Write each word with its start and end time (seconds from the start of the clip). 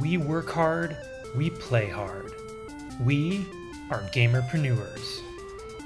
We 0.00 0.16
work 0.16 0.50
hard, 0.50 0.96
we 1.36 1.50
play 1.50 1.88
hard. 1.88 2.32
We 3.00 3.46
are 3.90 4.00
gamerpreneurs. 4.12 5.20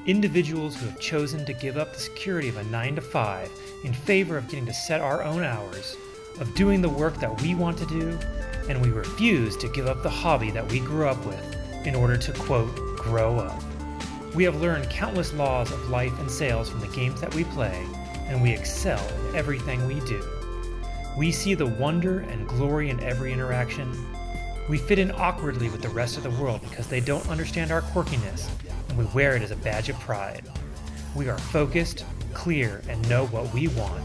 Individuals 0.07 0.77
who 0.77 0.87
have 0.87 0.99
chosen 0.99 1.45
to 1.45 1.53
give 1.53 1.77
up 1.77 1.93
the 1.93 2.01
security 2.01 2.49
of 2.49 2.57
a 2.57 2.65
9 2.65 2.95
to 2.95 3.03
5 3.03 3.51
in 3.85 3.93
favor 3.93 4.39
of 4.39 4.49
getting 4.49 4.65
to 4.65 4.73
set 4.73 5.03
our 5.03 5.23
own 5.23 5.45
hours, 5.45 5.99
of 6.41 6.55
doing 6.55 6.81
the 6.81 6.89
work 6.89 7.21
that 7.21 7.43
we 7.43 7.55
want 7.55 7.77
to 7.79 7.87
do, 7.87 8.19
and 8.71 8.81
we 8.81 8.89
refuse 8.89 9.59
to 9.59 9.69
give 9.69 9.87
up 9.87 10.03
the 10.03 10.09
hobby 10.09 10.51
that 10.53 10.73
we 10.73 10.81
grew 10.81 11.07
up 11.07 11.23
with 11.27 11.87
in 11.87 11.95
order 11.95 12.17
to, 12.17 12.33
quote, 12.33 12.75
grow 12.97 13.39
up. 13.39 13.63
We 14.35 14.45
have 14.45 14.63
learned 14.63 14.89
countless 14.89 15.35
laws 15.35 15.71
of 15.71 15.91
life 15.91 16.19
and 16.19 16.31
sales 16.31 16.71
from 16.71 16.81
the 16.81 16.89
games 16.89 17.21
that 17.21 17.35
we 17.35 17.45
play, 17.45 17.87
and 18.27 18.41
we 18.41 18.53
excel 18.53 19.07
in 19.29 19.37
everything 19.37 19.87
we 19.87 20.01
do. 20.01 20.23
We 21.19 21.33
see 21.33 21.55
the 21.55 21.67
wonder 21.67 22.21
and 22.21 22.47
glory 22.47 22.91
in 22.91 23.01
every 23.01 23.33
interaction. 23.33 23.93
We 24.69 24.79
fit 24.79 25.01
in 25.01 25.11
awkwardly 25.11 25.69
with 25.69 25.83
the 25.83 25.89
rest 25.89 26.17
of 26.17 26.23
the 26.23 26.31
world 26.31 26.61
because 26.61 26.87
they 26.87 27.01
don't 27.01 27.29
understand 27.29 27.73
our 27.73 27.83
quirkiness, 27.83 28.49
and 28.89 28.97
we 28.97 29.05
wear 29.07 29.35
it 29.35 29.43
as 29.43 29.51
a 29.51 29.57
badge 29.57 29.89
of 29.89 29.99
pride. 29.99 30.45
We 31.17 31.29
are 31.29 31.37
focused, 31.37 32.05
clear, 32.35 32.83
and 32.89 33.09
know 33.09 33.27
what 33.27 33.53
we 33.53 33.67
want. 33.67 34.05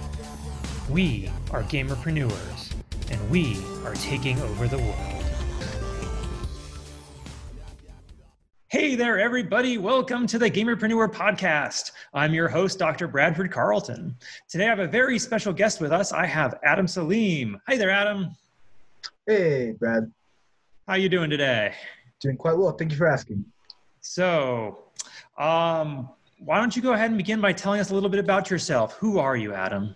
We 0.90 1.30
are 1.52 1.62
gamerpreneurs, 1.62 2.74
and 3.12 3.30
we 3.30 3.64
are 3.86 3.94
taking 3.94 4.40
over 4.42 4.68
the 4.68 4.80
world. 4.80 5.13
Hey 8.84 8.96
there, 8.96 9.18
everybody. 9.18 9.78
Welcome 9.78 10.28
to 10.28 10.38
the 10.38 10.52
Gamerpreneur 10.52 11.10
Podcast. 11.10 11.94
I'm 12.14 12.34
your 12.34 12.50
host, 12.50 12.78
Dr. 12.78 13.08
Bradford 13.08 13.50
Carlton. 13.50 14.14
Today 14.50 14.66
I 14.66 14.68
have 14.68 14.80
a 14.80 14.88
very 14.88 15.18
special 15.18 15.54
guest 15.54 15.80
with 15.80 15.94
us. 15.94 16.12
I 16.12 16.26
have 16.26 16.60
Adam 16.66 16.86
Salim. 16.86 17.62
Hi 17.66 17.78
there, 17.78 17.90
Adam. 17.90 18.36
Hey, 19.26 19.72
Brad. 19.80 20.12
How 20.86 20.96
you 20.96 21.08
doing 21.08 21.30
today? 21.30 21.74
Doing 22.20 22.36
quite 22.36 22.58
well. 22.58 22.74
Thank 22.74 22.92
you 22.92 22.98
for 22.98 23.08
asking. 23.08 23.46
So, 24.02 24.80
um, 25.38 26.10
why 26.40 26.58
don't 26.58 26.76
you 26.76 26.82
go 26.82 26.92
ahead 26.92 27.10
and 27.10 27.18
begin 27.18 27.40
by 27.40 27.54
telling 27.54 27.80
us 27.80 27.90
a 27.90 27.94
little 27.94 28.10
bit 28.10 28.20
about 28.20 28.52
yourself? 28.52 28.98
Who 28.98 29.18
are 29.18 29.38
you, 29.38 29.54
Adam? 29.54 29.96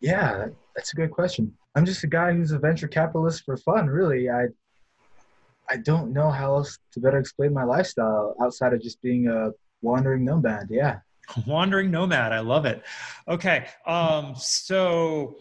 Yeah, 0.00 0.46
that's 0.76 0.92
a 0.92 0.96
good 0.96 1.10
question. 1.10 1.52
I'm 1.74 1.86
just 1.86 2.04
a 2.04 2.06
guy 2.06 2.34
who's 2.34 2.52
a 2.52 2.58
venture 2.60 2.86
capitalist 2.86 3.42
for 3.44 3.56
fun, 3.56 3.88
really. 3.88 4.30
I 4.30 4.46
I 5.72 5.76
don't 5.78 6.12
know 6.12 6.30
how 6.30 6.56
else 6.56 6.78
to 6.92 7.00
better 7.00 7.16
explain 7.16 7.54
my 7.54 7.64
lifestyle 7.64 8.36
outside 8.42 8.74
of 8.74 8.82
just 8.82 9.00
being 9.00 9.28
a 9.28 9.52
wandering 9.80 10.22
nomad. 10.22 10.68
Yeah. 10.68 10.98
Wandering 11.46 11.90
nomad. 11.90 12.32
I 12.32 12.40
love 12.40 12.66
it. 12.66 12.82
Okay. 13.26 13.66
Um, 13.86 14.34
so 14.36 15.36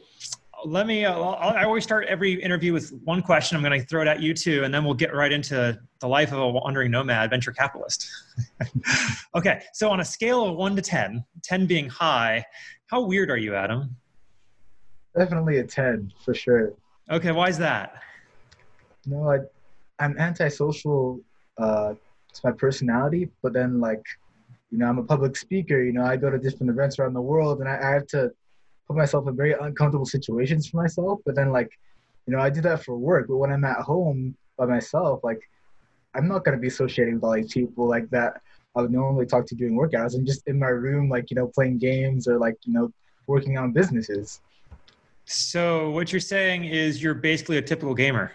let 0.64 0.88
me, 0.88 1.04
uh, 1.04 1.20
I 1.20 1.66
always 1.66 1.84
start 1.84 2.06
every 2.08 2.42
interview 2.42 2.72
with 2.72 2.94
one 3.04 3.22
question. 3.22 3.58
I'm 3.58 3.64
going 3.64 3.78
to 3.78 3.86
throw 3.86 4.04
it 4.04 4.08
at 4.08 4.22
you 4.22 4.34
too, 4.34 4.64
and 4.64 4.74
then 4.74 4.86
we'll 4.86 4.94
get 4.94 5.14
right 5.14 5.34
into 5.34 5.78
the 6.00 6.08
life 6.08 6.32
of 6.32 6.40
a 6.40 6.50
wandering 6.50 6.92
nomad 6.92 7.30
venture 7.30 7.52
capitalist. 7.52 8.10
okay. 9.36 9.64
So 9.74 9.90
on 9.90 10.00
a 10.00 10.06
scale 10.06 10.46
of 10.46 10.56
one 10.56 10.78
to 10.78 10.82
10, 10.82 11.26
10 11.44 11.66
being 11.66 11.90
high, 11.90 12.46
how 12.86 13.02
weird 13.02 13.30
are 13.30 13.38
you, 13.38 13.54
Adam? 13.54 13.98
Definitely 15.18 15.58
a 15.58 15.66
10 15.66 16.14
for 16.24 16.34
sure. 16.34 16.74
Okay. 17.10 17.34
Why 17.34 17.50
is 17.50 17.58
that? 17.58 18.02
no, 19.06 19.32
I, 19.32 19.40
I'm 20.02 20.18
antisocial. 20.18 21.22
Uh, 21.58 21.94
my 22.44 22.52
personality, 22.52 23.30
but 23.44 23.54
then 23.54 23.80
like, 23.80 24.04
you 24.72 24.78
know, 24.78 24.88
I'm 24.88 24.98
a 24.98 25.04
public 25.04 25.36
speaker. 25.36 25.84
You 25.84 25.92
know, 25.92 26.04
I 26.04 26.16
go 26.16 26.30
to 26.30 26.38
different 26.38 26.70
events 26.70 26.98
around 26.98 27.14
the 27.14 27.22
world, 27.22 27.60
and 27.60 27.68
I, 27.68 27.78
I 27.78 27.92
have 27.92 28.08
to 28.08 28.32
put 28.88 28.96
myself 28.96 29.28
in 29.28 29.36
very 29.36 29.54
uncomfortable 29.54 30.06
situations 30.06 30.68
for 30.68 30.78
myself. 30.78 31.20
But 31.26 31.36
then 31.36 31.52
like, 31.52 31.70
you 32.26 32.34
know, 32.34 32.40
I 32.40 32.50
do 32.50 32.62
that 32.62 32.84
for 32.84 32.98
work. 32.98 33.28
But 33.28 33.38
when 33.38 33.52
I'm 33.52 33.66
at 33.66 33.78
home 33.78 34.36
by 34.58 34.66
myself, 34.66 35.24
like, 35.24 35.42
I'm 36.14 36.28
not 36.28 36.46
gonna 36.46 36.58
be 36.58 36.68
associating 36.68 37.16
with 37.16 37.24
all 37.24 37.34
these 37.34 37.54
people 37.54 37.88
like 37.88 38.10
that. 38.12 38.42
I 38.76 38.82
would 38.82 38.92
normally 38.92 39.26
talk 39.26 39.46
to 39.48 39.56
during 39.56 39.76
workouts. 39.76 40.16
I'm 40.16 40.26
just 40.26 40.48
in 40.48 40.58
my 40.58 40.70
room, 40.70 41.10
like 41.10 41.30
you 41.30 41.36
know, 41.36 41.48
playing 41.48 41.78
games 41.78 42.28
or 42.28 42.38
like 42.38 42.56
you 42.64 42.74
know, 42.74 42.92
working 43.28 43.58
on 43.58 43.74
businesses. 43.74 44.42
So 45.26 45.92
what 45.92 46.12
you're 46.12 46.22
saying 46.22 46.66
is 46.66 47.04
you're 47.04 47.14
basically 47.14 47.58
a 47.58 47.62
typical 47.62 47.94
gamer. 47.94 48.32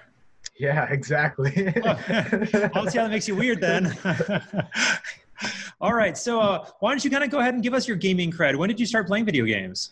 Yeah, 0.58 0.86
exactly. 0.90 1.68
I'll 1.84 2.90
see 2.90 2.98
how 2.98 3.04
that 3.04 3.10
makes 3.10 3.28
you 3.28 3.36
weird 3.36 3.60
then. 3.60 3.96
All 5.80 5.92
right. 5.92 6.16
So 6.16 6.40
uh, 6.40 6.66
why 6.80 6.90
don't 6.90 7.04
you 7.04 7.10
kind 7.10 7.22
of 7.22 7.30
go 7.30 7.40
ahead 7.40 7.54
and 7.54 7.62
give 7.62 7.74
us 7.74 7.86
your 7.86 7.96
gaming 7.96 8.32
cred? 8.32 8.56
When 8.56 8.68
did 8.68 8.80
you 8.80 8.86
start 8.86 9.06
playing 9.06 9.26
video 9.26 9.44
games? 9.44 9.90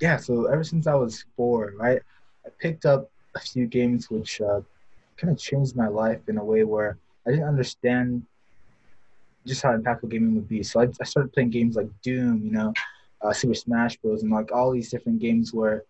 yeah, 0.00 0.16
so 0.16 0.46
ever 0.46 0.64
since 0.64 0.86
I 0.86 0.94
was 0.94 1.24
four, 1.36 1.72
right, 1.76 2.00
I 2.44 2.50
picked 2.60 2.84
up 2.84 3.10
a 3.34 3.40
few 3.40 3.66
games 3.66 4.10
which 4.10 4.40
uh, 4.40 4.60
kind 5.16 5.32
of 5.32 5.38
changed 5.38 5.76
my 5.76 5.88
life 5.88 6.20
in 6.28 6.38
a 6.38 6.44
way 6.44 6.64
where 6.64 6.98
I 7.26 7.30
didn't 7.30 7.48
understand 7.48 8.24
just 9.46 9.62
how 9.62 9.76
impactful 9.76 10.10
gaming 10.10 10.34
would 10.34 10.48
be. 10.48 10.62
So 10.62 10.80
I, 10.80 10.88
I 11.00 11.04
started 11.04 11.32
playing 11.32 11.50
games 11.50 11.76
like 11.76 11.88
Doom, 12.02 12.42
you 12.44 12.50
know, 12.50 12.72
uh, 13.22 13.32
Super 13.32 13.54
Smash 13.54 13.96
Bros, 13.96 14.22
and 14.22 14.32
like 14.32 14.52
all 14.52 14.72
these 14.72 14.90
different 14.90 15.20
games 15.20 15.52
where 15.52 15.84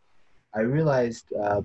I 0.55 0.61
realized 0.61 1.33
uh, 1.33 1.63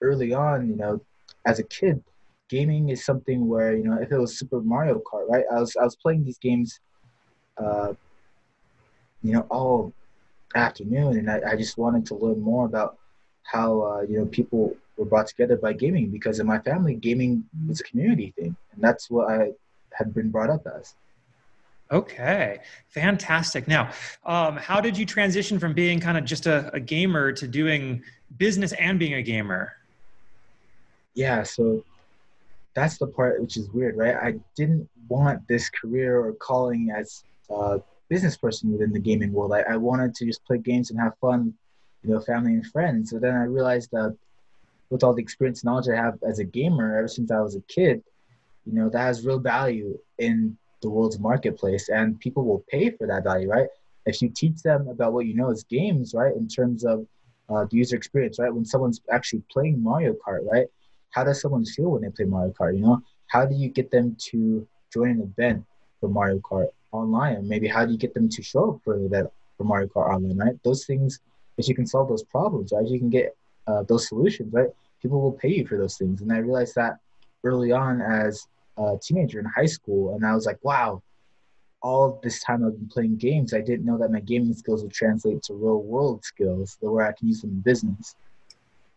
early 0.00 0.34
on, 0.34 0.68
you 0.68 0.76
know, 0.76 1.00
as 1.44 1.58
a 1.58 1.62
kid, 1.64 2.02
gaming 2.48 2.90
is 2.90 3.04
something 3.04 3.48
where 3.48 3.74
you 3.74 3.84
know 3.84 3.98
if 4.00 4.12
it 4.12 4.18
was 4.18 4.38
Super 4.38 4.60
Mario 4.60 5.00
Kart, 5.00 5.28
right? 5.28 5.44
I 5.50 5.60
was 5.60 5.76
I 5.76 5.84
was 5.84 5.96
playing 5.96 6.24
these 6.24 6.38
games, 6.38 6.80
uh, 7.56 7.94
you 9.22 9.32
know, 9.32 9.46
all 9.50 9.92
afternoon, 10.54 11.18
and 11.18 11.30
I, 11.30 11.52
I 11.52 11.56
just 11.56 11.78
wanted 11.78 12.06
to 12.06 12.14
learn 12.14 12.40
more 12.40 12.66
about 12.66 12.98
how 13.44 13.80
uh, 13.82 14.00
you 14.02 14.18
know 14.18 14.26
people 14.26 14.76
were 14.96 15.04
brought 15.04 15.26
together 15.26 15.56
by 15.56 15.72
gaming 15.72 16.10
because 16.10 16.40
in 16.40 16.46
my 16.46 16.58
family, 16.58 16.94
gaming 16.94 17.44
was 17.66 17.80
a 17.80 17.84
community 17.84 18.32
thing, 18.36 18.56
and 18.72 18.82
that's 18.82 19.10
what 19.10 19.30
I 19.30 19.52
had 19.92 20.14
been 20.14 20.30
brought 20.30 20.50
up 20.50 20.66
as. 20.78 20.94
Okay, 21.90 22.60
fantastic. 22.88 23.68
Now, 23.68 23.90
um, 24.24 24.56
how 24.56 24.80
did 24.80 24.96
you 24.96 25.04
transition 25.04 25.58
from 25.58 25.74
being 25.74 26.00
kind 26.00 26.16
of 26.16 26.24
just 26.24 26.46
a, 26.46 26.72
a 26.72 26.80
gamer 26.80 27.32
to 27.32 27.46
doing 27.46 28.02
business 28.38 28.72
and 28.72 28.98
being 28.98 29.14
a 29.14 29.22
gamer? 29.22 29.74
Yeah, 31.14 31.42
so 31.42 31.84
that's 32.74 32.98
the 32.98 33.06
part 33.06 33.40
which 33.40 33.56
is 33.56 33.68
weird, 33.70 33.96
right? 33.96 34.16
I 34.16 34.34
didn't 34.56 34.88
want 35.08 35.46
this 35.48 35.68
career 35.70 36.18
or 36.18 36.32
calling 36.34 36.90
as 36.96 37.24
a 37.50 37.80
business 38.08 38.36
person 38.36 38.72
within 38.72 38.92
the 38.92 38.98
gaming 38.98 39.32
world. 39.32 39.52
I, 39.52 39.60
I 39.60 39.76
wanted 39.76 40.14
to 40.16 40.26
just 40.26 40.44
play 40.44 40.58
games 40.58 40.90
and 40.90 40.98
have 41.00 41.12
fun, 41.20 41.54
you 42.02 42.10
know, 42.10 42.20
family 42.20 42.52
and 42.54 42.66
friends. 42.66 43.10
So 43.10 43.18
then 43.18 43.34
I 43.34 43.44
realized 43.44 43.90
that 43.92 44.16
with 44.90 45.02
all 45.02 45.14
the 45.14 45.22
experience 45.22 45.62
and 45.62 45.70
knowledge 45.70 45.88
I 45.88 45.96
have 45.96 46.18
as 46.26 46.38
a 46.38 46.44
gamer 46.44 46.98
ever 46.98 47.08
since 47.08 47.30
I 47.30 47.40
was 47.40 47.56
a 47.56 47.62
kid, 47.62 48.02
you 48.66 48.72
know, 48.72 48.88
that 48.90 48.98
has 48.98 49.24
real 49.24 49.38
value 49.38 49.98
in 50.18 50.56
the 50.82 50.90
world's 50.90 51.18
marketplace 51.18 51.88
and 51.88 52.18
people 52.20 52.44
will 52.44 52.64
pay 52.68 52.90
for 52.90 53.06
that 53.06 53.24
value, 53.24 53.48
right? 53.48 53.68
If 54.06 54.20
you 54.20 54.30
teach 54.30 54.62
them 54.62 54.88
about 54.88 55.12
what 55.12 55.26
you 55.26 55.34
know 55.34 55.50
as 55.50 55.64
games, 55.64 56.12
right, 56.14 56.34
in 56.34 56.48
terms 56.48 56.84
of 56.84 57.06
uh, 57.48 57.66
the 57.70 57.76
user 57.76 57.96
experience, 57.96 58.38
right? 58.38 58.52
When 58.52 58.64
someone's 58.64 59.00
actually 59.10 59.42
playing 59.50 59.82
Mario 59.82 60.14
Kart, 60.14 60.40
right? 60.50 60.66
How 61.12 61.24
does 61.24 61.40
someone 61.40 61.64
feel 61.64 61.90
when 61.90 62.02
they 62.02 62.10
play 62.10 62.24
Mario 62.24 62.52
Kart? 62.52 62.74
You 62.74 62.82
know, 62.82 63.02
how 63.28 63.46
do 63.46 63.54
you 63.54 63.68
get 63.68 63.90
them 63.90 64.16
to 64.30 64.66
join 64.92 65.10
an 65.10 65.20
event 65.20 65.64
for 66.00 66.08
Mario 66.08 66.38
Kart 66.40 66.68
online? 66.90 67.36
Or 67.36 67.42
maybe 67.42 67.68
how 67.68 67.86
do 67.86 67.92
you 67.92 67.98
get 67.98 68.12
them 68.14 68.28
to 68.28 68.42
show 68.42 68.72
up 68.72 68.80
for 68.82 68.98
that 69.08 69.30
for 69.56 69.64
Mario 69.64 69.88
Kart 69.88 70.14
online? 70.14 70.36
Right? 70.36 70.62
Those 70.64 70.84
things, 70.84 71.20
if 71.58 71.68
you 71.68 71.74
can 71.74 71.86
solve 71.86 72.08
those 72.08 72.24
problems, 72.24 72.72
right? 72.72 72.86
You 72.86 72.98
can 72.98 73.10
get 73.10 73.36
uh, 73.66 73.84
those 73.84 74.08
solutions, 74.08 74.52
right? 74.52 74.68
People 75.00 75.20
will 75.20 75.32
pay 75.32 75.48
you 75.48 75.66
for 75.66 75.78
those 75.78 75.96
things. 75.96 76.20
And 76.20 76.32
I 76.32 76.38
realized 76.38 76.74
that 76.76 76.98
early 77.44 77.72
on 77.72 78.00
as 78.00 78.46
a 78.76 78.96
teenager 79.00 79.38
in 79.38 79.46
high 79.46 79.66
school, 79.66 80.14
and 80.14 80.26
I 80.26 80.34
was 80.34 80.46
like, 80.46 80.58
wow. 80.62 81.02
All 81.84 82.20
this 82.22 82.40
time 82.40 82.64
I've 82.64 82.78
been 82.78 82.88
playing 82.88 83.16
games, 83.16 83.52
I 83.52 83.60
didn't 83.60 83.84
know 83.84 83.98
that 83.98 84.12
my 84.12 84.20
gaming 84.20 84.54
skills 84.54 84.84
would 84.84 84.92
translate 84.92 85.42
to 85.42 85.54
real 85.54 85.82
world 85.82 86.24
skills, 86.24 86.78
where 86.78 87.08
I 87.08 87.10
can 87.10 87.26
use 87.26 87.40
them 87.40 87.50
in 87.50 87.60
business. 87.60 88.14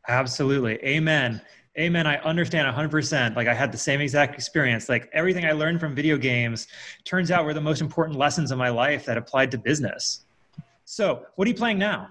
Absolutely. 0.07 0.75
Amen. 0.85 1.41
Amen. 1.77 2.07
I 2.07 2.17
understand 2.17 2.73
100%. 2.73 3.35
Like 3.35 3.47
I 3.47 3.53
had 3.53 3.71
the 3.71 3.77
same 3.77 3.99
exact 3.99 4.35
experience. 4.35 4.87
Like 4.87 5.09
everything 5.11 5.45
I 5.45 5.51
learned 5.51 5.81
from 5.81 5.93
video 5.93 6.17
games 6.17 6.67
turns 7.03 7.31
out 7.31 7.43
were 7.43 7.53
the 7.53 7.61
most 7.61 7.81
important 7.81 8.17
lessons 8.17 8.51
of 8.51 8.57
my 8.57 8.69
life 8.69 9.05
that 9.05 9.17
applied 9.17 9.51
to 9.51 9.57
business. 9.57 10.25
So, 10.85 11.25
what 11.35 11.47
are 11.47 11.49
you 11.49 11.57
playing 11.57 11.79
now? 11.79 12.09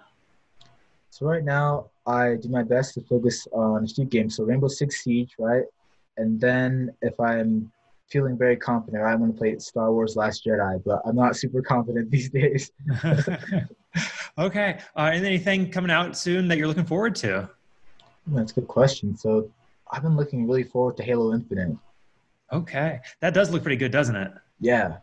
So 1.11 1.27
right 1.27 1.45
now, 1.45 1.91
I 2.07 2.35
do 2.35 2.49
my 2.49 2.65
best 2.65 2.95
to 2.95 3.01
focus 3.01 3.47
on 3.53 3.85
a 3.85 3.87
few 3.87 4.05
games. 4.05 4.37
So 4.37 4.45
Rainbow 4.45 4.69
Six 4.69 5.03
Siege, 5.03 5.33
right? 5.39 5.65
And 6.17 6.41
then 6.41 6.91
if 7.01 7.19
I'm 7.19 7.71
feeling 8.11 8.37
very 8.37 8.57
confident, 8.57 9.03
I'm 9.03 9.19
going 9.19 9.33
to 9.33 9.39
play 9.39 9.59
Star 9.59 9.93
Wars 9.93 10.17
Last 10.17 10.45
Jedi, 10.45 10.83
but 10.85 11.01
I'm 11.07 11.17
not 11.17 11.37
super 11.37 11.63
confident 11.63 12.11
these 12.11 12.29
days. 12.29 12.71
okay. 14.39 14.79
Uh, 14.97 15.11
and 15.13 15.25
anything 15.25 15.71
coming 15.71 15.91
out 15.91 16.19
soon 16.19 16.49
that 16.49 16.59
you're 16.59 16.69
looking 16.69 16.85
forward 16.85 17.15
to? 17.17 17.49
That's 18.27 18.53
a 18.53 18.55
good 18.57 18.69
question. 18.69 19.17
So 19.17 19.51
I've 19.91 20.03
been 20.03 20.17
looking 20.17 20.47
really 20.47 20.65
forward 20.65 20.97
to 20.99 21.03
Halo 21.03 21.35
Infinite. 21.35 21.77
Okay. 22.53 23.01
That 23.21 23.35
does 23.35 23.51
look 23.51 23.63
pretty 23.63 23.77
good, 23.77 23.93
doesn't 23.93 24.17
it? 24.17 24.33
Yeah. 24.61 24.99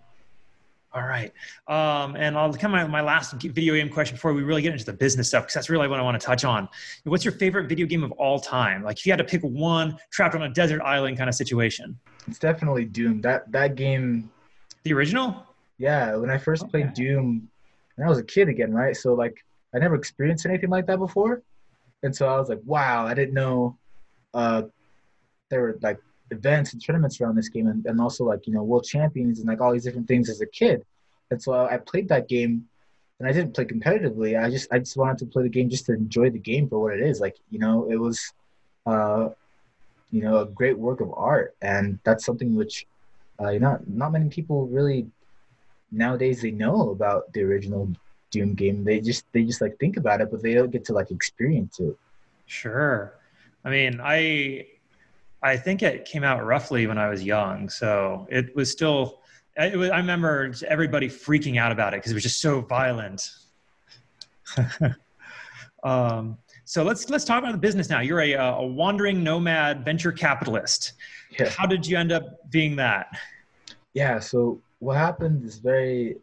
All 0.93 1.03
right. 1.03 1.31
Um, 1.67 2.17
and 2.17 2.37
I'll 2.37 2.53
come 2.53 2.75
out 2.75 2.83
with 2.83 2.91
my 2.91 3.01
last 3.01 3.33
video 3.33 3.75
game 3.75 3.89
question 3.89 4.15
before 4.15 4.33
we 4.33 4.43
really 4.43 4.61
get 4.61 4.73
into 4.73 4.83
the 4.83 4.93
business 4.93 5.29
stuff, 5.29 5.43
because 5.43 5.53
that's 5.53 5.69
really 5.69 5.87
what 5.87 5.99
I 5.99 6.03
want 6.03 6.19
to 6.19 6.25
touch 6.25 6.43
on. 6.43 6.67
What's 7.05 7.23
your 7.23 7.31
favorite 7.33 7.69
video 7.69 7.85
game 7.85 8.03
of 8.03 8.11
all 8.13 8.39
time? 8.39 8.83
Like 8.83 8.97
if 8.99 9.05
you 9.05 9.11
had 9.11 9.17
to 9.17 9.23
pick 9.23 9.41
one 9.41 9.97
trapped 10.11 10.35
on 10.35 10.43
a 10.43 10.49
desert 10.49 10.81
island 10.81 11.17
kind 11.17 11.29
of 11.29 11.35
situation. 11.35 11.97
It's 12.27 12.39
definitely 12.39 12.85
Doom. 12.85 13.21
That 13.21 13.49
that 13.51 13.75
game 13.75 14.29
The 14.83 14.93
original? 14.93 15.45
Yeah, 15.77 16.15
when 16.15 16.29
I 16.29 16.37
first 16.37 16.63
okay. 16.63 16.71
played 16.71 16.93
Doom, 16.93 17.47
and 17.97 18.05
I 18.05 18.09
was 18.09 18.17
a 18.17 18.23
kid 18.23 18.49
again, 18.49 18.73
right? 18.73 18.95
So 18.95 19.13
like 19.13 19.43
I 19.73 19.79
never 19.79 19.95
experienced 19.95 20.45
anything 20.45 20.69
like 20.69 20.87
that 20.87 20.99
before. 20.99 21.41
And 22.03 22.15
so 22.15 22.27
I 22.27 22.37
was 22.37 22.49
like, 22.49 22.61
wow, 22.65 23.05
I 23.05 23.13
didn't 23.13 23.33
know 23.33 23.77
uh 24.33 24.63
there 25.49 25.61
were 25.61 25.77
like 25.81 25.99
events 26.31 26.71
and 26.73 26.83
tournaments 26.83 27.19
around 27.19 27.35
this 27.35 27.49
game 27.49 27.67
and, 27.67 27.85
and 27.85 27.99
also 27.99 28.23
like 28.23 28.47
you 28.47 28.53
know 28.53 28.63
world 28.63 28.85
champions 28.85 29.39
and 29.39 29.47
like 29.47 29.59
all 29.59 29.73
these 29.73 29.83
different 29.83 30.07
things 30.07 30.29
as 30.29 30.41
a 30.41 30.47
kid. 30.47 30.83
And 31.29 31.41
so 31.41 31.53
I, 31.53 31.77
played 31.77 32.09
that 32.09 32.27
game 32.27 32.65
and 33.19 33.29
i 33.29 33.31
didn't 33.31 33.53
play 33.53 33.65
competitively. 33.65 34.41
I 34.41 34.49
just 34.49 34.71
i 34.71 34.79
just 34.79 34.97
wanted 34.97 35.19
to 35.19 35.25
play 35.25 35.43
the 35.43 35.49
game 35.49 35.69
just 35.69 35.85
to 35.85 35.93
enjoy 35.93 36.29
the 36.29 36.39
game 36.39 36.67
for 36.69 36.79
what 36.79 36.93
it 36.93 37.01
is. 37.01 37.19
Like 37.19 37.37
you 37.49 37.59
know 37.59 37.89
it 37.89 37.97
was 37.97 38.33
uh 38.85 39.29
you 40.11 40.21
know 40.21 40.39
a 40.39 40.45
great 40.45 40.77
work 40.77 41.01
of 41.01 41.13
art. 41.15 41.55
And 41.61 41.99
that's 42.03 42.25
something 42.25 42.55
which 42.55 42.85
uh, 43.41 43.49
you 43.49 43.59
know 43.59 43.79
not 43.87 44.11
many 44.11 44.29
people 44.29 44.67
really 44.67 45.07
nowadays 45.91 46.41
they 46.41 46.51
know 46.51 46.91
about 46.91 47.31
the 47.33 47.41
original 47.43 47.89
doom 48.31 48.53
game 48.53 48.83
they 48.83 48.99
just 48.99 49.25
they 49.33 49.43
just 49.43 49.61
like 49.61 49.77
think 49.79 49.97
about 49.97 50.21
it 50.21 50.31
but 50.31 50.41
they 50.41 50.53
don't 50.53 50.71
get 50.71 50.83
to 50.83 50.93
like 50.93 51.11
experience 51.11 51.79
it 51.79 51.95
sure 52.47 53.13
i 53.63 53.69
mean 53.69 53.99
i 54.03 54.65
I 55.43 55.57
think 55.57 55.81
it 55.81 56.05
came 56.05 56.23
out 56.23 56.45
roughly 56.45 56.85
when 56.87 56.97
I 56.97 57.09
was 57.09 57.23
young, 57.23 57.69
so 57.69 58.27
it 58.29 58.55
was 58.55 58.71
still. 58.71 59.21
It 59.57 59.77
was, 59.77 59.89
I 59.89 59.97
remember 59.97 60.53
everybody 60.67 61.09
freaking 61.09 61.59
out 61.59 61.71
about 61.71 61.93
it 61.93 61.97
because 61.97 62.11
it 62.11 62.13
was 62.13 62.23
just 62.23 62.39
so 62.39 62.61
violent. 62.61 63.29
um, 65.83 66.37
so 66.63 66.83
let's 66.83 67.09
let's 67.09 67.25
talk 67.25 67.39
about 67.39 67.51
the 67.51 67.57
business 67.57 67.89
now. 67.89 68.01
You're 68.01 68.21
a, 68.21 68.33
a 68.33 68.65
wandering 68.65 69.23
nomad 69.23 69.83
venture 69.83 70.11
capitalist. 70.11 70.93
Yeah. 71.37 71.49
How 71.49 71.65
did 71.65 71.85
you 71.85 71.97
end 71.97 72.11
up 72.11 72.49
being 72.51 72.75
that? 72.75 73.07
Yeah. 73.93 74.19
So 74.19 74.61
what 74.79 74.95
happened 74.95 75.43
is 75.43 75.57
very 75.57 76.17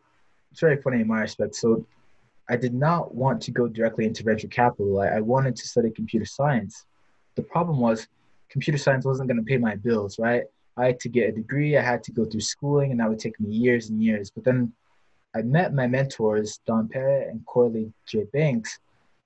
it's 0.53 0.61
very 0.61 0.81
funny 0.81 1.01
in 1.01 1.09
my 1.09 1.21
respect. 1.21 1.57
So 1.57 1.85
I 2.51 2.57
did 2.57 2.75
not 2.75 3.15
want 3.15 3.43
to 3.43 3.51
go 3.51 3.69
directly 3.69 4.07
into 4.07 4.23
venture 4.23 4.49
capital. 4.49 5.01
I, 5.01 5.09
I 5.09 5.21
wanted 5.21 5.57
to 5.57 5.69
study 5.69 5.91
computer 5.91 6.25
science. 6.25 6.87
The 7.35 7.43
problem 7.43 7.79
was 7.79 8.09
computer 8.49 8.79
science 8.79 9.05
wasn't 9.05 9.29
going 9.29 9.39
to 9.39 9.45
pay 9.45 9.59
my 9.59 9.77
bills, 9.77 10.19
right? 10.19 10.45
I 10.77 10.87
had 10.87 11.01
to 11.01 11.09
get 11.09 11.29
a 11.29 11.33
degree, 11.33 11.77
I 11.77 11.83
had 11.83 12.03
to 12.05 12.13
go 12.13 12.25
through 12.25 12.41
schooling, 12.41 12.93
and 12.93 13.01
that 13.01 13.09
would 13.09 13.19
take 13.19 13.39
me 13.41 13.55
years 13.55 13.91
and 13.91 14.03
years. 14.03 14.31
But 14.31 14.45
then 14.45 14.73
I 15.35 15.43
met 15.43 15.75
my 15.75 15.87
mentors, 15.87 16.61
Don 16.67 16.89
Parrott 16.89 17.29
and 17.29 17.45
Corley 17.47 17.93
J. 18.07 18.25
Banks, 18.33 18.79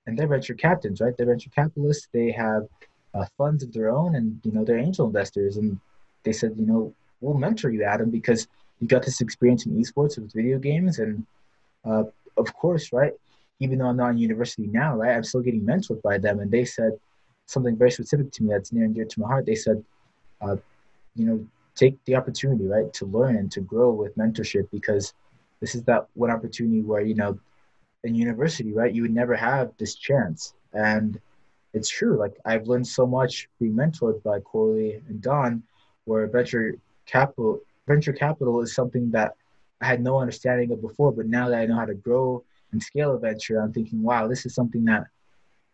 and 0.05 0.17
they're 0.17 0.27
venture 0.27 0.55
captains, 0.55 0.99
right? 0.99 1.15
They're 1.15 1.27
venture 1.27 1.51
capitalists. 1.51 2.07
They 2.11 2.31
have 2.31 2.63
uh, 3.13 3.25
funds 3.37 3.63
of 3.63 3.71
their 3.71 3.89
own, 3.89 4.15
and 4.15 4.39
you 4.43 4.51
know 4.51 4.65
they're 4.65 4.79
angel 4.79 5.05
investors. 5.05 5.57
And 5.57 5.79
they 6.23 6.33
said, 6.33 6.55
you 6.57 6.65
know, 6.65 6.93
we'll 7.21 7.35
mentor 7.35 7.69
you, 7.69 7.83
Adam, 7.83 8.09
because 8.09 8.47
you 8.79 8.87
got 8.87 9.05
this 9.05 9.21
experience 9.21 9.65
in 9.65 9.79
esports 9.79 10.17
with 10.17 10.33
video 10.33 10.57
games, 10.57 10.99
and 10.99 11.25
uh, 11.85 12.03
of 12.37 12.53
course, 12.53 12.91
right? 12.93 13.13
Even 13.59 13.79
though 13.79 13.87
I'm 13.87 13.97
not 13.97 14.11
in 14.11 14.17
university 14.17 14.67
now, 14.67 14.95
right, 14.97 15.15
I'm 15.15 15.23
still 15.23 15.41
getting 15.41 15.61
mentored 15.61 16.01
by 16.01 16.17
them. 16.17 16.39
And 16.39 16.51
they 16.51 16.65
said, 16.65 16.93
something 17.45 17.75
very 17.75 17.91
specific 17.91 18.31
to 18.31 18.43
me 18.43 18.49
that's 18.51 18.71
near 18.71 18.85
and 18.85 18.95
dear 18.95 19.05
to 19.05 19.19
my 19.19 19.27
heart. 19.27 19.45
They 19.45 19.55
said, 19.55 19.83
uh, 20.41 20.55
you 21.15 21.25
know, 21.25 21.45
take 21.75 22.03
the 22.05 22.15
opportunity, 22.15 22.65
right, 22.65 22.91
to 22.93 23.05
learn 23.05 23.35
and 23.35 23.51
to 23.51 23.61
grow 23.61 23.91
with 23.91 24.17
mentorship 24.17 24.69
because 24.71 25.13
this 25.59 25.75
is 25.75 25.83
that 25.83 26.07
one 26.13 26.31
opportunity 26.31 26.81
where, 26.81 27.01
you 27.01 27.15
know, 27.15 27.39
in 28.03 28.15
university, 28.15 28.73
right, 28.73 28.93
you 28.93 29.01
would 29.03 29.13
never 29.13 29.35
have 29.35 29.71
this 29.77 29.95
chance. 29.95 30.53
And 30.73 31.19
it's 31.73 31.89
true. 31.89 32.17
Like 32.17 32.33
I've 32.45 32.67
learned 32.67 32.87
so 32.87 33.05
much 33.05 33.47
being 33.59 33.73
mentored 33.73 34.21
by 34.23 34.39
Corley 34.41 35.01
and 35.07 35.21
Don, 35.21 35.63
where 36.05 36.27
venture 36.27 36.75
capital 37.05 37.59
venture 37.87 38.13
capital 38.13 38.61
is 38.61 38.73
something 38.73 39.11
that 39.11 39.35
I 39.83 39.85
had 39.85 40.01
no 40.01 40.17
understanding 40.19 40.71
of 40.71 40.81
before, 40.81 41.11
but 41.11 41.27
now 41.27 41.49
that 41.49 41.59
I 41.59 41.65
know 41.65 41.75
how 41.75 41.85
to 41.85 41.93
grow 41.93 42.41
and 42.71 42.81
scale 42.81 43.15
a 43.15 43.19
venture, 43.19 43.59
I'm 43.59 43.73
thinking, 43.73 44.01
wow, 44.01 44.27
this 44.27 44.45
is 44.45 44.55
something 44.55 44.85
that 44.85 45.07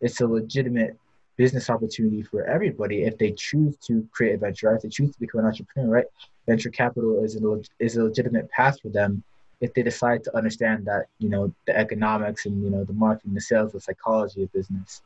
it's 0.02 0.20
a 0.20 0.26
legitimate 0.26 0.98
business 1.38 1.70
opportunity 1.70 2.24
for 2.24 2.44
everybody 2.44 3.04
if 3.04 3.20
they 3.20 3.32
choose 3.34 3.78
to 3.86 4.08
create 4.12 4.34
a 4.34 4.38
venture, 4.40 4.68
right? 4.68 4.78
if 4.78 4.82
they 4.82 4.90
choose 4.90 5.12
to 5.14 5.20
become 5.20 5.42
an 5.42 5.46
entrepreneur, 5.46 5.92
right? 5.92 6.06
Venture 6.48 6.72
capital 6.72 7.24
is 7.24 7.36
a, 7.36 7.62
is 7.80 7.98
a 7.98 8.04
legitimate 8.04 8.50
path 8.50 8.82
for 8.82 8.90
them 8.90 9.24
if 9.62 9.76
they 9.76 9.84
decide 9.84 10.24
to 10.24 10.36
understand 10.36 10.86
that, 10.88 11.06
you 11.20 11.30
know, 11.30 11.54
the 11.68 11.78
economics 11.78 12.48
and, 12.48 12.64
you 12.64 12.72
know, 12.72 12.84
the 12.84 12.94
marketing, 12.94 13.36
the 13.36 13.42
sales, 13.42 13.74
the 13.74 13.80
psychology 13.80 14.42
of 14.42 14.52
business. 14.54 15.04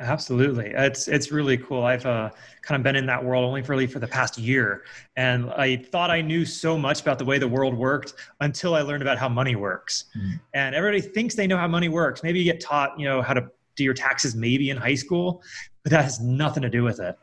Absolutely, 0.00 0.72
it's 0.74 1.08
it's 1.08 1.30
really 1.30 1.58
cool. 1.58 1.84
I've 1.84 2.06
uh, 2.06 2.30
kind 2.62 2.80
of 2.80 2.82
been 2.82 2.96
in 2.96 3.04
that 3.04 3.22
world 3.22 3.44
only 3.44 3.62
for 3.62 3.72
really 3.72 3.86
for 3.86 3.98
the 3.98 4.06
past 4.06 4.38
year, 4.38 4.84
and 5.16 5.50
I 5.50 5.76
thought 5.76 6.10
I 6.10 6.22
knew 6.22 6.46
so 6.46 6.78
much 6.78 7.02
about 7.02 7.18
the 7.18 7.24
way 7.26 7.36
the 7.38 7.46
world 7.46 7.74
worked 7.74 8.14
until 8.40 8.74
I 8.74 8.80
learned 8.80 9.02
about 9.02 9.18
how 9.18 9.28
money 9.28 9.56
works. 9.56 10.06
Mm-hmm. 10.16 10.36
And 10.54 10.74
everybody 10.74 11.02
thinks 11.02 11.34
they 11.34 11.46
know 11.46 11.58
how 11.58 11.68
money 11.68 11.90
works. 11.90 12.22
Maybe 12.22 12.38
you 12.38 12.46
get 12.46 12.62
taught, 12.62 12.98
you 12.98 13.04
know, 13.04 13.20
how 13.20 13.34
to 13.34 13.46
do 13.76 13.84
your 13.84 13.92
taxes 13.92 14.34
maybe 14.34 14.70
in 14.70 14.78
high 14.78 14.94
school, 14.94 15.42
but 15.82 15.90
that 15.92 16.02
has 16.02 16.18
nothing 16.18 16.62
to 16.62 16.70
do 16.70 16.82
with 16.82 16.98
it. 16.98 17.18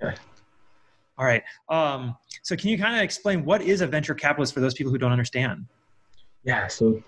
Yeah. 0.00 0.14
All 1.18 1.26
right. 1.26 1.42
Um, 1.68 2.16
so 2.42 2.56
can 2.56 2.70
you 2.70 2.78
kind 2.78 2.96
of 2.96 3.02
explain 3.02 3.44
what 3.44 3.60
is 3.60 3.82
a 3.82 3.86
venture 3.86 4.14
capitalist 4.14 4.54
for 4.54 4.60
those 4.60 4.72
people 4.72 4.90
who 4.90 4.98
don't 4.98 5.12
understand? 5.12 5.66
Yeah. 6.42 6.68
So 6.68 7.02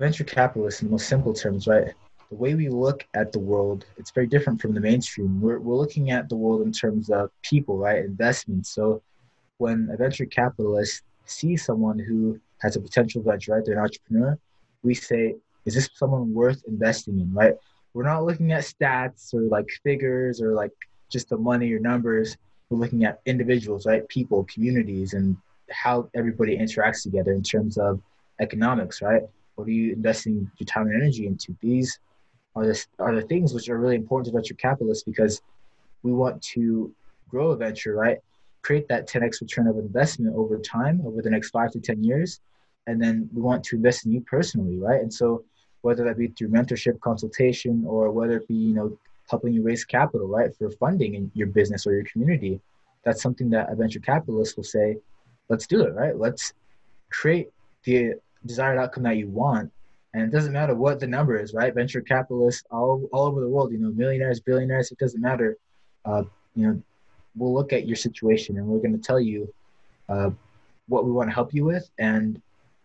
venture 0.00 0.24
capitalists 0.24 0.82
in 0.82 0.88
the 0.88 0.92
most 0.92 1.08
simple 1.08 1.32
terms, 1.32 1.68
right? 1.68 1.94
The 2.30 2.36
way 2.36 2.54
we 2.54 2.68
look 2.68 3.06
at 3.14 3.32
the 3.32 3.38
world, 3.38 3.86
it's 3.96 4.10
very 4.10 4.26
different 4.26 4.60
from 4.60 4.74
the 4.74 4.80
mainstream. 4.80 5.40
We're, 5.40 5.58
we're 5.58 5.76
looking 5.76 6.10
at 6.10 6.28
the 6.28 6.36
world 6.36 6.62
in 6.62 6.72
terms 6.72 7.10
of 7.10 7.30
people, 7.42 7.78
right? 7.78 8.04
Investments. 8.04 8.70
So 8.70 9.02
when 9.56 9.88
a 9.92 9.96
venture 9.96 10.26
capitalist 10.26 11.02
sees 11.24 11.64
someone 11.64 11.98
who 11.98 12.38
has 12.60 12.76
a 12.76 12.80
potential 12.80 13.22
venture, 13.22 13.54
right? 13.54 13.64
They're 13.64 13.78
an 13.78 13.84
entrepreneur. 13.84 14.38
We 14.82 14.94
say, 14.94 15.36
is 15.64 15.74
this 15.74 15.88
someone 15.94 16.34
worth 16.34 16.62
investing 16.66 17.18
in, 17.18 17.32
right? 17.32 17.54
we're 17.94 18.04
not 18.04 18.24
looking 18.24 18.52
at 18.52 18.62
stats 18.62 19.34
or 19.34 19.42
like 19.42 19.68
figures 19.82 20.40
or 20.40 20.54
like 20.54 20.70
just 21.10 21.28
the 21.30 21.36
money 21.36 21.72
or 21.72 21.78
numbers. 21.78 22.36
We're 22.70 22.78
looking 22.78 23.04
at 23.04 23.20
individuals, 23.26 23.86
right? 23.86 24.06
People, 24.08 24.44
communities, 24.44 25.14
and 25.14 25.36
how 25.70 26.08
everybody 26.14 26.56
interacts 26.56 27.02
together 27.02 27.32
in 27.32 27.42
terms 27.42 27.78
of 27.78 28.00
economics, 28.40 29.02
right? 29.02 29.22
What 29.56 29.66
are 29.66 29.72
you 29.72 29.94
investing 29.94 30.50
your 30.58 30.66
time 30.66 30.86
and 30.86 30.94
energy 30.94 31.26
into? 31.26 31.56
These 31.60 31.98
are 32.54 32.66
the, 32.66 32.86
are 32.98 33.14
the 33.14 33.22
things 33.22 33.54
which 33.54 33.68
are 33.68 33.78
really 33.78 33.96
important 33.96 34.26
to 34.26 34.32
venture 34.32 34.54
capitalists 34.54 35.04
because 35.04 35.40
we 36.02 36.12
want 36.12 36.40
to 36.42 36.92
grow 37.28 37.50
a 37.50 37.56
venture, 37.56 37.94
right? 37.94 38.18
Create 38.62 38.88
that 38.88 39.08
10x 39.08 39.40
return 39.40 39.66
of 39.66 39.78
investment 39.78 40.34
over 40.34 40.58
time, 40.58 41.02
over 41.06 41.22
the 41.22 41.30
next 41.30 41.50
five 41.50 41.70
to 41.72 41.80
10 41.80 42.02
years. 42.02 42.40
And 42.86 43.00
then 43.00 43.28
we 43.34 43.42
want 43.42 43.62
to 43.64 43.76
invest 43.76 44.06
in 44.06 44.12
you 44.12 44.20
personally, 44.22 44.78
right? 44.78 45.00
And 45.00 45.12
so 45.12 45.44
whether 45.82 46.04
that 46.04 46.18
be 46.18 46.28
through 46.28 46.48
mentorship, 46.48 47.00
consultation, 47.00 47.84
or 47.86 48.10
whether 48.10 48.38
it 48.38 48.48
be 48.48 48.54
you 48.54 48.74
know 48.74 48.98
helping 49.30 49.52
you 49.52 49.62
raise 49.62 49.84
capital, 49.84 50.26
right, 50.26 50.54
for 50.56 50.70
funding 50.70 51.14
in 51.14 51.30
your 51.34 51.48
business 51.48 51.86
or 51.86 51.92
your 51.92 52.04
community. 52.04 52.60
That's 53.04 53.22
something 53.22 53.50
that 53.50 53.70
a 53.70 53.76
venture 53.76 54.00
capitalist 54.00 54.56
will 54.56 54.64
say, 54.64 54.96
let's 55.48 55.66
do 55.66 55.82
it, 55.82 55.94
right? 55.94 56.16
Let's 56.16 56.54
create 57.10 57.50
the 57.84 58.14
desired 58.44 58.78
outcome 58.78 59.04
that 59.04 59.16
you 59.16 59.28
want. 59.28 59.70
And 60.18 60.32
it 60.32 60.36
doesn't 60.36 60.52
matter 60.52 60.74
what 60.74 61.00
the 61.00 61.06
number 61.06 61.36
is, 61.36 61.54
right? 61.54 61.74
Venture 61.74 62.00
capitalists 62.00 62.64
all, 62.70 63.08
all 63.12 63.26
over 63.26 63.40
the 63.40 63.48
world, 63.48 63.72
you 63.72 63.78
know, 63.78 63.90
millionaires, 63.90 64.40
billionaires, 64.40 64.90
it 64.90 64.98
doesn't 64.98 65.20
matter. 65.20 65.56
Uh, 66.04 66.24
you 66.54 66.66
know, 66.66 66.82
we'll 67.36 67.54
look 67.54 67.72
at 67.72 67.86
your 67.86 67.96
situation 67.96 68.58
and 68.58 68.66
we're 68.66 68.78
going 68.78 68.92
to 68.92 69.02
tell 69.02 69.20
you 69.20 69.52
uh, 70.08 70.30
what 70.88 71.04
we 71.04 71.12
want 71.12 71.28
to 71.28 71.34
help 71.34 71.54
you 71.54 71.64
with 71.64 71.88
and 71.98 72.40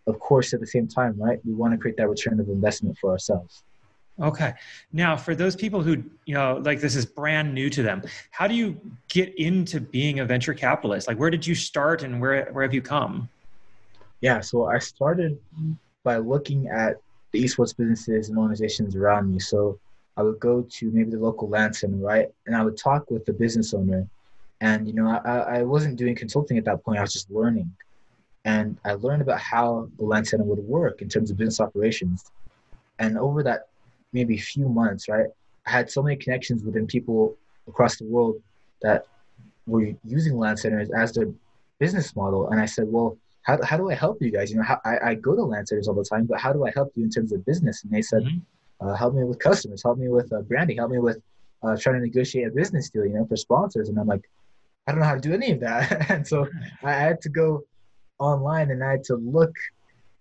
of 0.06 0.18
course, 0.20 0.52
at 0.52 0.60
the 0.60 0.66
same 0.66 0.86
time, 0.86 1.14
right, 1.18 1.40
we 1.44 1.54
want 1.54 1.72
to 1.72 1.78
create 1.78 1.96
that 1.96 2.08
return 2.08 2.38
of 2.40 2.48
investment 2.48 2.98
for 2.98 3.10
ourselves. 3.10 3.62
Okay. 4.20 4.52
Now, 4.92 5.16
for 5.16 5.34
those 5.34 5.56
people 5.56 5.82
who, 5.82 6.04
you 6.24 6.34
know, 6.34 6.60
like 6.62 6.80
this 6.80 6.94
is 6.94 7.04
brand 7.04 7.52
new 7.52 7.68
to 7.70 7.82
them, 7.82 8.02
how 8.30 8.46
do 8.46 8.54
you 8.54 8.78
get 9.08 9.34
into 9.38 9.80
being 9.80 10.20
a 10.20 10.24
venture 10.24 10.54
capitalist? 10.54 11.08
Like, 11.08 11.18
where 11.18 11.30
did 11.30 11.46
you 11.46 11.54
start 11.54 12.02
and 12.02 12.20
where, 12.20 12.48
where 12.52 12.62
have 12.62 12.74
you 12.74 12.82
come? 12.82 13.28
Yeah. 14.20 14.40
So 14.40 14.66
I 14.66 14.78
started 14.78 15.38
by 16.04 16.18
looking 16.18 16.68
at 16.68 16.96
the 17.34 17.42
esports 17.44 17.76
businesses 17.76 18.28
and 18.28 18.38
organizations 18.38 18.94
around 18.94 19.30
me. 19.30 19.40
So 19.40 19.78
I 20.16 20.22
would 20.22 20.38
go 20.38 20.62
to 20.62 20.90
maybe 20.92 21.10
the 21.10 21.18
local 21.18 21.48
LAN 21.48 21.72
center, 21.72 21.96
right? 21.96 22.28
And 22.46 22.56
I 22.56 22.62
would 22.62 22.78
talk 22.78 23.10
with 23.10 23.24
the 23.26 23.32
business 23.32 23.74
owner. 23.74 24.06
And, 24.60 24.86
you 24.86 24.94
know, 24.94 25.08
I, 25.08 25.58
I 25.58 25.62
wasn't 25.62 25.96
doing 25.96 26.14
consulting 26.14 26.56
at 26.56 26.64
that 26.66 26.84
point. 26.84 26.98
I 26.98 27.02
was 27.02 27.12
just 27.12 27.30
learning 27.30 27.70
and 28.44 28.78
I 28.84 28.92
learned 28.92 29.22
about 29.22 29.40
how 29.40 29.88
the 29.98 30.04
LAN 30.04 30.24
center 30.24 30.44
would 30.44 30.60
work 30.60 31.02
in 31.02 31.08
terms 31.08 31.30
of 31.30 31.36
business 31.36 31.60
operations. 31.60 32.30
And 33.00 33.18
over 33.18 33.42
that 33.42 33.68
maybe 34.12 34.38
few 34.38 34.68
months, 34.68 35.08
right, 35.08 35.26
I 35.66 35.70
had 35.70 35.90
so 35.90 36.02
many 36.02 36.16
connections 36.16 36.62
within 36.62 36.86
people 36.86 37.36
across 37.66 37.96
the 37.96 38.04
world 38.04 38.40
that 38.82 39.06
were 39.66 39.92
using 40.04 40.36
LAN 40.38 40.56
centers 40.56 40.88
as 40.90 41.12
their 41.12 41.26
business 41.80 42.14
model. 42.14 42.50
And 42.50 42.60
I 42.60 42.66
said, 42.66 42.86
well, 42.86 43.18
how, 43.44 43.62
how 43.62 43.76
do 43.76 43.90
I 43.90 43.94
help 43.94 44.20
you 44.20 44.30
guys? 44.30 44.50
You 44.50 44.56
know, 44.56 44.62
how, 44.64 44.80
I, 44.84 45.10
I 45.10 45.14
go 45.14 45.36
to 45.36 45.42
LAN 45.42 45.66
centers 45.66 45.86
all 45.86 45.94
the 45.94 46.04
time, 46.04 46.26
but 46.26 46.40
how 46.40 46.52
do 46.52 46.66
I 46.66 46.70
help 46.74 46.92
you 46.96 47.04
in 47.04 47.10
terms 47.10 47.32
of 47.32 47.44
business? 47.44 47.84
And 47.84 47.92
they 47.92 48.02
said, 48.02 48.22
mm-hmm. 48.22 48.86
uh, 48.86 48.94
help 48.94 49.14
me 49.14 49.24
with 49.24 49.38
customers, 49.38 49.82
help 49.82 49.98
me 49.98 50.08
with 50.08 50.32
uh, 50.32 50.40
branding, 50.42 50.78
help 50.78 50.90
me 50.90 50.98
with 50.98 51.18
uh, 51.62 51.76
trying 51.76 51.96
to 51.96 52.00
negotiate 52.00 52.48
a 52.48 52.50
business 52.50 52.90
deal, 52.90 53.04
you 53.04 53.14
know, 53.14 53.26
for 53.26 53.36
sponsors. 53.36 53.88
And 53.88 53.98
I'm 53.98 54.06
like, 54.06 54.28
I 54.86 54.92
don't 54.92 55.00
know 55.00 55.06
how 55.06 55.14
to 55.14 55.20
do 55.20 55.32
any 55.32 55.52
of 55.52 55.60
that. 55.60 56.06
and 56.10 56.26
so 56.26 56.48
I 56.82 56.92
had 56.92 57.20
to 57.22 57.28
go 57.28 57.64
online 58.18 58.70
and 58.70 58.82
I 58.82 58.92
had 58.92 59.04
to 59.04 59.16
look 59.16 59.54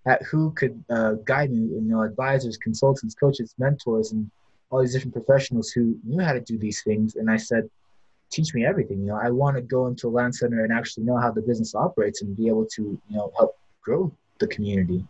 at 0.06 0.22
who 0.24 0.52
could 0.52 0.84
uh, 0.90 1.14
guide 1.24 1.52
me, 1.52 1.60
you 1.60 1.82
know, 1.82 2.02
advisors, 2.02 2.58
consultants, 2.58 3.16
coaches, 3.16 3.56
mentors, 3.58 4.12
and 4.12 4.30
all 4.70 4.82
these 4.82 4.94
different 4.94 5.14
professionals 5.14 5.70
who 5.70 5.98
knew 6.04 6.22
how 6.22 6.34
to 6.34 6.42
do 6.42 6.58
these 6.58 6.84
things. 6.84 7.16
And 7.16 7.32
I 7.32 7.38
said, 7.38 7.70
teach 8.34 8.54
me 8.54 8.66
everything. 8.66 9.00
You 9.00 9.08
know, 9.08 9.20
I 9.22 9.30
want 9.30 9.56
to 9.56 9.62
go 9.62 9.88
into 9.88 10.08
a 10.08 10.10
LAN 10.10 10.34
center 10.34 10.64
and 10.64 10.74
actually 10.74 11.06
know 11.06 11.18
how 11.18 11.32
the 11.32 11.42
business 11.42 11.76
operates 11.76 12.22
and 12.22 12.36
be 12.36 12.48
able 12.48 12.66
to, 12.66 12.82
you 12.82 13.16
know, 13.16 13.32
help 13.38 13.58
grow 13.82 14.12
the 14.40 14.48
community. 14.48 15.06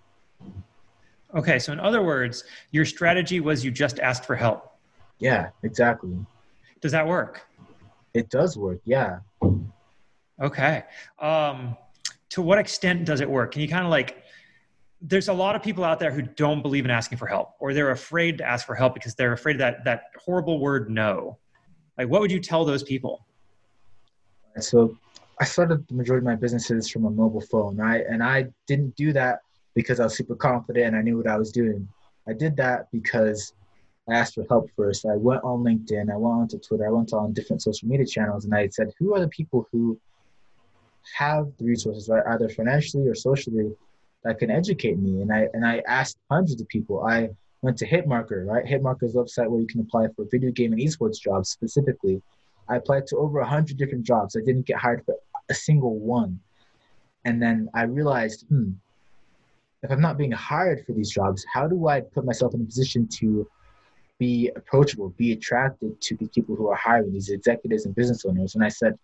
Okay, 1.33 1.57
so 1.57 1.71
in 1.71 1.79
other 1.79 2.03
words, 2.03 2.43
your 2.71 2.85
strategy 2.85 3.39
was 3.39 3.65
you 3.65 3.71
just 3.71 3.99
asked 3.99 4.25
for 4.25 4.35
help. 4.35 4.77
Yeah, 5.19 5.49
exactly. 5.63 6.13
Does 6.81 6.91
that 6.91 7.07
work? 7.07 7.47
It 8.13 8.29
does 8.29 8.57
work. 8.57 8.81
Yeah. 8.85 9.19
Okay. 10.41 10.83
Um, 11.19 11.75
to 12.29 12.41
what 12.41 12.59
extent 12.59 13.05
does 13.05 13.21
it 13.21 13.29
work? 13.29 13.53
Can 13.53 13.61
you 13.61 13.67
kind 13.67 13.85
of 13.85 13.91
like 13.91 14.23
there's 15.01 15.27
a 15.27 15.33
lot 15.33 15.55
of 15.55 15.61
people 15.61 15.83
out 15.83 15.99
there 15.99 16.11
who 16.11 16.21
don't 16.21 16.61
believe 16.61 16.85
in 16.85 16.91
asking 16.91 17.17
for 17.17 17.27
help 17.27 17.55
or 17.59 17.73
they're 17.73 17.91
afraid 17.91 18.37
to 18.37 18.45
ask 18.45 18.65
for 18.65 18.73
help 18.73 18.93
because 18.93 19.15
they're 19.15 19.33
afraid 19.33 19.55
of 19.55 19.59
that 19.59 19.83
that 19.83 20.03
horrible 20.23 20.59
word 20.59 20.89
no 20.89 21.37
like 21.97 22.07
what 22.07 22.21
would 22.21 22.31
you 22.31 22.39
tell 22.39 22.65
those 22.65 22.83
people 22.83 23.25
so 24.59 24.95
i 25.39 25.43
started 25.43 25.87
the 25.87 25.93
majority 25.93 26.23
of 26.23 26.25
my 26.25 26.35
businesses 26.35 26.89
from 26.89 27.05
a 27.05 27.09
mobile 27.09 27.41
phone 27.41 27.75
right 27.75 28.05
and 28.07 28.23
i 28.23 28.45
didn't 28.67 28.95
do 28.95 29.13
that 29.13 29.39
because 29.75 29.99
i 29.99 30.03
was 30.03 30.15
super 30.15 30.35
confident 30.35 30.87
and 30.87 30.95
i 30.95 31.01
knew 31.01 31.17
what 31.17 31.27
i 31.27 31.37
was 31.37 31.51
doing 31.51 31.87
i 32.27 32.33
did 32.33 32.55
that 32.55 32.87
because 32.91 33.53
i 34.09 34.13
asked 34.13 34.35
for 34.35 34.45
help 34.49 34.69
first 34.75 35.05
i 35.05 35.15
went 35.15 35.43
on 35.43 35.63
linkedin 35.63 36.11
i 36.11 36.15
went 36.15 36.41
onto 36.41 36.59
twitter 36.59 36.87
i 36.87 36.91
went 36.91 37.13
on 37.13 37.33
different 37.33 37.61
social 37.61 37.87
media 37.87 38.05
channels 38.05 38.45
and 38.45 38.53
i 38.53 38.67
said 38.69 38.91
who 38.99 39.13
are 39.15 39.19
the 39.19 39.29
people 39.29 39.67
who 39.71 39.99
have 41.17 41.51
the 41.57 41.65
resources 41.65 42.09
right 42.09 42.23
either 42.27 42.49
financially 42.49 43.07
or 43.07 43.15
socially 43.15 43.71
that 44.23 44.39
can 44.39 44.49
educate 44.49 44.97
me. 44.97 45.21
And 45.21 45.31
I 45.31 45.47
and 45.53 45.65
I 45.65 45.81
asked 45.87 46.17
hundreds 46.29 46.61
of 46.61 46.67
people. 46.67 47.03
I 47.03 47.29
went 47.63 47.77
to 47.77 47.87
Hitmarker, 47.87 48.45
right? 48.45 48.65
Hitmarker's 48.65 49.15
website 49.15 49.49
where 49.49 49.61
you 49.61 49.67
can 49.67 49.79
apply 49.79 50.07
for 50.15 50.25
video 50.29 50.51
game 50.51 50.73
and 50.73 50.81
esports 50.81 51.19
jobs 51.19 51.49
specifically. 51.49 52.21
I 52.67 52.75
applied 52.75 53.07
to 53.07 53.17
over 53.17 53.39
a 53.39 53.47
hundred 53.47 53.77
different 53.77 54.05
jobs. 54.05 54.35
I 54.35 54.41
didn't 54.41 54.67
get 54.67 54.77
hired 54.77 55.03
for 55.05 55.15
a 55.49 55.53
single 55.53 55.97
one. 55.97 56.39
And 57.25 57.41
then 57.41 57.69
I 57.73 57.83
realized, 57.83 58.45
hmm, 58.49 58.71
if 59.81 59.91
I'm 59.91 60.01
not 60.01 60.17
being 60.17 60.31
hired 60.31 60.85
for 60.85 60.91
these 60.91 61.09
jobs, 61.09 61.45
how 61.51 61.67
do 61.67 61.87
I 61.87 62.01
put 62.01 62.25
myself 62.25 62.53
in 62.53 62.61
a 62.61 62.65
position 62.65 63.07
to 63.19 63.49
be 64.19 64.51
approachable, 64.55 65.09
be 65.17 65.31
attracted 65.31 65.99
to 66.01 66.17
the 66.17 66.27
people 66.27 66.55
who 66.55 66.67
are 66.67 66.75
hiring, 66.75 67.13
these 67.13 67.29
executives 67.29 67.85
and 67.85 67.95
business 67.95 68.25
owners? 68.25 68.55
And 68.55 68.63
I 68.63 68.69
said, 68.69 68.97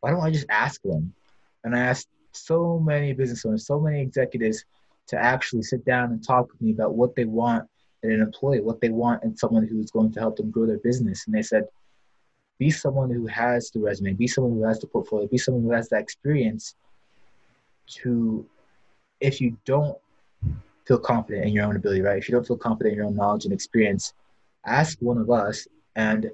why 0.00 0.10
don't 0.10 0.22
I 0.22 0.30
just 0.30 0.46
ask 0.48 0.80
them? 0.82 1.12
And 1.64 1.76
I 1.76 1.80
asked 1.80 2.08
so 2.32 2.78
many 2.78 3.12
business 3.12 3.44
owners, 3.44 3.66
so 3.66 3.78
many 3.78 4.00
executives 4.00 4.64
to 5.08 5.18
actually 5.18 5.62
sit 5.62 5.84
down 5.84 6.12
and 6.12 6.26
talk 6.26 6.50
with 6.50 6.60
me 6.62 6.70
about 6.70 6.94
what 6.94 7.14
they 7.14 7.26
want 7.26 7.68
an 8.12 8.20
employee, 8.20 8.60
what 8.60 8.80
they 8.80 8.90
want 8.90 9.22
in 9.24 9.36
someone 9.36 9.66
who's 9.66 9.90
going 9.90 10.12
to 10.12 10.20
help 10.20 10.36
them 10.36 10.50
grow 10.50 10.66
their 10.66 10.78
business. 10.78 11.26
And 11.26 11.34
they 11.34 11.42
said, 11.42 11.64
be 12.58 12.70
someone 12.70 13.10
who 13.10 13.26
has 13.26 13.70
the 13.70 13.80
resume, 13.80 14.12
be 14.12 14.26
someone 14.26 14.54
who 14.54 14.64
has 14.64 14.78
the 14.80 14.86
portfolio, 14.86 15.26
be 15.26 15.38
someone 15.38 15.64
who 15.64 15.72
has 15.72 15.88
that 15.88 16.00
experience 16.00 16.74
to, 17.86 18.46
if 19.20 19.40
you 19.40 19.56
don't 19.64 19.96
feel 20.86 20.98
confident 20.98 21.46
in 21.46 21.52
your 21.52 21.64
own 21.64 21.76
ability, 21.76 22.02
right? 22.02 22.18
If 22.18 22.28
you 22.28 22.34
don't 22.34 22.46
feel 22.46 22.56
confident 22.56 22.92
in 22.92 22.98
your 22.98 23.06
own 23.06 23.16
knowledge 23.16 23.44
and 23.44 23.54
experience, 23.54 24.12
ask 24.64 24.98
one 25.00 25.18
of 25.18 25.30
us. 25.30 25.66
And 25.96 26.30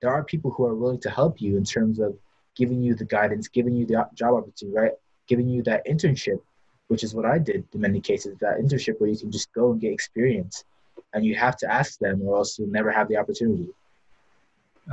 there 0.00 0.10
are 0.10 0.24
people 0.24 0.50
who 0.50 0.64
are 0.64 0.74
willing 0.74 1.00
to 1.00 1.10
help 1.10 1.40
you 1.40 1.56
in 1.56 1.64
terms 1.64 1.98
of 1.98 2.16
giving 2.56 2.82
you 2.82 2.94
the 2.94 3.04
guidance, 3.04 3.48
giving 3.48 3.74
you 3.74 3.86
the 3.86 4.08
job 4.14 4.34
opportunity, 4.34 4.76
right? 4.76 4.92
giving 5.28 5.48
you 5.48 5.62
that 5.62 5.86
internship, 5.86 6.40
which 6.88 7.04
is 7.04 7.14
what 7.14 7.26
I 7.26 7.38
did 7.38 7.64
in 7.72 7.80
many 7.80 8.00
cases, 8.00 8.36
that 8.40 8.58
internship 8.58 8.98
where 8.98 9.10
you 9.10 9.16
can 9.16 9.30
just 9.30 9.52
go 9.52 9.70
and 9.70 9.80
get 9.80 9.92
experience. 9.92 10.64
And 11.12 11.24
you 11.24 11.34
have 11.36 11.56
to 11.58 11.72
ask 11.72 11.98
them 11.98 12.22
or 12.22 12.36
else 12.36 12.58
you'll 12.58 12.68
never 12.68 12.90
have 12.90 13.08
the 13.08 13.16
opportunity. 13.16 13.68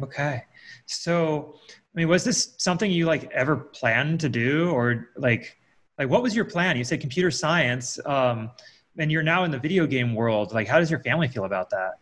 Okay. 0.01 0.43
So, 0.85 1.55
I 1.65 2.00
mean, 2.00 2.07
was 2.07 2.24
this 2.24 2.55
something 2.57 2.91
you 2.91 3.05
like 3.05 3.31
ever 3.31 3.55
planned 3.55 4.19
to 4.21 4.29
do 4.29 4.71
or 4.71 5.09
like, 5.15 5.57
like 5.97 6.09
what 6.09 6.21
was 6.21 6.35
your 6.35 6.45
plan? 6.45 6.77
You 6.77 6.83
said 6.83 7.00
computer 7.00 7.31
science, 7.31 8.00
um, 8.05 8.51
and 8.97 9.12
you're 9.12 9.24
now 9.24 9.43
in 9.43 9.51
the 9.51 9.59
video 9.59 9.85
game 9.85 10.13
world. 10.13 10.53
Like, 10.53 10.67
how 10.67 10.79
does 10.79 10.89
your 10.89 11.00
family 11.01 11.27
feel 11.27 11.45
about 11.45 11.69
that? 11.69 12.00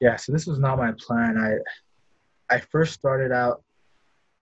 Yeah. 0.00 0.16
So 0.16 0.32
this 0.32 0.46
was 0.46 0.58
not 0.58 0.76
my 0.78 0.92
plan. 0.98 1.38
I, 1.38 2.54
I 2.54 2.60
first 2.60 2.92
started 2.92 3.32
out 3.32 3.62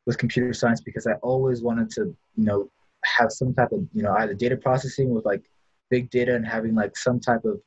with 0.07 0.19
computer 0.19 0.53
science 0.53 0.81
because 0.81 1.07
I 1.07 1.13
always 1.15 1.63
wanted 1.63 1.91
to, 1.91 2.17
you 2.37 2.45
know, 2.45 2.71
have 3.05 3.31
some 3.31 3.55
type 3.55 3.73
of 3.73 3.87
you 3.93 4.03
know 4.03 4.15
either 4.19 4.35
data 4.35 4.57
processing 4.57 5.11
with 5.11 5.25
like 5.25 5.43
big 5.91 6.11
data 6.11 6.35
and 6.35 6.47
having 6.47 6.75
like 6.75 6.97
some 6.97 7.21
type 7.21 7.45
of 7.45 7.61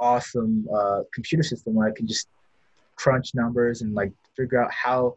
awesome 0.00 0.66
uh, 0.74 1.00
computer 1.12 1.42
system 1.42 1.74
where 1.74 1.88
I 1.88 1.92
can 1.92 2.06
just 2.06 2.28
crunch 2.96 3.34
numbers 3.34 3.82
and 3.82 3.94
like 3.94 4.12
figure 4.36 4.62
out 4.62 4.70
how 4.72 5.16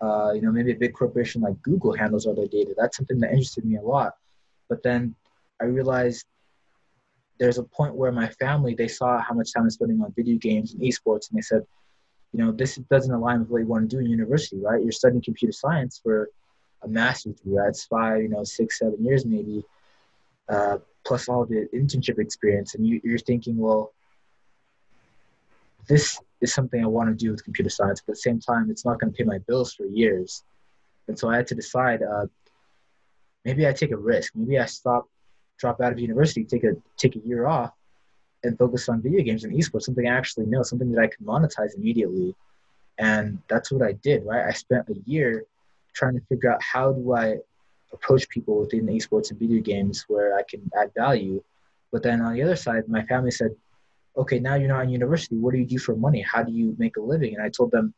uh, 0.00 0.32
you 0.32 0.42
know 0.42 0.52
maybe 0.52 0.72
a 0.72 0.76
big 0.76 0.94
corporation 0.94 1.42
like 1.42 1.60
Google 1.62 1.92
handles 1.92 2.26
all 2.26 2.34
their 2.34 2.46
data. 2.46 2.74
That's 2.76 2.96
something 2.96 3.18
that 3.20 3.30
interested 3.30 3.64
me 3.64 3.76
a 3.76 3.82
lot. 3.82 4.14
But 4.68 4.82
then 4.82 5.14
I 5.60 5.64
realized 5.64 6.26
there's 7.38 7.58
a 7.58 7.62
point 7.62 7.94
where 7.94 8.12
my 8.12 8.28
family 8.28 8.74
they 8.74 8.88
saw 8.88 9.20
how 9.20 9.34
much 9.34 9.52
time 9.52 9.64
I'm 9.64 9.70
spending 9.70 10.00
on 10.00 10.12
video 10.16 10.36
games 10.38 10.74
and 10.74 10.82
esports, 10.82 11.30
and 11.30 11.38
they 11.38 11.42
said, 11.42 11.64
you 12.32 12.44
know, 12.44 12.52
this 12.52 12.76
doesn't 12.90 13.12
align 13.12 13.40
with 13.40 13.48
what 13.48 13.58
you 13.58 13.66
want 13.66 13.88
to 13.88 13.96
do 13.96 14.00
in 14.00 14.10
university, 14.10 14.60
right? 14.60 14.82
You're 14.82 14.92
studying 14.92 15.22
computer 15.22 15.52
science 15.52 16.00
for 16.02 16.30
a 16.82 16.88
master's 16.88 17.34
degree. 17.36 17.56
That's 17.56 17.84
five, 17.84 18.22
you 18.22 18.28
know, 18.28 18.44
six, 18.44 18.78
seven 18.78 19.04
years 19.04 19.24
maybe, 19.24 19.64
uh, 20.48 20.78
plus 21.04 21.28
all 21.28 21.46
the 21.46 21.68
internship 21.74 22.18
experience. 22.18 22.74
And 22.74 22.86
you, 22.86 23.00
you're 23.02 23.18
thinking, 23.18 23.56
well, 23.56 23.92
this 25.88 26.20
is 26.40 26.54
something 26.54 26.82
I 26.82 26.86
want 26.86 27.08
to 27.08 27.14
do 27.14 27.30
with 27.30 27.42
computer 27.44 27.70
science, 27.70 28.02
but 28.04 28.12
at 28.12 28.16
the 28.16 28.20
same 28.20 28.38
time, 28.38 28.70
it's 28.70 28.84
not 28.84 29.00
going 29.00 29.12
to 29.12 29.16
pay 29.16 29.24
my 29.24 29.38
bills 29.38 29.72
for 29.72 29.86
years. 29.86 30.44
And 31.08 31.18
so 31.18 31.28
I 31.30 31.36
had 31.36 31.46
to 31.48 31.54
decide, 31.54 32.02
uh, 32.02 32.26
maybe 33.44 33.66
I 33.66 33.72
take 33.72 33.90
a 33.90 33.96
risk. 33.96 34.32
Maybe 34.36 34.58
I 34.58 34.66
stop, 34.66 35.08
drop 35.58 35.80
out 35.80 35.92
of 35.92 35.98
university, 35.98 36.44
take 36.44 36.64
a 36.64 36.76
take 36.96 37.16
a 37.16 37.20
year 37.20 37.46
off, 37.46 37.72
and 38.44 38.56
focus 38.58 38.88
on 38.88 39.02
video 39.02 39.22
games 39.22 39.44
and 39.44 39.52
esports, 39.52 39.82
something 39.82 40.06
I 40.06 40.16
actually 40.16 40.46
know, 40.46 40.62
something 40.62 40.92
that 40.92 41.00
I 41.00 41.06
can 41.08 41.24
monetize 41.26 41.74
immediately. 41.76 42.34
And 42.98 43.38
that's 43.48 43.72
what 43.72 43.82
I 43.82 43.92
did, 43.92 44.24
right? 44.24 44.46
I 44.46 44.52
spent 44.52 44.88
a 44.88 44.94
year 45.06 45.44
trying 45.94 46.14
to 46.14 46.24
figure 46.26 46.52
out 46.52 46.62
how 46.62 46.92
do 46.92 47.14
I 47.14 47.38
approach 47.92 48.28
people 48.28 48.60
within 48.60 48.86
esports 48.86 49.30
and 49.30 49.38
video 49.38 49.62
games 49.62 50.04
where 50.08 50.36
I 50.36 50.42
can 50.42 50.70
add 50.78 50.92
value. 50.96 51.42
But 51.90 52.02
then 52.02 52.20
on 52.20 52.34
the 52.34 52.42
other 52.42 52.56
side, 52.56 52.86
my 52.88 53.02
family 53.04 53.30
said, 53.30 53.52
okay, 54.18 54.38
now 54.40 54.56
you're 54.56 54.68
not 54.68 54.84
in 54.84 54.90
university. 54.90 55.36
What 55.36 55.52
do 55.52 55.58
you 55.58 55.66
do 55.66 55.78
for 55.78 55.94
money? 55.96 56.20
How 56.20 56.42
do 56.42 56.52
you 56.52 56.74
make 56.78 56.96
a 56.96 57.00
living? 57.00 57.34
And 57.34 57.42
I 57.42 57.48
told 57.48 57.70
them, 57.70 57.94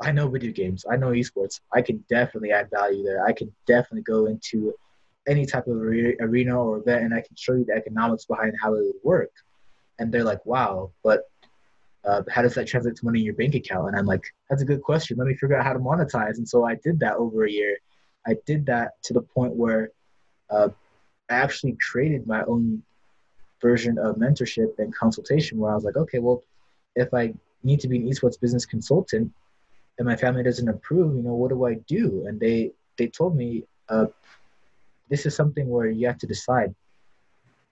I 0.00 0.12
know 0.12 0.28
video 0.28 0.52
games. 0.52 0.84
I 0.88 0.96
know 0.96 1.08
esports. 1.08 1.60
I 1.72 1.82
can 1.82 2.04
definitely 2.08 2.52
add 2.52 2.70
value 2.70 3.02
there. 3.02 3.24
I 3.24 3.32
can 3.32 3.52
definitely 3.66 4.02
go 4.02 4.26
into 4.26 4.72
any 5.26 5.44
type 5.44 5.66
of 5.66 5.76
arena 5.76 6.62
or 6.62 6.78
event 6.78 7.04
and 7.04 7.14
I 7.14 7.20
can 7.20 7.36
show 7.36 7.54
you 7.54 7.64
the 7.64 7.74
economics 7.74 8.24
behind 8.24 8.54
how 8.62 8.74
it 8.74 8.84
would 8.84 9.02
work. 9.02 9.30
And 9.98 10.12
they're 10.12 10.24
like, 10.24 10.44
wow, 10.46 10.92
but 11.02 11.24
uh, 12.04 12.22
how 12.30 12.42
does 12.42 12.54
that 12.54 12.68
translate 12.68 12.94
to 12.96 13.04
money 13.04 13.18
in 13.18 13.24
your 13.24 13.34
bank 13.34 13.56
account? 13.56 13.88
And 13.88 13.98
I'm 13.98 14.06
like, 14.06 14.22
that's 14.48 14.62
a 14.62 14.64
good 14.64 14.82
question. 14.82 15.18
Let 15.18 15.26
me 15.26 15.34
figure 15.34 15.56
out 15.56 15.66
how 15.66 15.72
to 15.72 15.80
monetize. 15.80 16.38
And 16.38 16.48
so 16.48 16.64
I 16.64 16.76
did 16.76 17.00
that 17.00 17.16
over 17.16 17.44
a 17.44 17.50
year. 17.50 17.76
I 18.26 18.36
did 18.46 18.66
that 18.66 18.92
to 19.04 19.12
the 19.12 19.20
point 19.20 19.54
where 19.54 19.90
uh, 20.50 20.68
I 21.28 21.34
actually 21.34 21.76
created 21.90 22.26
my 22.26 22.44
own 22.44 22.82
version 23.60 23.98
of 23.98 24.16
mentorship 24.16 24.78
and 24.78 24.94
consultation 24.94 25.58
where 25.58 25.72
I 25.72 25.74
was 25.74 25.84
like, 25.84 25.96
okay, 25.96 26.18
well, 26.18 26.42
if 26.94 27.12
I 27.12 27.34
need 27.62 27.80
to 27.80 27.88
be 27.88 27.96
an 27.96 28.08
esports 28.08 28.40
business 28.40 28.66
consultant 28.66 29.32
and 29.98 30.06
my 30.06 30.16
family 30.16 30.42
doesn't 30.42 30.68
approve, 30.68 31.16
you 31.16 31.22
know, 31.22 31.34
what 31.34 31.50
do 31.50 31.64
I 31.66 31.74
do? 31.74 32.24
And 32.26 32.38
they, 32.38 32.72
they 32.96 33.08
told 33.08 33.36
me, 33.36 33.64
uh, 33.88 34.06
this 35.08 35.26
is 35.26 35.34
something 35.34 35.68
where 35.68 35.88
you 35.88 36.06
have 36.06 36.18
to 36.18 36.26
decide, 36.26 36.74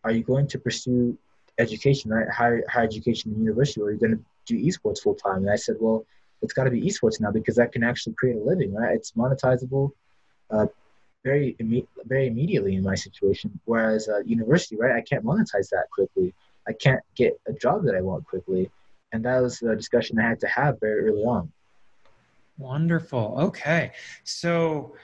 are 0.05 0.11
you 0.11 0.23
going 0.23 0.47
to 0.49 0.59
pursue 0.59 1.17
education, 1.59 2.11
right? 2.11 2.29
Higher, 2.29 2.63
higher 2.69 2.85
education 2.85 3.33
in 3.33 3.41
university, 3.41 3.81
or 3.81 3.87
are 3.87 3.91
you're 3.91 3.99
going 3.99 4.17
to 4.17 4.25
do 4.47 4.63
esports 4.63 5.01
full 5.01 5.15
time. 5.15 5.39
And 5.39 5.51
I 5.51 5.57
said, 5.57 5.77
well, 5.81 6.07
it's 6.43 6.53
got 6.53 6.65
to 6.65 6.71
be 6.71 6.83
esports 6.83 7.21
now 7.21 7.31
because 7.31 7.57
that 7.57 7.73
can 7.73 7.83
actually 7.83 8.15
create 8.15 8.37
a 8.37 8.41
living, 8.41 8.75
right? 8.75 8.95
It's 8.95 9.13
monetizable, 9.13 9.93
uh, 10.51 10.67
very 11.27 11.57
imme- 11.61 11.89
very 12.05 12.29
immediately 12.29 12.77
in 12.77 12.85
my 12.85 12.95
situation. 12.95 13.51
Whereas 13.65 14.09
uh, 14.09 14.21
university, 14.25 14.77
right? 14.77 14.95
I 14.95 15.03
can't 15.03 15.25
monetize 15.25 15.69
that 15.71 15.87
quickly. 15.91 16.33
I 16.69 16.73
can't 16.73 17.03
get 17.17 17.33
a 17.49 17.53
job 17.53 17.85
that 17.85 17.95
I 17.97 18.01
want 18.01 18.25
quickly, 18.27 18.71
and 19.13 19.25
that 19.25 19.41
was 19.41 19.61
a 19.63 19.75
discussion 19.75 20.19
I 20.19 20.29
had 20.29 20.41
to 20.41 20.47
have 20.47 20.79
very 20.81 21.09
early 21.09 21.25
on. 21.25 21.53
Wonderful. 22.59 23.37
Okay, 23.49 23.91
so 24.23 24.95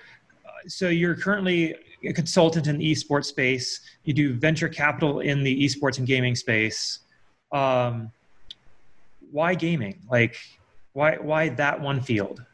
uh, 0.46 0.68
so 0.68 0.88
you're 0.88 1.16
currently 1.16 1.74
a 2.04 2.12
consultant 2.12 2.68
in 2.68 2.78
the 2.78 2.92
esports 2.92 3.26
space. 3.26 3.80
You 4.04 4.14
do 4.14 4.34
venture 4.34 4.68
capital 4.68 5.20
in 5.20 5.42
the 5.42 5.54
esports 5.64 5.98
and 5.98 6.06
gaming 6.06 6.36
space. 6.36 7.00
Um, 7.50 8.12
why 9.32 9.54
gaming? 9.54 9.96
Like, 10.08 10.36
why 10.92 11.16
why 11.16 11.48
that 11.62 11.80
one 11.80 12.00
field? 12.00 12.44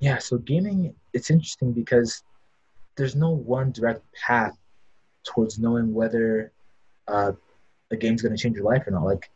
Yeah, 0.00 0.18
so 0.18 0.36
gaming 0.38 0.94
it's 1.14 1.30
interesting 1.30 1.72
because 1.72 2.22
there's 2.96 3.14
no 3.14 3.30
one 3.30 3.72
direct 3.72 4.02
path 4.12 4.56
towards 5.24 5.58
knowing 5.58 5.92
whether 5.92 6.52
uh, 7.08 7.32
a 7.90 7.96
game's 7.96 8.22
going 8.22 8.34
to 8.34 8.42
change 8.42 8.56
your 8.56 8.64
life 8.64 8.86
or 8.86 8.90
not. 8.90 9.04
Like 9.04 9.30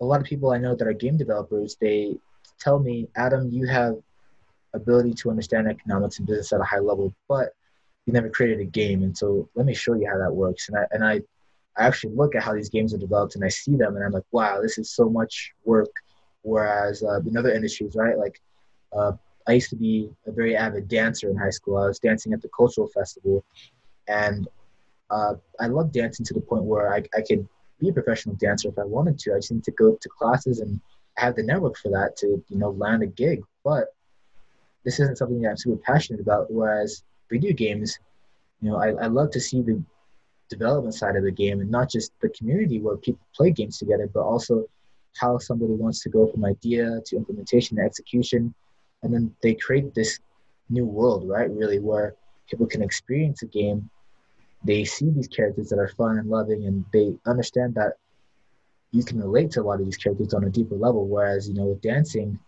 a 0.00 0.04
lot 0.04 0.20
of 0.20 0.26
people 0.26 0.50
I 0.50 0.58
know 0.58 0.74
that 0.74 0.86
are 0.86 0.92
game 0.92 1.16
developers, 1.16 1.76
they 1.80 2.16
tell 2.58 2.78
me, 2.78 3.08
Adam, 3.16 3.50
you 3.50 3.66
have 3.66 3.96
ability 4.74 5.14
to 5.14 5.30
understand 5.30 5.68
economics 5.68 6.18
and 6.18 6.26
business 6.26 6.52
at 6.52 6.60
a 6.60 6.64
high 6.64 6.80
level, 6.80 7.14
but 7.28 7.50
you 8.06 8.12
never 8.12 8.28
created 8.28 8.60
a 8.60 8.64
game. 8.64 9.02
And 9.02 9.16
so 9.16 9.48
let 9.54 9.66
me 9.66 9.74
show 9.74 9.94
you 9.94 10.08
how 10.10 10.18
that 10.18 10.34
works. 10.34 10.68
And 10.68 10.78
I, 10.78 10.84
and 10.90 11.04
I, 11.04 11.22
I 11.76 11.86
actually 11.86 12.14
look 12.14 12.34
at 12.34 12.42
how 12.42 12.54
these 12.54 12.68
games 12.68 12.92
are 12.92 12.98
developed 12.98 13.36
and 13.36 13.44
I 13.44 13.48
see 13.48 13.76
them 13.76 13.96
and 13.96 14.04
I'm 14.04 14.12
like, 14.12 14.24
wow, 14.32 14.60
this 14.60 14.78
is 14.78 14.90
so 14.90 15.08
much 15.08 15.52
work. 15.64 15.90
Whereas 16.42 17.02
uh, 17.02 17.20
in 17.20 17.36
other 17.36 17.52
industries, 17.52 17.94
right? 17.94 18.18
Like 18.18 18.40
uh, 18.92 19.12
I 19.46 19.52
used 19.52 19.70
to 19.70 19.76
be 19.76 20.10
a 20.26 20.32
very 20.32 20.56
avid 20.56 20.88
dancer 20.88 21.28
in 21.28 21.36
high 21.36 21.50
school. 21.50 21.76
I 21.76 21.86
was 21.86 21.98
dancing 21.98 22.32
at 22.32 22.42
the 22.42 22.48
cultural 22.48 22.88
festival 22.88 23.44
and 24.08 24.48
uh, 25.10 25.34
I 25.60 25.66
love 25.66 25.92
dancing 25.92 26.24
to 26.26 26.34
the 26.34 26.40
point 26.40 26.64
where 26.64 26.92
I, 26.92 27.02
I 27.16 27.20
could 27.20 27.46
be 27.78 27.90
a 27.90 27.92
professional 27.92 28.36
dancer 28.36 28.68
if 28.68 28.78
I 28.78 28.84
wanted 28.84 29.18
to. 29.20 29.32
I 29.32 29.38
just 29.38 29.52
need 29.52 29.64
to 29.64 29.70
go 29.72 29.96
to 30.00 30.08
classes 30.08 30.60
and 30.60 30.80
have 31.16 31.36
the 31.36 31.42
network 31.42 31.76
for 31.76 31.90
that 31.90 32.16
to, 32.18 32.42
you 32.48 32.58
know, 32.58 32.70
land 32.70 33.02
a 33.02 33.06
gig. 33.06 33.42
But 33.62 33.88
this 34.84 35.00
isn't 35.00 35.18
something 35.18 35.40
that 35.42 35.50
I'm 35.50 35.56
super 35.56 35.80
passionate 35.84 36.20
about. 36.20 36.50
Whereas 36.50 37.04
video 37.30 37.52
games, 37.52 37.98
you 38.60 38.70
know, 38.70 38.76
I, 38.76 38.88
I 38.92 39.06
love 39.06 39.30
to 39.32 39.40
see 39.40 39.62
the 39.62 39.82
development 40.48 40.94
side 40.94 41.16
of 41.16 41.24
the 41.24 41.30
game 41.30 41.60
and 41.60 41.70
not 41.70 41.90
just 41.90 42.12
the 42.20 42.28
community 42.30 42.80
where 42.80 42.96
people 42.96 43.26
play 43.34 43.50
games 43.50 43.78
together, 43.78 44.08
but 44.12 44.20
also 44.20 44.64
how 45.16 45.38
somebody 45.38 45.72
wants 45.72 46.00
to 46.02 46.08
go 46.08 46.26
from 46.26 46.44
idea 46.44 47.00
to 47.06 47.16
implementation 47.16 47.76
to 47.76 47.82
execution. 47.82 48.54
And 49.04 49.12
then 49.14 49.34
they 49.42 49.54
create 49.54 49.94
this 49.94 50.18
new 50.70 50.86
world, 50.86 51.28
right? 51.28 51.50
Really, 51.50 51.78
where 51.78 52.14
people 52.50 52.66
can 52.66 52.82
experience 52.82 53.42
a 53.42 53.46
game. 53.46 53.88
They 54.64 54.84
see 54.84 55.10
these 55.10 55.28
characters 55.28 55.68
that 55.68 55.78
are 55.78 55.88
fun 55.88 56.18
and 56.18 56.28
loving, 56.28 56.66
and 56.66 56.84
they 56.92 57.14
understand 57.26 57.74
that 57.74 57.92
you 58.92 59.04
can 59.04 59.20
relate 59.20 59.50
to 59.52 59.60
a 59.60 59.64
lot 59.64 59.78
of 59.78 59.84
these 59.84 59.96
characters 59.96 60.34
on 60.34 60.44
a 60.44 60.50
deeper 60.50 60.74
level. 60.74 61.06
Whereas, 61.06 61.48
you 61.48 61.54
know, 61.54 61.66
with 61.66 61.82
dancing, 61.82 62.38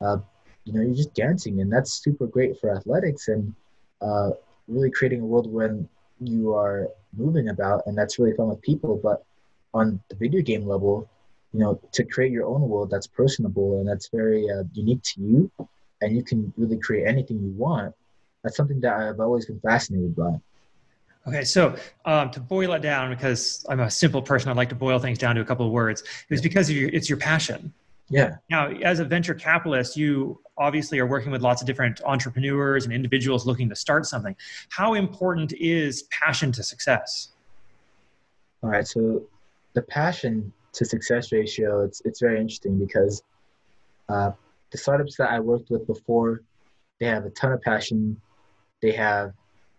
uh, 0.00 0.18
you 0.64 0.72
know, 0.72 0.82
you're 0.82 0.94
just 0.94 1.14
dancing, 1.14 1.60
and 1.60 1.72
that's 1.72 1.92
super 1.92 2.26
great 2.26 2.58
for 2.58 2.74
athletics 2.76 3.28
and 3.28 3.54
uh, 4.02 4.30
really 4.68 4.90
creating 4.90 5.20
a 5.20 5.24
world 5.24 5.50
when 5.50 5.88
you 6.20 6.54
are 6.54 6.88
moving 7.16 7.48
about, 7.48 7.86
and 7.86 7.96
that's 7.96 8.18
really 8.18 8.36
fun 8.36 8.48
with 8.48 8.60
people. 8.62 9.00
But 9.02 9.24
on 9.74 10.00
the 10.08 10.16
video 10.16 10.42
game 10.42 10.66
level, 10.66 11.08
you 11.52 11.60
know, 11.60 11.80
to 11.92 12.04
create 12.04 12.32
your 12.32 12.46
own 12.46 12.68
world 12.68 12.90
that's 12.90 13.06
personable 13.06 13.78
and 13.78 13.88
that's 13.88 14.08
very 14.08 14.48
uh, 14.50 14.64
unique 14.72 15.02
to 15.02 15.20
you, 15.20 15.50
and 16.00 16.16
you 16.16 16.22
can 16.22 16.52
really 16.56 16.78
create 16.78 17.06
anything 17.06 17.40
you 17.42 17.50
want. 17.56 17.94
That's 18.42 18.56
something 18.56 18.80
that 18.80 18.94
I've 18.94 19.20
always 19.20 19.46
been 19.46 19.60
fascinated 19.60 20.16
by. 20.16 20.40
Okay, 21.28 21.44
so 21.44 21.76
um, 22.06 22.30
to 22.30 22.40
boil 22.40 22.72
it 22.72 22.80
down, 22.80 23.10
because 23.10 23.66
I'm 23.68 23.80
a 23.80 23.90
simple 23.90 24.22
person, 24.22 24.50
I'd 24.50 24.56
like 24.56 24.70
to 24.70 24.74
boil 24.74 24.98
things 24.98 25.18
down 25.18 25.34
to 25.34 25.42
a 25.42 25.44
couple 25.44 25.66
of 25.66 25.72
words. 25.72 26.00
It 26.00 26.30
was 26.30 26.40
because 26.40 26.70
your, 26.70 26.88
it's 26.90 27.08
your 27.10 27.18
passion. 27.18 27.72
Yeah. 28.08 28.36
Now, 28.48 28.70
as 28.70 28.98
a 28.98 29.04
venture 29.04 29.34
capitalist, 29.34 29.96
you 29.96 30.40
obviously 30.56 30.98
are 30.98 31.06
working 31.06 31.30
with 31.30 31.42
lots 31.42 31.60
of 31.62 31.66
different 31.66 32.00
entrepreneurs 32.04 32.84
and 32.84 32.92
individuals 32.92 33.46
looking 33.46 33.68
to 33.68 33.76
start 33.76 34.06
something. 34.06 34.34
How 34.70 34.94
important 34.94 35.52
is 35.52 36.04
passion 36.04 36.50
to 36.52 36.62
success? 36.62 37.28
All 38.62 38.70
right, 38.70 38.86
so 38.86 39.22
the 39.74 39.82
passion 39.82 40.52
to 40.72 40.84
success 40.84 41.32
ratio, 41.32 41.84
it's 41.84 42.00
it's 42.04 42.20
very 42.20 42.40
interesting 42.40 42.78
because 42.78 43.22
uh, 44.08 44.32
the 44.70 44.78
startups 44.78 45.16
that 45.16 45.30
I 45.30 45.40
worked 45.40 45.70
with 45.70 45.86
before, 45.86 46.42
they 46.98 47.06
have 47.06 47.24
a 47.24 47.30
ton 47.30 47.52
of 47.52 47.60
passion, 47.62 48.20
they 48.82 48.92
have 48.92 49.32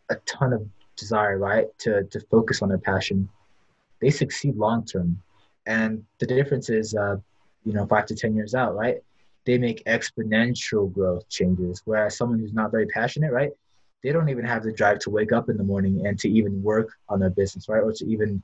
a 0.09 0.15
ton 0.25 0.53
of 0.53 0.67
desire, 0.95 1.37
right, 1.37 1.67
to, 1.79 2.03
to 2.03 2.19
focus 2.31 2.61
on 2.61 2.69
their 2.69 2.77
passion, 2.77 3.29
they 3.99 4.09
succeed 4.09 4.55
long 4.55 4.85
term. 4.85 5.21
And 5.65 6.03
the 6.19 6.25
difference 6.25 6.69
is, 6.69 6.95
uh, 6.95 7.17
you 7.63 7.73
know, 7.73 7.85
five 7.85 8.07
to 8.07 8.15
10 8.15 8.35
years 8.35 8.55
out, 8.55 8.75
right? 8.75 8.97
They 9.45 9.57
make 9.57 9.83
exponential 9.85 10.91
growth 10.91 11.27
changes. 11.29 11.81
Whereas 11.85 12.17
someone 12.17 12.39
who's 12.39 12.53
not 12.53 12.71
very 12.71 12.87
passionate, 12.87 13.31
right? 13.31 13.51
They 14.03 14.11
don't 14.11 14.29
even 14.29 14.45
have 14.45 14.63
the 14.63 14.71
drive 14.71 14.99
to 14.99 15.11
wake 15.11 15.31
up 15.31 15.49
in 15.49 15.57
the 15.57 15.63
morning 15.63 16.05
and 16.07 16.17
to 16.19 16.29
even 16.29 16.63
work 16.63 16.91
on 17.09 17.19
their 17.19 17.29
business, 17.29 17.69
right? 17.69 17.83
Or 17.83 17.93
to 17.93 18.05
even 18.05 18.41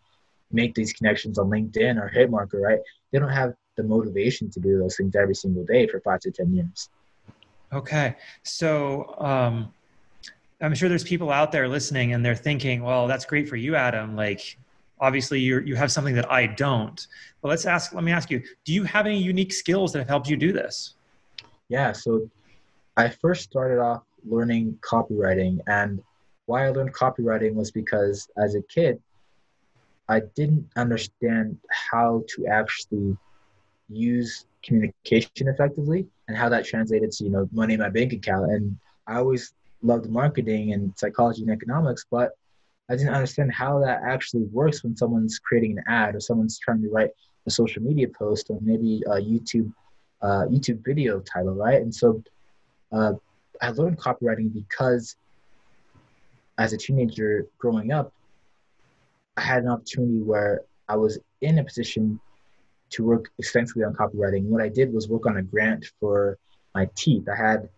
make 0.52 0.76
these 0.76 0.94
connections 0.94 1.38
on 1.40 1.50
LinkedIn 1.50 2.00
or 2.00 2.12
Hitmarker, 2.16 2.62
right? 2.62 2.80
They 3.12 3.20
don't 3.20 3.30
have 3.30 3.54
the 3.78 3.84
motivation 3.84 4.50
to 4.50 4.60
do 4.60 4.78
those 4.78 4.98
things 4.98 5.16
every 5.16 5.36
single 5.36 5.64
day 5.64 5.88
for 5.88 6.02
five 6.02 6.20
to 6.22 6.32
10 6.32 6.54
years. 6.54 6.90
Okay. 7.72 8.16
So, 8.44 9.16
um, 9.20 9.74
I'm 10.60 10.74
sure 10.74 10.90
there's 10.90 11.04
people 11.04 11.30
out 11.30 11.52
there 11.52 11.68
listening 11.68 12.14
and 12.14 12.26
they're 12.26 12.36
thinking, 12.36 12.82
well, 12.82 13.08
that's 13.08 13.26
great 13.26 13.48
for 13.48 13.56
you, 13.56 13.76
Adam. 13.76 14.16
Like, 14.16 14.58
obviously 15.00 15.40
you 15.40 15.60
you 15.60 15.76
have 15.76 15.92
something 15.92 16.16
that 16.16 16.32
I 16.32 16.48
don't. 16.48 17.08
But 17.42 17.50
let's 17.50 17.66
ask, 17.66 17.94
let 17.94 18.04
me 18.04 18.12
ask 18.12 18.30
you, 18.30 18.42
do 18.66 18.74
you 18.74 18.84
have 18.84 19.06
any 19.06 19.22
unique 19.22 19.54
skills 19.54 19.94
that 19.94 20.00
have 20.00 20.08
helped 20.08 20.30
you 20.30 20.38
do 20.38 20.52
this? 20.52 20.96
Yeah. 21.70 21.92
So 21.92 22.30
I 22.96 23.10
first 23.10 23.44
started 23.44 23.80
off 23.80 24.04
learning 24.28 24.78
copywriting 24.82 25.60
and 25.68 26.02
why 26.46 26.66
I 26.66 26.70
learned 26.70 26.94
copywriting 26.94 27.54
was 27.54 27.72
because 27.72 28.30
as 28.38 28.56
a 28.56 28.62
kid, 28.64 29.02
I 30.10 30.22
didn't 30.36 30.68
understand 30.78 31.58
how 31.70 32.24
to 32.30 32.48
actually 32.48 33.18
use 33.90 34.46
communication 34.64 35.48
effectively 35.48 36.08
and 36.28 36.36
how 36.38 36.50
that 36.50 36.66
translated 36.66 37.12
to, 37.12 37.24
you 37.24 37.30
know, 37.30 37.48
money 37.52 37.74
in 37.74 37.80
my 37.80 37.90
bank 37.90 38.14
account. 38.14 38.52
And 38.52 38.78
I 39.08 39.16
always 39.16 39.54
loved 39.82 40.10
marketing 40.10 40.74
and 40.74 40.94
psychology 40.98 41.44
and 41.44 41.52
economics, 41.52 42.06
but 42.10 42.32
I 42.90 42.96
didn't 42.96 43.14
understand 43.14 43.52
how 43.52 43.80
that 43.80 44.02
actually 44.04 44.44
works 44.44 44.84
when 44.84 44.96
someone's 44.96 45.40
creating 45.40 45.78
an 45.78 45.84
ad 45.88 46.16
or 46.16 46.20
someone's 46.20 46.58
trying 46.58 46.82
to 46.82 46.90
write 46.90 47.12
a 47.46 47.52
social 47.52 47.82
media 47.84 48.08
post 48.08 48.50
or 48.50 48.60
maybe 48.62 49.04
a 49.08 49.16
YouTube 49.16 49.72
uh, 50.22 50.46
YouTube 50.50 50.84
video 50.84 51.20
title, 51.20 51.54
right? 51.54 51.82
And 51.82 51.94
so 51.94 52.24
uh, 52.92 53.14
I 53.62 53.70
learned 53.70 54.00
copywriting 54.00 54.52
because 54.54 55.16
as 56.58 56.74
a 56.74 56.78
teenager 56.78 57.46
growing 57.60 57.92
up, 57.92 58.12
I 59.36 59.42
had 59.42 59.64
an 59.64 59.70
opportunity 59.70 60.22
where 60.22 60.62
I 60.90 60.96
was 60.96 61.20
in 61.42 61.60
a 61.60 61.64
position 61.64 62.20
to 62.92 63.04
work 63.04 63.32
extensively 63.38 63.84
on 63.84 63.94
copywriting. 63.94 64.44
What 64.44 64.62
I 64.62 64.70
did 64.70 64.94
was 64.94 65.08
work 65.08 65.26
on 65.26 65.38
a 65.38 65.44
grant 65.44 65.92
for 66.00 66.38
my 66.74 66.90
teeth. 66.96 67.28
I 67.30 67.36
had 67.36 67.70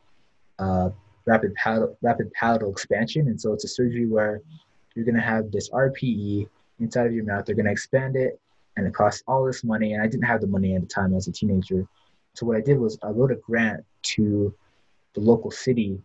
uh, 0.60 0.90
rapid 1.26 1.54
palatal, 1.56 1.98
rapid 2.02 2.32
palatal 2.34 2.72
expansion. 2.72 3.28
And 3.28 3.40
so 3.40 3.54
it's 3.54 3.64
a 3.64 3.68
surgery 3.68 4.06
where 4.06 4.42
you're 4.96 5.06
going 5.06 5.16
to 5.16 5.22
have 5.22 5.52
this 5.52 5.70
RPE 5.70 6.48
inside 6.80 7.08
of 7.08 7.14
your 7.14 7.26
mouth. 7.26 7.46
They're 7.46 7.56
going 7.56 7.66
to 7.66 7.72
expand 7.72 8.16
it, 8.16 8.40
and 8.76 8.88
it 8.88 8.94
costs 8.94 9.24
all 9.28 9.46
this 9.46 9.64
money. 9.64 9.94
And 9.94 10.02
I 10.02 10.08
didn't 10.08 10.24
have 10.26 10.42
the 10.42 10.48
money 10.48 10.76
at 10.76 10.82
the 10.82 10.88
time 10.88 11.16
as 11.16 11.28
a 11.28 11.32
teenager. 11.32 11.88
So 12.34 12.46
what 12.46 12.58
I 12.58 12.62
did 12.62 12.80
was 12.80 12.98
I 13.04 13.10
wrote 13.10 13.32
a 13.32 13.36
grant 13.36 13.84
to 14.14 14.54
the 15.14 15.22
local 15.22 15.52
city, 15.52 16.02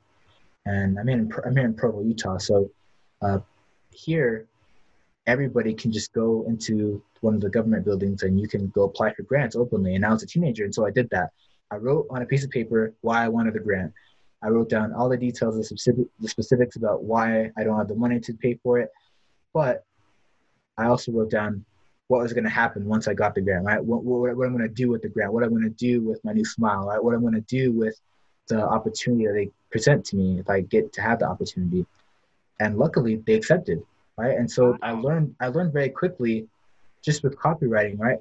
and 0.67 0.99
I'm 0.99 1.09
in 1.09 1.33
I'm 1.45 1.57
here 1.57 1.67
in 1.67 1.75
Provo, 1.75 2.03
Utah. 2.03 2.38
So 2.38 2.71
uh, 3.23 3.38
here, 3.93 4.47
everybody 5.26 5.74
can 5.74 5.90
just 5.92 6.12
go 6.12 6.44
into 6.46 7.02
one 7.20 7.34
of 7.34 7.40
the 7.40 7.48
government 7.48 7.84
buildings 7.84 8.22
and 8.22 8.38
you 8.38 8.46
can 8.46 8.68
go 8.68 8.84
apply 8.84 9.14
for 9.14 9.22
grants 9.22 9.56
openly. 9.56 9.94
And 9.94 10.04
I 10.04 10.12
was 10.12 10.22
a 10.22 10.26
teenager, 10.26 10.64
and 10.64 10.74
so 10.74 10.87
I 10.87 10.90
did 10.90 11.08
that. 11.10 11.30
I 11.70 11.76
wrote 11.76 12.06
on 12.10 12.22
a 12.22 12.26
piece 12.26 12.44
of 12.44 12.50
paper 12.50 12.92
why 13.00 13.24
I 13.24 13.28
wanted 13.28 13.54
the 13.54 13.60
grant. 13.60 13.92
I 14.42 14.48
wrote 14.48 14.68
down 14.68 14.92
all 14.92 15.08
the 15.08 15.16
details, 15.16 15.56
the, 15.56 16.08
the 16.20 16.28
specifics 16.28 16.76
about 16.76 17.02
why 17.04 17.50
I 17.56 17.64
don't 17.64 17.78
have 17.78 17.88
the 17.88 17.94
money 17.94 18.20
to 18.20 18.34
pay 18.34 18.58
for 18.62 18.78
it. 18.78 18.90
But 19.54 19.84
I 20.76 20.87
also 20.87 21.12
wrote 21.12 21.30
down 21.30 21.64
what 22.08 22.20
was 22.20 22.34
going 22.34 22.44
to 22.44 22.50
happen 22.50 22.84
once 22.84 23.08
I 23.08 23.14
got 23.14 23.34
the 23.34 23.40
grant, 23.40 23.64
right? 23.64 23.82
What, 23.82 24.04
what, 24.04 24.37
what 24.37 24.46
I'm 24.46 24.56
going 24.56 24.68
to 24.68 24.74
do 24.74 24.90
with 24.90 25.00
the 25.00 25.08
grant, 25.08 25.32
what 25.32 25.42
I'm 25.42 25.50
going 25.50 25.62
to 25.62 25.70
do 25.70 26.02
with 26.02 26.22
my 26.24 26.32
new 26.32 26.44
smile, 26.44 26.87
right? 26.87 27.02
What 27.02 27.14
I'm 27.14 27.22
going 27.22 27.34
to 27.34 27.40
do 27.40 27.72
with 27.72 27.98
the 28.48 28.62
opportunity 28.62 29.26
that 29.26 29.32
they 29.32 29.50
present 29.70 30.04
to 30.06 30.16
me 30.16 30.38
if 30.38 30.50
I 30.50 30.60
get 30.60 30.92
to 30.92 31.00
have 31.00 31.20
the 31.20 31.26
opportunity. 31.26 31.87
And 32.60 32.76
luckily, 32.76 33.16
they 33.26 33.34
accepted, 33.34 33.82
right? 34.16 34.37
And 34.37 34.50
so 34.50 34.77
I 34.83 34.92
learned, 34.92 35.35
I 35.40 35.48
learned 35.48 35.72
very 35.72 35.90
quickly, 35.90 36.46
just 37.03 37.22
with 37.22 37.37
copywriting, 37.37 37.98
right? 37.98 38.18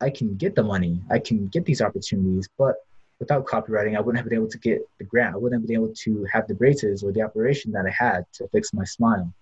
I 0.00 0.10
can 0.10 0.36
get 0.36 0.54
the 0.54 0.62
money, 0.62 1.00
I 1.10 1.18
can 1.18 1.48
get 1.48 1.64
these 1.64 1.80
opportunities, 1.80 2.48
but 2.58 2.76
without 3.18 3.46
copywriting, 3.46 3.96
I 3.96 4.00
wouldn't 4.00 4.18
have 4.18 4.28
been 4.28 4.38
able 4.38 4.50
to 4.50 4.58
get 4.58 4.86
the 4.98 5.04
grant. 5.04 5.34
I 5.34 5.38
wouldn't 5.38 5.62
have 5.62 5.66
been 5.66 5.76
able 5.76 5.94
to 5.94 6.26
have 6.30 6.46
the 6.46 6.54
braces 6.54 7.02
or 7.02 7.12
the 7.12 7.22
operation 7.22 7.72
that 7.72 7.86
I 7.86 7.90
had 7.90 8.26
to 8.34 8.48
fix 8.48 8.74
my 8.74 8.84
smile. 8.84 9.32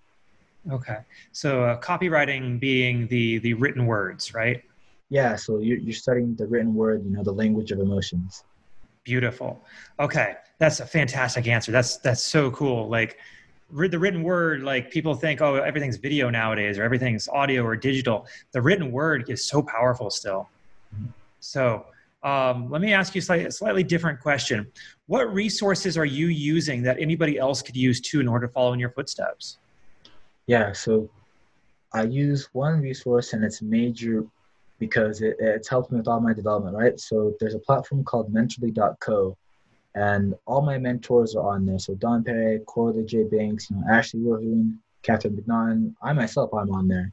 Okay, 0.71 0.99
so 1.31 1.63
uh, 1.63 1.79
copywriting 1.79 2.59
being 2.59 3.07
the 3.07 3.37
the 3.39 3.53
written 3.53 3.85
words, 3.85 4.33
right? 4.33 4.63
Yeah, 5.09 5.35
so 5.35 5.59
you're 5.59 5.77
you're 5.77 5.93
studying 5.93 6.35
the 6.35 6.47
written 6.47 6.73
word, 6.73 7.03
you 7.05 7.11
know, 7.11 7.21
the 7.21 7.31
language 7.33 7.71
of 7.71 7.79
emotions. 7.79 8.43
Beautiful. 9.03 9.63
Okay, 9.99 10.37
that's 10.57 10.79
a 10.79 10.85
fantastic 10.85 11.47
answer. 11.47 11.71
That's 11.71 11.97
that's 11.97 12.23
so 12.23 12.49
cool. 12.49 12.89
Like, 12.89 13.19
the 13.71 13.99
written 13.99 14.23
word, 14.23 14.63
like 14.63 14.91
people 14.91 15.15
think, 15.15 15.41
oh, 15.41 15.55
everything's 15.55 15.97
video 15.97 16.29
nowadays 16.29 16.77
or 16.77 16.83
everything's 16.83 17.27
audio 17.27 17.63
or 17.63 17.75
digital. 17.75 18.27
The 18.51 18.61
written 18.61 18.91
word 18.91 19.29
is 19.29 19.45
so 19.45 19.61
powerful 19.61 20.09
still. 20.09 20.49
So 21.39 21.85
um, 22.23 22.69
let 22.69 22.81
me 22.81 22.93
ask 22.93 23.13
you 23.15 23.19
a 23.19 23.21
slightly, 23.21 23.51
slightly 23.51 23.83
different 23.83 24.19
question. 24.19 24.67
What 25.07 25.33
resources 25.33 25.97
are 25.97 26.05
you 26.05 26.27
using 26.27 26.81
that 26.83 26.99
anybody 26.99 27.37
else 27.37 27.61
could 27.61 27.75
use 27.75 28.01
too 28.01 28.19
in 28.19 28.27
order 28.27 28.47
to 28.47 28.53
follow 28.53 28.73
in 28.73 28.79
your 28.79 28.89
footsteps? 28.91 29.57
Yeah, 30.47 30.71
so 30.71 31.09
I 31.93 32.03
use 32.03 32.49
one 32.53 32.81
resource 32.81 33.33
and 33.33 33.43
it's 33.43 33.61
major 33.61 34.25
because 34.79 35.21
it, 35.21 35.37
it's 35.39 35.69
helped 35.69 35.91
me 35.91 35.97
with 35.97 36.07
all 36.07 36.19
my 36.19 36.33
development, 36.33 36.75
right? 36.75 36.99
So 36.99 37.35
there's 37.39 37.55
a 37.55 37.59
platform 37.59 38.03
called 38.03 38.33
mentorly.co 38.33 39.37
and 39.95 40.35
all 40.45 40.61
my 40.61 40.77
mentors 40.77 41.35
are 41.35 41.47
on 41.55 41.65
there. 41.65 41.79
So 41.79 41.95
Don 41.95 42.23
Perry, 42.23 42.59
Corley 42.59 43.05
J. 43.05 43.23
Banks, 43.23 43.69
you 43.69 43.77
know, 43.77 43.83
Ashley 43.89 44.19
Warhoon, 44.19 44.77
Catherine 45.03 45.37
McNaughton, 45.37 45.95
I 46.01 46.11
myself, 46.13 46.53
I'm 46.53 46.71
on 46.71 46.87
there. 46.87 47.11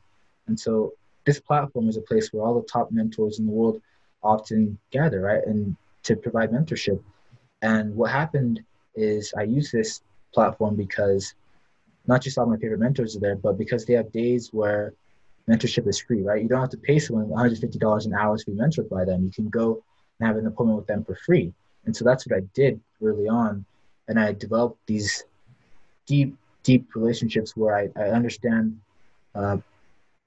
And 0.49 0.59
so 0.59 0.93
this 1.25 1.39
platform 1.39 1.89
is 1.89 1.97
a 1.97 2.03
place 2.03 2.33
where 2.33 2.45
all 2.45 2.61
the 2.61 2.67
top 2.67 2.91
mentors 2.91 3.39
in 3.39 3.47
the 3.47 3.53
world 3.53 3.81
often 4.23 4.79
gather, 4.91 5.21
right? 5.21 5.47
And 5.47 5.77
to 6.03 6.17
provide 6.17 6.51
mentorship. 6.51 7.01
And 7.63 7.95
what 7.95 8.11
happened 8.11 8.61
is 8.97 9.33
I 9.39 9.45
use 9.45 9.71
this 9.71 10.03
platform 10.35 10.75
because 10.75 11.35
not 12.09 12.21
just 12.21 12.37
all 12.37 12.47
my 12.47 12.57
favorite 12.57 12.81
mentors 12.81 13.17
are 13.17 13.21
there, 13.21 13.37
but 13.37 13.57
because 13.57 13.85
they 13.85 13.95
have 13.95 14.11
days 14.11 14.49
where 14.53 14.93
mentorship 15.49 15.87
is 15.87 16.01
free, 16.01 16.23
right? 16.23 16.43
You 16.43 16.49
don't 16.49 16.61
have 16.61 16.71
to 16.71 16.77
pay 16.77 16.99
someone 16.99 17.27
$150 17.27 18.07
an 18.07 18.15
hour 18.15 18.37
to 18.37 18.47
be 18.51 18.57
mentored 18.57 18.89
by 18.89 19.05
them. 19.05 19.23
You 19.23 19.31
can 19.31 19.49
go 19.49 19.83
and 20.19 20.27
have 20.27 20.37
an 20.37 20.49
appointment 20.49 20.79
with 20.79 20.89
them 20.89 21.05
for 21.05 21.15
free. 21.15 21.53
And 21.85 21.97
so 21.97 22.05
that's 22.05 22.27
what 22.27 22.37
I 22.37 22.43
did 22.55 22.81
early 23.03 23.29
on. 23.29 23.65
And 24.09 24.19
I 24.19 24.33
developed 24.33 24.79
these 24.87 25.25
deep, 26.07 26.37
deep 26.63 26.95
relationships 26.95 27.57
where 27.57 27.77
I, 27.77 27.89
I 27.97 28.11
understand 28.11 28.79
uh, 29.35 29.57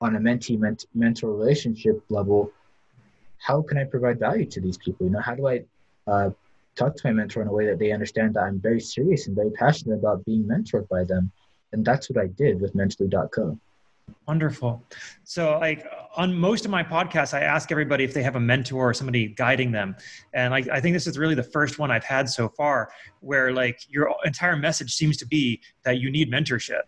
on 0.02 0.16
a 0.16 0.20
mentee 0.20 0.60
ment- 0.60 0.86
mentor 0.94 1.32
relationship 1.32 2.04
level 2.10 2.52
how 3.46 3.62
can 3.62 3.78
I 3.78 3.84
provide 3.84 4.20
value 4.20 4.46
to 4.46 4.62
these 4.62 4.78
people? 4.78 5.06
You 5.06 5.14
know, 5.14 5.20
how 5.20 5.36
do 5.36 5.48
I 5.48 5.64
uh, 6.08 6.30
talk 6.76 6.96
to 6.96 7.02
my 7.08 7.14
mentor 7.14 7.42
in 7.42 7.48
a 7.48 7.54
way 7.54 7.68
that 7.68 7.80
they 7.80 7.92
understand 7.92 8.34
that 8.36 8.44
I'm 8.44 8.60
very 8.60 8.80
serious 8.80 9.28
and 9.28 9.36
very 9.36 9.52
passionate 9.52 9.96
about 9.96 10.26
being 10.26 10.44
mentored 10.44 10.88
by 10.90 11.04
them? 11.04 11.32
And 11.72 11.86
that's 11.86 12.10
what 12.10 12.18
I 12.24 12.28
did 12.28 12.62
with 12.62 12.74
mentorly.co. 12.74 13.60
Wonderful. 14.28 14.84
So, 15.24 15.58
like 15.60 15.86
on 16.16 16.34
most 16.34 16.66
of 16.66 16.72
my 16.72 16.84
podcasts, 16.84 17.34
I 17.34 17.42
ask 17.42 17.72
everybody 17.72 18.04
if 18.04 18.14
they 18.14 18.24
have 18.24 18.36
a 18.36 18.40
mentor 18.40 18.90
or 18.90 18.94
somebody 18.94 19.28
guiding 19.28 19.72
them, 19.72 19.96
and 20.34 20.52
like 20.52 20.68
I 20.70 20.80
think 20.80 20.94
this 20.94 21.08
is 21.08 21.18
really 21.18 21.36
the 21.36 21.44
first 21.44 21.80
one 21.80 21.92
I've 21.92 22.04
had 22.04 22.30
so 22.30 22.50
far 22.50 22.92
where 23.20 23.52
like 23.52 23.80
your 23.90 24.16
entire 24.26 24.56
message 24.56 24.94
seems 24.94 25.18
to 25.18 25.28
be 25.28 25.62
that 25.84 26.00
you 26.00 26.12
need 26.12 26.32
mentorship. 26.32 26.82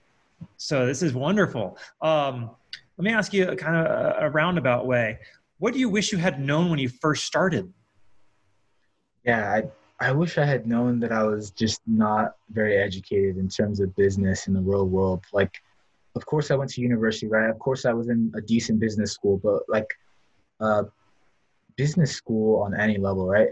So 0.57 0.85
this 0.85 1.01
is 1.01 1.13
wonderful. 1.13 1.77
Um, 2.01 2.51
let 2.97 3.03
me 3.03 3.11
ask 3.11 3.33
you 3.33 3.47
a 3.47 3.55
kind 3.55 3.75
of 3.75 4.23
a 4.23 4.29
roundabout 4.29 4.85
way. 4.85 5.19
What 5.59 5.73
do 5.73 5.79
you 5.79 5.89
wish 5.89 6.11
you 6.11 6.17
had 6.17 6.39
known 6.39 6.69
when 6.69 6.79
you 6.79 6.89
first 6.89 7.25
started? 7.25 7.71
Yeah, 9.23 9.51
I 9.51 9.63
I 9.99 10.11
wish 10.11 10.37
I 10.37 10.45
had 10.45 10.67
known 10.67 10.99
that 10.99 11.11
I 11.11 11.23
was 11.23 11.51
just 11.51 11.81
not 11.87 12.35
very 12.51 12.77
educated 12.77 13.37
in 13.37 13.49
terms 13.49 13.79
of 13.79 13.95
business 13.95 14.47
in 14.47 14.53
the 14.53 14.61
real 14.61 14.87
world. 14.87 15.25
Like 15.33 15.61
of 16.17 16.25
course 16.25 16.51
I 16.51 16.55
went 16.55 16.71
to 16.71 16.81
university, 16.81 17.27
right? 17.27 17.49
Of 17.49 17.59
course 17.59 17.85
I 17.85 17.93
was 17.93 18.09
in 18.09 18.33
a 18.35 18.41
decent 18.41 18.79
business 18.79 19.11
school, 19.13 19.39
but 19.41 19.61
like 19.69 19.89
uh, 20.59 20.83
business 21.75 22.11
school 22.13 22.61
on 22.63 22.77
any 22.77 22.97
level, 22.97 23.27
right? 23.27 23.49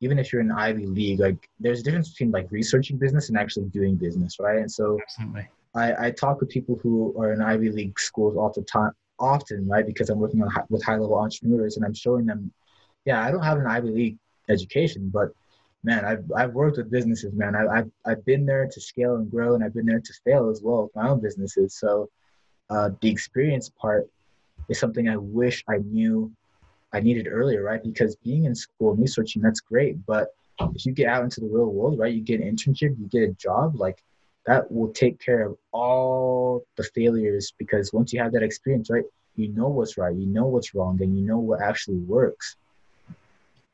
Even 0.00 0.18
if 0.18 0.32
you're 0.32 0.40
in 0.40 0.50
Ivy 0.50 0.86
League, 0.86 1.20
like 1.20 1.48
there's 1.60 1.80
a 1.80 1.82
difference 1.82 2.10
between 2.10 2.30
like 2.30 2.46
researching 2.50 2.96
business 2.98 3.28
and 3.28 3.38
actually 3.38 3.66
doing 3.66 3.96
business, 3.96 4.38
right? 4.40 4.58
And 4.58 4.70
so 4.70 4.98
Absolutely. 5.02 5.48
I, 5.74 6.06
I 6.06 6.10
talk 6.10 6.40
with 6.40 6.48
people 6.48 6.78
who 6.82 7.14
are 7.20 7.32
in 7.32 7.42
Ivy 7.42 7.70
League 7.70 7.98
schools 8.00 8.36
all 8.36 8.52
the 8.54 8.62
time, 8.62 8.92
often, 9.18 9.68
right? 9.68 9.86
Because 9.86 10.08
I'm 10.10 10.18
working 10.18 10.42
on 10.42 10.50
with 10.70 10.82
high 10.82 10.96
level 10.96 11.18
entrepreneurs 11.18 11.76
and 11.76 11.84
I'm 11.84 11.94
showing 11.94 12.26
them, 12.26 12.52
yeah, 13.04 13.24
I 13.24 13.30
don't 13.30 13.42
have 13.42 13.58
an 13.58 13.66
Ivy 13.66 13.90
League 13.90 14.18
education, 14.48 15.10
but 15.12 15.28
man, 15.84 16.04
I've, 16.04 16.24
I've 16.36 16.52
worked 16.52 16.76
with 16.76 16.90
businesses, 16.90 17.32
man. 17.32 17.54
I, 17.54 17.66
I've, 17.66 17.90
I've 18.04 18.24
been 18.24 18.46
there 18.46 18.66
to 18.66 18.80
scale 18.80 19.16
and 19.16 19.30
grow, 19.30 19.54
and 19.54 19.62
I've 19.62 19.74
been 19.74 19.86
there 19.86 20.00
to 20.00 20.12
fail 20.24 20.50
as 20.50 20.60
well 20.62 20.84
with 20.84 20.96
my 20.96 21.08
own 21.08 21.20
businesses. 21.20 21.74
So 21.78 22.10
uh, 22.70 22.90
the 23.00 23.08
experience 23.08 23.70
part 23.70 24.08
is 24.68 24.78
something 24.78 25.08
I 25.08 25.16
wish 25.16 25.64
I 25.68 25.78
knew 25.78 26.32
I 26.92 27.00
needed 27.00 27.28
earlier, 27.30 27.62
right? 27.62 27.82
Because 27.82 28.16
being 28.16 28.44
in 28.44 28.54
school 28.54 28.92
and 28.92 29.00
researching, 29.00 29.42
that's 29.42 29.60
great. 29.60 30.04
But 30.06 30.28
if 30.74 30.84
you 30.86 30.92
get 30.92 31.08
out 31.08 31.22
into 31.22 31.40
the 31.40 31.46
real 31.46 31.66
world, 31.66 31.98
right, 31.98 32.12
you 32.12 32.20
get 32.20 32.40
an 32.40 32.54
internship, 32.54 32.98
you 32.98 33.08
get 33.10 33.22
a 33.22 33.32
job, 33.34 33.76
like 33.76 34.02
that 34.46 34.70
will 34.72 34.90
take 34.92 35.20
care 35.20 35.46
of 35.46 35.56
all 35.72 36.64
the 36.76 36.82
failures 36.82 37.52
because 37.58 37.92
once 37.92 38.12
you 38.12 38.20
have 38.20 38.32
that 38.32 38.42
experience, 38.42 38.90
right, 38.90 39.04
you 39.36 39.48
know 39.48 39.68
what's 39.68 39.96
right, 39.96 40.14
you 40.14 40.26
know 40.26 40.46
what's 40.46 40.74
wrong, 40.74 41.00
and 41.02 41.16
you 41.16 41.24
know 41.24 41.38
what 41.38 41.60
actually 41.60 41.98
works. 41.98 42.56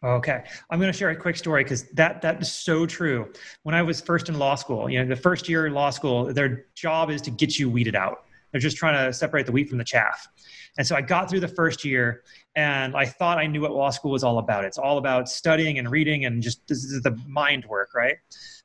Okay, 0.04 0.44
I'm 0.68 0.78
going 0.78 0.92
to 0.92 0.96
share 0.98 1.08
a 1.08 1.16
quick 1.16 1.34
story 1.34 1.64
because 1.64 1.84
that 1.92 2.20
that 2.20 2.42
is 2.42 2.52
so 2.52 2.84
true. 2.84 3.32
When 3.62 3.74
I 3.74 3.80
was 3.80 4.02
first 4.02 4.28
in 4.28 4.38
law 4.38 4.54
school, 4.54 4.90
you 4.90 5.02
know, 5.02 5.08
the 5.08 5.20
first 5.20 5.48
year 5.48 5.66
in 5.66 5.72
law 5.72 5.88
school, 5.88 6.30
their 6.30 6.66
job 6.74 7.08
is 7.08 7.22
to 7.22 7.30
get 7.30 7.58
you 7.58 7.70
weeded 7.70 7.96
out. 7.96 8.24
They're 8.52 8.60
just 8.60 8.76
trying 8.76 9.02
to 9.02 9.14
separate 9.14 9.46
the 9.46 9.52
wheat 9.52 9.70
from 9.70 9.78
the 9.78 9.84
chaff. 9.84 10.28
And 10.76 10.86
so 10.86 10.94
I 10.94 11.00
got 11.00 11.30
through 11.30 11.40
the 11.40 11.48
first 11.48 11.86
year, 11.86 12.22
and 12.54 12.94
I 12.94 13.06
thought 13.06 13.38
I 13.38 13.46
knew 13.46 13.62
what 13.62 13.72
law 13.72 13.88
school 13.88 14.10
was 14.10 14.22
all 14.22 14.38
about. 14.38 14.64
It's 14.64 14.76
all 14.76 14.98
about 14.98 15.26
studying 15.26 15.78
and 15.78 15.90
reading 15.90 16.26
and 16.26 16.42
just 16.42 16.66
this 16.68 16.84
is 16.84 17.00
the 17.02 17.18
mind 17.26 17.64
work, 17.64 17.94
right? 17.94 18.16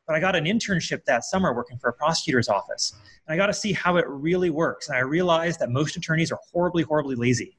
But 0.07 0.17
I 0.17 0.19
got 0.19 0.35
an 0.35 0.43
internship 0.43 1.05
that 1.05 1.23
summer 1.23 1.53
working 1.53 1.77
for 1.77 1.89
a 1.89 1.93
prosecutor's 1.93 2.49
office, 2.49 2.93
and 3.25 3.33
I 3.33 3.37
got 3.37 3.47
to 3.47 3.53
see 3.53 3.71
how 3.71 3.95
it 3.95 4.05
really 4.09 4.49
works. 4.49 4.89
And 4.89 4.97
I 4.97 5.01
realized 5.01 5.61
that 5.61 5.69
most 5.69 5.95
attorneys 5.95 6.33
are 6.33 6.39
horribly, 6.51 6.83
horribly 6.83 7.15
lazy 7.15 7.58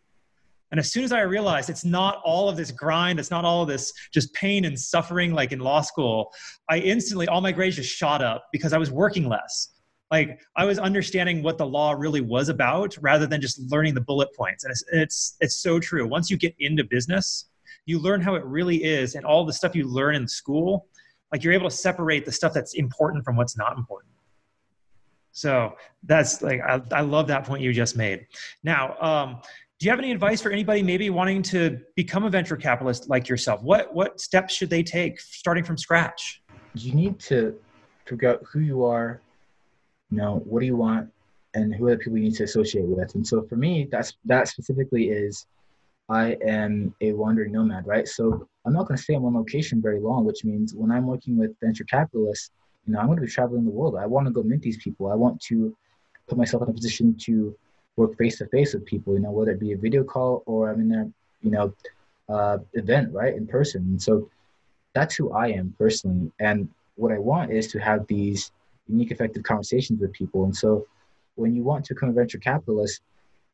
and 0.71 0.79
as 0.79 0.93
soon 0.93 1.03
as 1.03 1.13
I 1.13 1.21
realized 1.23 1.69
it's 1.69 1.85
not 1.85 2.21
all 2.25 2.49
of 2.49 2.57
this 2.57 2.71
grind, 2.71 3.19
it's 3.19 3.31
not 3.31 3.45
all 3.45 3.63
of 3.63 3.69
this 3.69 3.93
just 4.13 4.33
pain 4.35 4.65
and 4.65 4.79
suffering 4.79 5.33
like 5.33 5.53
in 5.53 5.59
law 5.59 5.81
school, 5.81 6.33
I 6.69 6.79
instantly, 6.79 7.27
all 7.27 7.41
my 7.41 7.53
grades 7.53 7.77
just 7.77 7.91
shot 7.91 8.23
up 8.23 8.45
because 8.53 8.73
I 8.73 8.79
was 8.79 8.91
working 8.91 9.29
less. 9.29 9.75
Like 10.11 10.41
I 10.57 10.65
was 10.65 10.79
understanding 10.79 11.43
what 11.43 11.59
the 11.59 11.67
law 11.67 11.93
really 11.93 12.21
was 12.21 12.49
about 12.49 12.97
rather 13.01 13.27
than 13.27 13.41
just 13.41 13.61
learning 13.71 13.95
the 13.95 14.01
bullet 14.01 14.29
points. 14.37 14.65
And 14.65 14.71
it's, 14.71 14.85
it's, 14.93 15.37
it's 15.41 15.57
so 15.57 15.81
true. 15.81 16.07
Once 16.07 16.31
you 16.31 16.37
get 16.37 16.55
into 16.59 16.85
business, 16.85 17.47
you 17.87 17.99
learn 17.99 18.21
how 18.21 18.35
it 18.35 18.45
really 18.45 18.85
is 18.85 19.15
and 19.15 19.25
all 19.25 19.45
the 19.45 19.53
stuff 19.53 19.75
you 19.75 19.87
learn 19.89 20.15
in 20.15 20.29
school, 20.29 20.87
like 21.33 21.43
you're 21.43 21.53
able 21.53 21.69
to 21.69 21.77
separate 21.77 22.25
the 22.25 22.33
stuff 22.33 22.53
that's 22.53 22.75
important 22.75 23.25
from 23.25 23.37
what's 23.37 23.57
not 23.57 23.77
important. 23.77 24.13
So 25.33 25.75
that's 26.03 26.43
like, 26.43 26.61
I, 26.61 26.81
I 26.93 27.01
love 27.03 27.29
that 27.29 27.45
point 27.45 27.63
you 27.63 27.73
just 27.73 27.97
made. 27.97 28.27
Now, 28.65 28.97
um, 29.01 29.41
do 29.81 29.87
you 29.87 29.91
have 29.91 29.99
any 29.99 30.13
advice 30.13 30.43
for 30.43 30.51
anybody 30.51 30.83
maybe 30.83 31.09
wanting 31.09 31.41
to 31.41 31.81
become 31.97 32.25
a 32.25 32.31
venture 32.31 32.57
capitalist 32.57 33.09
like 33.09 33.29
yourself? 33.29 33.63
What 33.63 33.95
what 33.95 34.21
steps 34.21 34.55
should 34.55 34.69
they 34.69 34.83
take 34.83 35.19
starting 35.19 35.65
from 35.65 35.79
scratch? 35.79 36.43
You 36.75 36.93
need 36.93 37.19
to 37.21 37.59
figure 38.05 38.29
out 38.29 38.43
who 38.45 38.61
you 38.61 38.85
are, 38.85 39.23
you 40.11 40.19
know, 40.19 40.43
what 40.45 40.61
do 40.61 40.67
you 40.67 40.77
want, 40.77 41.09
and 41.55 41.75
who 41.75 41.87
are 41.87 41.93
the 41.93 41.97
people 41.97 42.19
you 42.19 42.25
need 42.25 42.35
to 42.35 42.45
associate 42.45 42.85
with. 42.85 43.15
And 43.15 43.27
so 43.27 43.43
for 43.49 43.57
me, 43.57 43.89
that's 43.91 44.19
that 44.27 44.49
specifically 44.49 45.09
is 45.09 45.47
I 46.11 46.37
am 46.47 46.95
a 47.01 47.15
wandering 47.15 47.53
nomad, 47.53 47.87
right? 47.87 48.07
So 48.07 48.47
I'm 48.67 48.75
not 48.75 48.87
going 48.87 48.99
to 48.99 49.03
stay 49.03 49.15
in 49.15 49.23
one 49.23 49.35
location 49.35 49.81
very 49.81 49.99
long, 49.99 50.27
which 50.27 50.45
means 50.45 50.75
when 50.75 50.91
I'm 50.91 51.07
working 51.07 51.39
with 51.39 51.59
venture 51.59 51.85
capitalists, 51.85 52.51
you 52.87 52.93
know, 52.93 52.99
I'm 52.99 53.07
going 53.07 53.17
to 53.17 53.25
be 53.25 53.33
traveling 53.33 53.65
the 53.65 53.71
world. 53.71 53.97
I 53.97 54.05
want 54.05 54.27
to 54.27 54.33
go 54.33 54.43
meet 54.43 54.61
these 54.61 54.77
people. 54.77 55.11
I 55.11 55.15
want 55.15 55.41
to 55.45 55.75
put 56.29 56.37
myself 56.37 56.65
in 56.65 56.69
a 56.69 56.73
position 56.75 57.17
to 57.23 57.57
work 57.97 58.17
face 58.17 58.39
to 58.39 58.47
face 58.47 58.75
with 58.75 58.85
people, 58.85 59.15
you 59.15 59.21
know, 59.21 59.31
whether 59.31 59.53
it 59.53 59.61
be 59.61 59.73
a 59.73 59.77
video 59.77 60.05
call 60.05 60.43
or 60.47 60.71
I'm 60.71 60.81
in 60.81 60.89
their, 60.89 61.09
you 61.43 61.51
know, 61.51 61.75
uh, 62.29 62.59
event, 62.75 63.13
right, 63.13 63.35
in 63.35 63.47
person. 63.47 63.83
And 63.83 64.03
so 64.03 64.31
that's 64.95 65.15
who 65.15 65.33
I 65.33 65.49
am 65.49 65.75
personally. 65.79 66.31
And 66.39 66.69
what 66.97 67.13
I 67.13 67.19
want 67.19 67.53
is 67.53 67.67
to 67.69 67.79
have 67.79 68.07
these 68.07 68.53
unique, 68.89 69.11
effective 69.11 69.43
conversations 69.43 70.01
with 70.01 70.13
people. 70.13 70.45
And 70.45 70.57
so 70.57 70.87
when 71.35 71.55
you 71.55 71.63
want 71.63 71.85
to 71.87 71.95
become 71.95 72.11
a 72.11 72.13
venture 72.13 72.39
capitalist, 72.39 73.01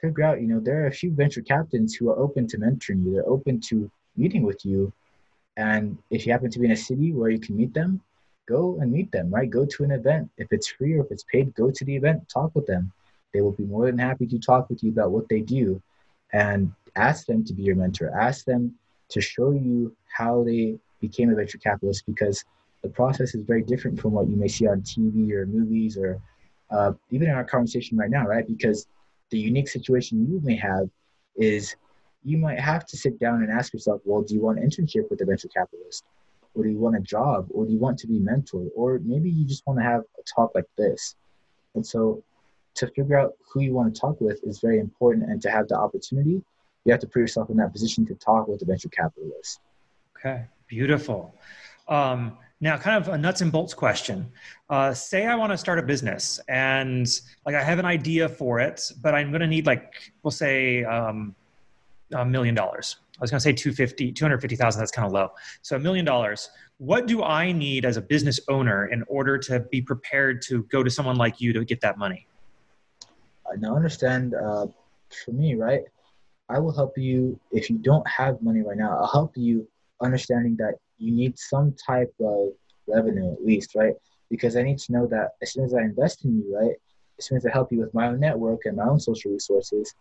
figure 0.01 0.25
out, 0.25 0.41
you 0.41 0.47
know, 0.47 0.61
there 0.61 0.83
are 0.85 0.89
a 0.89 0.93
few 0.93 1.11
venture 1.11 1.43
captains 1.43 1.95
who 1.95 2.11
are 2.11 2.19
open 2.19 2.47
to 2.49 2.59
mentoring 2.59 3.05
you. 3.05 3.13
They're 3.15 3.29
open 3.29 3.61
to 3.69 3.91
meeting 4.17 4.43
with 4.43 4.65
you. 4.65 4.93
And 5.57 5.97
if 6.11 6.27
you 6.27 6.33
happen 6.33 6.51
to 6.51 6.59
be 6.59 6.67
in 6.67 6.73
a 6.73 6.77
city 6.77 7.13
where 7.13 7.31
you 7.31 7.39
can 7.39 7.57
meet 7.57 7.73
them, 7.73 8.01
go 8.47 8.79
and 8.81 8.93
meet 8.93 9.11
them, 9.11 9.31
right? 9.31 9.49
Go 9.49 9.65
to 9.65 9.85
an 9.85 9.91
event. 9.91 10.31
If 10.37 10.49
it's 10.53 10.69
free 10.69 10.95
or 10.95 11.05
if 11.05 11.11
it's 11.11 11.25
paid, 11.25 11.55
go 11.55 11.71
to 11.71 11.85
the 11.85 11.97
event, 11.97 12.29
talk 12.29 12.55
with 12.55 12.67
them. 12.67 12.93
They 13.37 13.43
will 13.43 13.53
be 13.53 13.65
more 13.65 13.87
than 13.87 13.99
happy 13.99 14.27
to 14.29 14.39
talk 14.39 14.71
with 14.71 14.83
you 14.83 14.91
about 14.91 15.11
what 15.13 15.29
they 15.29 15.43
do 15.43 15.83
and 16.33 16.73
ask 16.97 17.27
them 17.27 17.45
to 17.45 17.53
be 17.53 17.65
your 17.65 17.77
mentor. 17.77 18.11
Ask 18.19 18.47
them 18.47 18.75
to 19.11 19.21
show 19.21 19.53
you 19.53 19.95
how 20.17 20.43
they 20.45 20.79
became 21.03 21.31
a 21.31 21.35
venture 21.35 21.59
capitalist 21.59 22.07
because 22.07 22.45
the 22.83 22.89
process 22.89 23.35
is 23.35 23.45
very 23.45 23.63
different 23.63 24.01
from 24.01 24.13
what 24.13 24.29
you 24.29 24.37
may 24.37 24.49
see 24.49 24.67
on 24.67 24.81
TV 24.81 25.33
or 25.35 25.47
movies 25.47 25.99
or 25.99 26.19
uh, 26.71 26.93
even 27.11 27.29
in 27.29 27.35
our 27.35 27.45
conversation 27.45 27.99
right 27.99 28.11
now, 28.11 28.27
right? 28.27 28.49
Because 28.49 28.87
the 29.31 29.39
unique 29.39 29.69
situation 29.69 30.27
you 30.31 30.41
may 30.43 30.57
have 30.57 30.89
is 31.37 31.77
you 32.25 32.39
might 32.39 32.59
have 32.59 32.87
to 32.87 32.97
sit 32.97 33.21
down 33.21 33.43
and 33.43 33.53
ask 33.53 33.75
yourself, 33.75 34.01
well, 34.07 34.23
do 34.23 34.35
you 34.35 34.41
want 34.41 34.59
an 34.59 34.69
internship 34.71 35.11
with 35.11 35.21
a 35.21 35.27
venture 35.27 35.49
capitalist? 35.49 36.05
Or 36.55 36.65
do 36.65 36.71
you 36.71 36.79
want 36.79 36.97
a 36.97 37.01
job? 37.01 37.49
Or 37.51 37.67
do 37.67 37.73
you 37.73 37.79
want 37.79 37.99
to 37.99 38.07
be 38.07 38.19
mentored? 38.19 38.71
Or 38.75 39.01
maybe 39.05 39.31
you 39.31 39.45
just 39.47 39.67
want 39.67 39.79
to 39.81 39.85
have 39.85 40.01
a 40.19 40.23
talk 40.35 40.53
like 40.55 40.69
this 40.79 41.15
And 41.75 41.87
so 41.87 42.25
to 42.77 42.87
figure 42.89 43.19
out 43.19 43.35
who 43.51 43.61
you 43.61 43.75
want 43.75 43.95
to 43.95 44.01
talk 44.01 44.21
with 44.21 44.41
is 44.45 44.61
very 44.61 44.79
important. 44.79 45.29
And 45.31 45.41
to 45.43 45.51
have 45.51 45.69
the 45.69 45.77
opportunity, 45.77 46.43
you 46.85 46.93
have 46.93 47.01
to 47.01 47.07
put 47.07 47.21
yourself 47.21 47.51
in 47.51 47.57
that 47.57 47.73
position 47.73 48.07
to 48.07 48.15
talk 48.15 48.49
with 48.49 48.61
the 48.61 48.67
venture 48.67 48.89
capitalist. 48.89 49.61
Okay, 50.19 50.45
beautiful. 50.69 51.35
Um, 51.89 52.39
now, 52.61 52.79
kind 52.79 52.97
of 52.97 53.13
a 53.13 53.19
nuts 53.19 53.43
and 53.43 53.53
bolts 53.53 53.75
question. 53.75 54.31
Uh, 54.71 54.95
say 54.95 55.27
I 55.27 55.35
want 55.35 55.53
to 55.53 55.59
start 55.59 55.79
a 55.79 55.83
business 55.83 56.41
and 56.49 57.07
like 57.45 57.55
I 57.55 57.63
have 57.63 57.79
an 57.79 57.85
idea 57.85 58.29
for 58.29 58.61
it, 58.61 58.81
but 59.03 59.15
I'm 59.15 59.31
going 59.31 59.43
to 59.43 59.47
need 59.47 59.67
like, 59.67 59.93
we'll 60.23 60.31
say 60.31 60.85
um, 60.85 61.35
a 62.15 62.25
million 62.25 62.55
dollars. 62.55 62.97
I 63.19 63.23
was 63.23 63.31
going 63.31 63.39
to 63.39 63.43
say 63.43 63.53
250, 63.53 64.13
250,000. 64.13 64.79
That's 64.79 64.91
kind 64.91 65.07
of 65.07 65.13
low. 65.13 65.31
So 65.63 65.77
a 65.77 65.79
million 65.79 66.05
dollars. 66.05 66.51
What 66.79 67.07
do 67.07 67.23
I 67.23 67.53
need 67.53 67.85
as 67.85 67.97
a 67.97 68.03
business 68.03 68.39
owner 68.49 68.87
in 68.87 69.03
order 69.09 69.39
to 69.39 69.61
be 69.61 69.81
prepared 69.81 70.43
to 70.43 70.65
go 70.65 70.83
to 70.83 70.91
someone 70.91 71.17
like 71.17 71.41
you 71.41 71.53
to 71.55 71.65
get 71.65 71.81
that 71.81 71.97
money? 71.97 72.27
Now 73.59 73.77
understand 73.77 74.35
uh, 74.35 74.67
for 75.25 75.33
me, 75.33 75.55
right? 75.55 75.83
I 76.49 76.59
will 76.59 76.73
help 76.73 76.97
you 76.97 77.39
if 77.51 77.71
you 77.71 77.79
don't 77.79 78.07
have 78.09 78.41
money 78.43 78.63
right 78.63 78.77
now. 78.77 78.99
I'll 78.99 79.11
help 79.11 79.37
you 79.37 79.67
understanding 80.01 80.57
that 80.57 80.75
you 80.99 81.13
need 81.13 81.39
some 81.39 81.75
type 81.87 82.15
of 82.21 82.51
revenue 82.87 83.33
at 83.33 83.45
least, 83.45 83.75
right? 83.75 83.95
Because 84.31 84.57
I 84.57 84.63
need 84.63 84.79
to 84.79 84.93
know 84.93 85.07
that 85.09 85.31
as 85.43 85.53
soon 85.53 85.65
as 85.65 85.75
I 85.75 85.81
invest 85.81 86.25
in 86.25 86.39
you, 86.39 86.57
right? 86.57 86.77
As 87.19 87.27
soon 87.27 87.39
as 87.39 87.47
I 87.47 87.53
help 87.53 87.73
you 87.73 87.81
with 87.81 87.95
my 87.95 88.09
own 88.09 88.21
network 88.21 88.61
and 88.65 88.77
my 88.77 88.85
own 88.85 89.01
social 89.01 89.33
resources, 89.33 89.95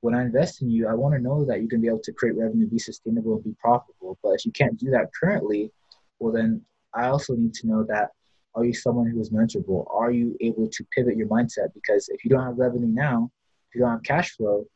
when 0.00 0.14
I 0.14 0.22
invest 0.22 0.62
in 0.62 0.70
you, 0.70 0.88
I 0.88 0.94
want 0.94 1.14
to 1.14 1.20
know 1.20 1.44
that 1.44 1.56
going 1.56 1.68
to 1.68 1.78
be 1.78 1.88
able 1.88 2.00
to 2.00 2.12
create 2.12 2.36
revenue, 2.36 2.66
be 2.66 2.78
sustainable, 2.78 3.34
and 3.34 3.44
be 3.44 3.54
profitable. 3.60 4.18
But 4.22 4.30
if 4.30 4.46
you 4.46 4.52
can't 4.52 4.78
do 4.78 4.90
that 4.90 5.10
currently, 5.18 5.72
well, 6.18 6.32
then 6.32 6.62
I 6.94 7.08
also 7.08 7.34
need 7.34 7.54
to 7.54 7.66
know 7.66 7.84
that 7.84 8.10
are 8.58 8.64
you 8.64 8.72
someone 8.74 9.08
who 9.08 9.20
is 9.20 9.30
mentorable? 9.30 9.86
Are 9.90 10.10
you 10.10 10.36
able 10.40 10.68
to 10.68 10.84
pivot 10.94 11.16
your 11.16 11.28
mindset? 11.28 11.72
Because 11.74 12.08
if 12.08 12.24
you 12.24 12.30
don't 12.30 12.44
have 12.44 12.58
revenue 12.58 12.88
now, 12.88 13.30
if 13.68 13.74
you 13.74 13.82
don't 13.82 13.90
have 13.90 14.02
cash 14.02 14.32
flow, 14.32 14.66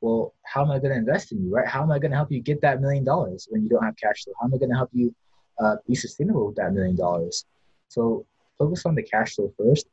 well, 0.00 0.34
how 0.44 0.62
am 0.62 0.70
I 0.70 0.78
going 0.78 0.92
to 0.92 0.98
invest 0.98 1.32
in 1.32 1.42
you, 1.42 1.50
right? 1.50 1.66
How 1.66 1.82
am 1.82 1.90
I 1.90 1.98
going 1.98 2.10
to 2.10 2.16
help 2.16 2.30
you 2.30 2.40
get 2.40 2.60
that 2.60 2.80
million 2.80 3.04
dollars 3.04 3.48
when 3.50 3.62
you 3.62 3.68
don't 3.68 3.82
have 3.82 3.96
cash 3.96 4.24
flow? 4.24 4.34
How 4.40 4.46
am 4.46 4.54
I 4.54 4.58
going 4.58 4.70
to 4.70 4.76
help 4.76 4.90
you 4.92 5.14
uh, 5.58 5.76
be 5.88 5.94
sustainable 5.94 6.46
with 6.46 6.56
that 6.56 6.72
million 6.72 6.96
dollars? 6.96 7.44
So 7.88 8.26
focus 8.58 8.86
on 8.86 8.94
the 8.94 9.02
cash 9.02 9.34
flow 9.34 9.52
first. 9.58 9.86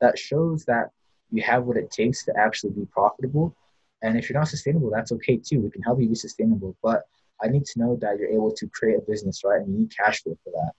That 0.00 0.18
shows 0.18 0.64
that 0.66 0.90
you 1.30 1.42
have 1.42 1.64
what 1.64 1.76
it 1.76 1.90
takes 1.90 2.24
to 2.26 2.32
actually 2.38 2.72
be 2.72 2.86
profitable. 2.92 3.56
And 4.02 4.18
if 4.18 4.28
you're 4.28 4.38
not 4.38 4.48
sustainable, 4.48 4.90
that's 4.90 5.12
okay 5.12 5.38
too. 5.38 5.60
We 5.60 5.70
can 5.70 5.82
help 5.82 6.00
you 6.00 6.08
be 6.08 6.14
sustainable. 6.14 6.76
But 6.82 7.04
I 7.42 7.48
need 7.48 7.64
to 7.64 7.80
know 7.80 7.96
that 8.02 8.18
you're 8.18 8.28
able 8.28 8.52
to 8.52 8.68
create 8.68 8.98
a 8.98 9.10
business, 9.10 9.42
right? 9.44 9.60
And 9.60 9.72
you 9.72 9.80
need 9.80 9.96
cash 9.96 10.22
flow 10.22 10.36
for 10.44 10.50
that. 10.50 10.72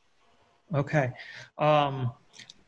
Okay. 0.74 1.12
Um, 1.58 2.12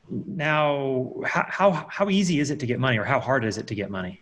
now, 0.10 1.14
how, 1.26 1.46
how, 1.50 1.88
how 1.90 2.10
easy 2.10 2.40
is 2.40 2.52
it 2.52 2.60
to 2.60 2.66
get 2.66 2.80
money 2.80 2.98
or 2.98 3.04
how 3.04 3.20
hard 3.20 3.44
is 3.44 3.58
it 3.58 3.68
to 3.68 3.76
get 3.76 3.90
money? 3.90 4.22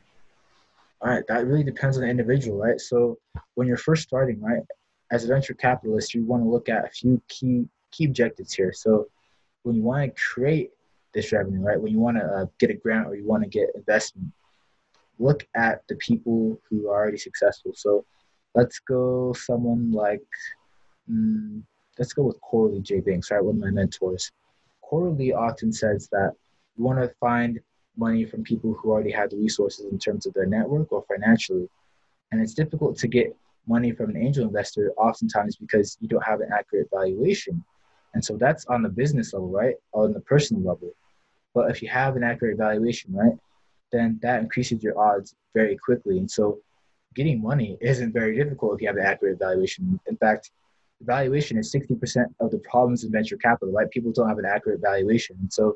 All 1.02 1.12
right, 1.12 1.24
that 1.28 1.46
really 1.46 1.64
depends 1.64 1.98
on 1.98 2.04
the 2.04 2.10
individual, 2.10 2.58
right? 2.58 2.80
So 2.80 3.20
when 3.56 3.68
you're 3.68 3.78
first 3.78 4.04
starting, 4.04 4.42
right, 4.42 4.64
as 5.12 5.24
a 5.24 5.28
venture 5.28 5.54
capitalist, 5.54 6.14
you 6.14 6.24
want 6.24 6.44
to 6.44 6.50
look 6.50 6.70
at 6.70 6.86
a 6.86 6.90
few 6.90 7.22
key 7.28 7.68
key 7.92 8.06
objectives 8.06 8.54
here. 8.54 8.74
So 8.74 9.08
when 9.64 9.76
you 9.76 9.84
want 9.84 10.04
to 10.04 10.22
create 10.22 10.72
this 11.14 11.32
revenue, 11.32 11.62
right, 11.62 11.80
when 11.80 11.92
you 11.92 12.00
want 12.00 12.18
to 12.18 12.24
uh, 12.24 12.46
get 12.60 12.72
a 12.72 12.74
grant 12.74 13.08
or 13.08 13.16
you 13.16 13.26
want 13.26 13.44
to 13.44 13.50
get 13.50 13.70
investment, 13.76 14.32
look 15.20 15.48
at 15.56 15.84
the 15.88 15.96
people 15.96 16.60
who 16.70 16.90
are 16.90 16.96
already 16.96 17.18
successful. 17.18 17.72
So 17.76 18.06
let's 18.54 18.80
go 18.80 19.34
someone 19.34 19.92
like, 19.92 20.24
mm, 21.10 21.62
let's 21.98 22.14
go 22.14 22.24
with 22.24 22.40
Coralie 22.42 22.82
J. 22.82 23.00
Banks, 23.00 23.32
right, 23.32 23.44
one 23.44 23.56
of 23.56 23.62
my 23.62 23.72
mentors. 23.72 24.32
Coralie 24.82 25.34
often 25.34 25.72
says 25.72 26.08
that 26.12 26.34
you 26.78 26.84
want 26.84 27.00
to 27.00 27.14
find 27.20 27.60
money 27.98 28.26
from 28.26 28.44
people 28.44 28.74
who 28.74 28.92
already 28.92 29.12
have 29.12 29.30
the 29.30 29.38
resources 29.38 29.86
in 29.92 29.98
terms 29.98 30.26
of 30.26 30.34
their 30.34 30.46
network 30.46 30.92
or 30.92 31.04
financially. 31.08 31.68
And 32.32 32.42
it's 32.42 32.54
difficult 32.54 32.98
to 32.98 33.08
get 33.08 33.36
money 33.68 33.92
from 33.92 34.10
an 34.10 34.18
angel 34.18 34.46
investor 34.46 34.92
oftentimes 34.98 35.56
because 35.56 35.98
you 36.02 36.08
don't 36.08 36.26
have 36.26 36.42
an 36.42 36.50
accurate 36.54 36.90
valuation. 36.94 37.64
And 38.14 38.24
so 38.24 38.38
that's 38.38 38.66
on 38.68 38.82
the 38.82 38.90
business 38.90 39.34
level, 39.34 39.50
right? 39.50 39.76
On 39.94 40.12
the 40.12 40.20
personal 40.22 40.62
level. 40.64 40.92
But 41.54 41.72
if 41.72 41.82
you 41.82 41.90
have 41.90 42.16
an 42.16 42.24
accurate 42.24 42.58
valuation, 42.58 43.14
right, 43.14 43.38
then 43.92 44.20
that 44.22 44.42
increases 44.42 44.84
your 44.84 45.00
odds 45.00 45.36
very 45.54 45.78
quickly. 45.78 46.18
And 46.20 46.30
so 46.30 46.60
getting 47.16 47.42
money 47.42 47.78
isn't 47.82 48.12
very 48.12 48.36
difficult 48.36 48.76
if 48.76 48.82
you 48.82 48.88
have 48.88 48.98
an 48.98 49.06
accurate 49.06 49.40
valuation. 49.40 50.00
In 50.08 50.18
fact, 50.18 50.52
valuation 51.02 51.58
is 51.58 51.74
60% 51.74 52.26
of 52.40 52.52
the 52.52 52.60
problems 52.60 53.04
in 53.04 53.12
venture 53.12 53.38
capital, 53.38 53.74
right? 53.74 53.90
People 53.92 54.12
don't 54.12 54.30
have 54.30 54.40
an 54.40 54.46
accurate 54.46 54.82
valuation. 54.82 55.36
So 55.50 55.76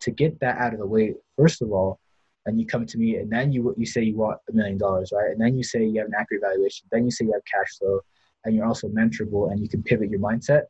to 0.00 0.10
get 0.10 0.38
that 0.40 0.58
out 0.58 0.72
of 0.72 0.80
the 0.80 0.86
way, 0.86 1.14
first 1.36 1.62
of 1.62 1.72
all, 1.72 1.98
and 2.46 2.58
you 2.58 2.66
come 2.66 2.84
to 2.84 2.98
me 2.98 3.16
and 3.16 3.30
then 3.30 3.52
you 3.52 3.72
you 3.78 3.86
say 3.86 4.02
you 4.02 4.16
want 4.16 4.38
a 4.48 4.52
million 4.52 4.76
dollars, 4.76 5.12
right? 5.14 5.30
And 5.30 5.40
then 5.40 5.56
you 5.56 5.62
say 5.62 5.84
you 5.84 6.00
have 6.00 6.08
an 6.08 6.14
accurate 6.18 6.42
valuation. 6.42 6.88
Then 6.90 7.04
you 7.04 7.10
say 7.10 7.24
you 7.24 7.32
have 7.32 7.42
cash 7.44 7.78
flow, 7.78 8.00
and 8.44 8.54
you're 8.54 8.66
also 8.66 8.88
mentorable, 8.88 9.52
and 9.52 9.60
you 9.60 9.68
can 9.68 9.82
pivot 9.82 10.10
your 10.10 10.20
mindset. 10.20 10.62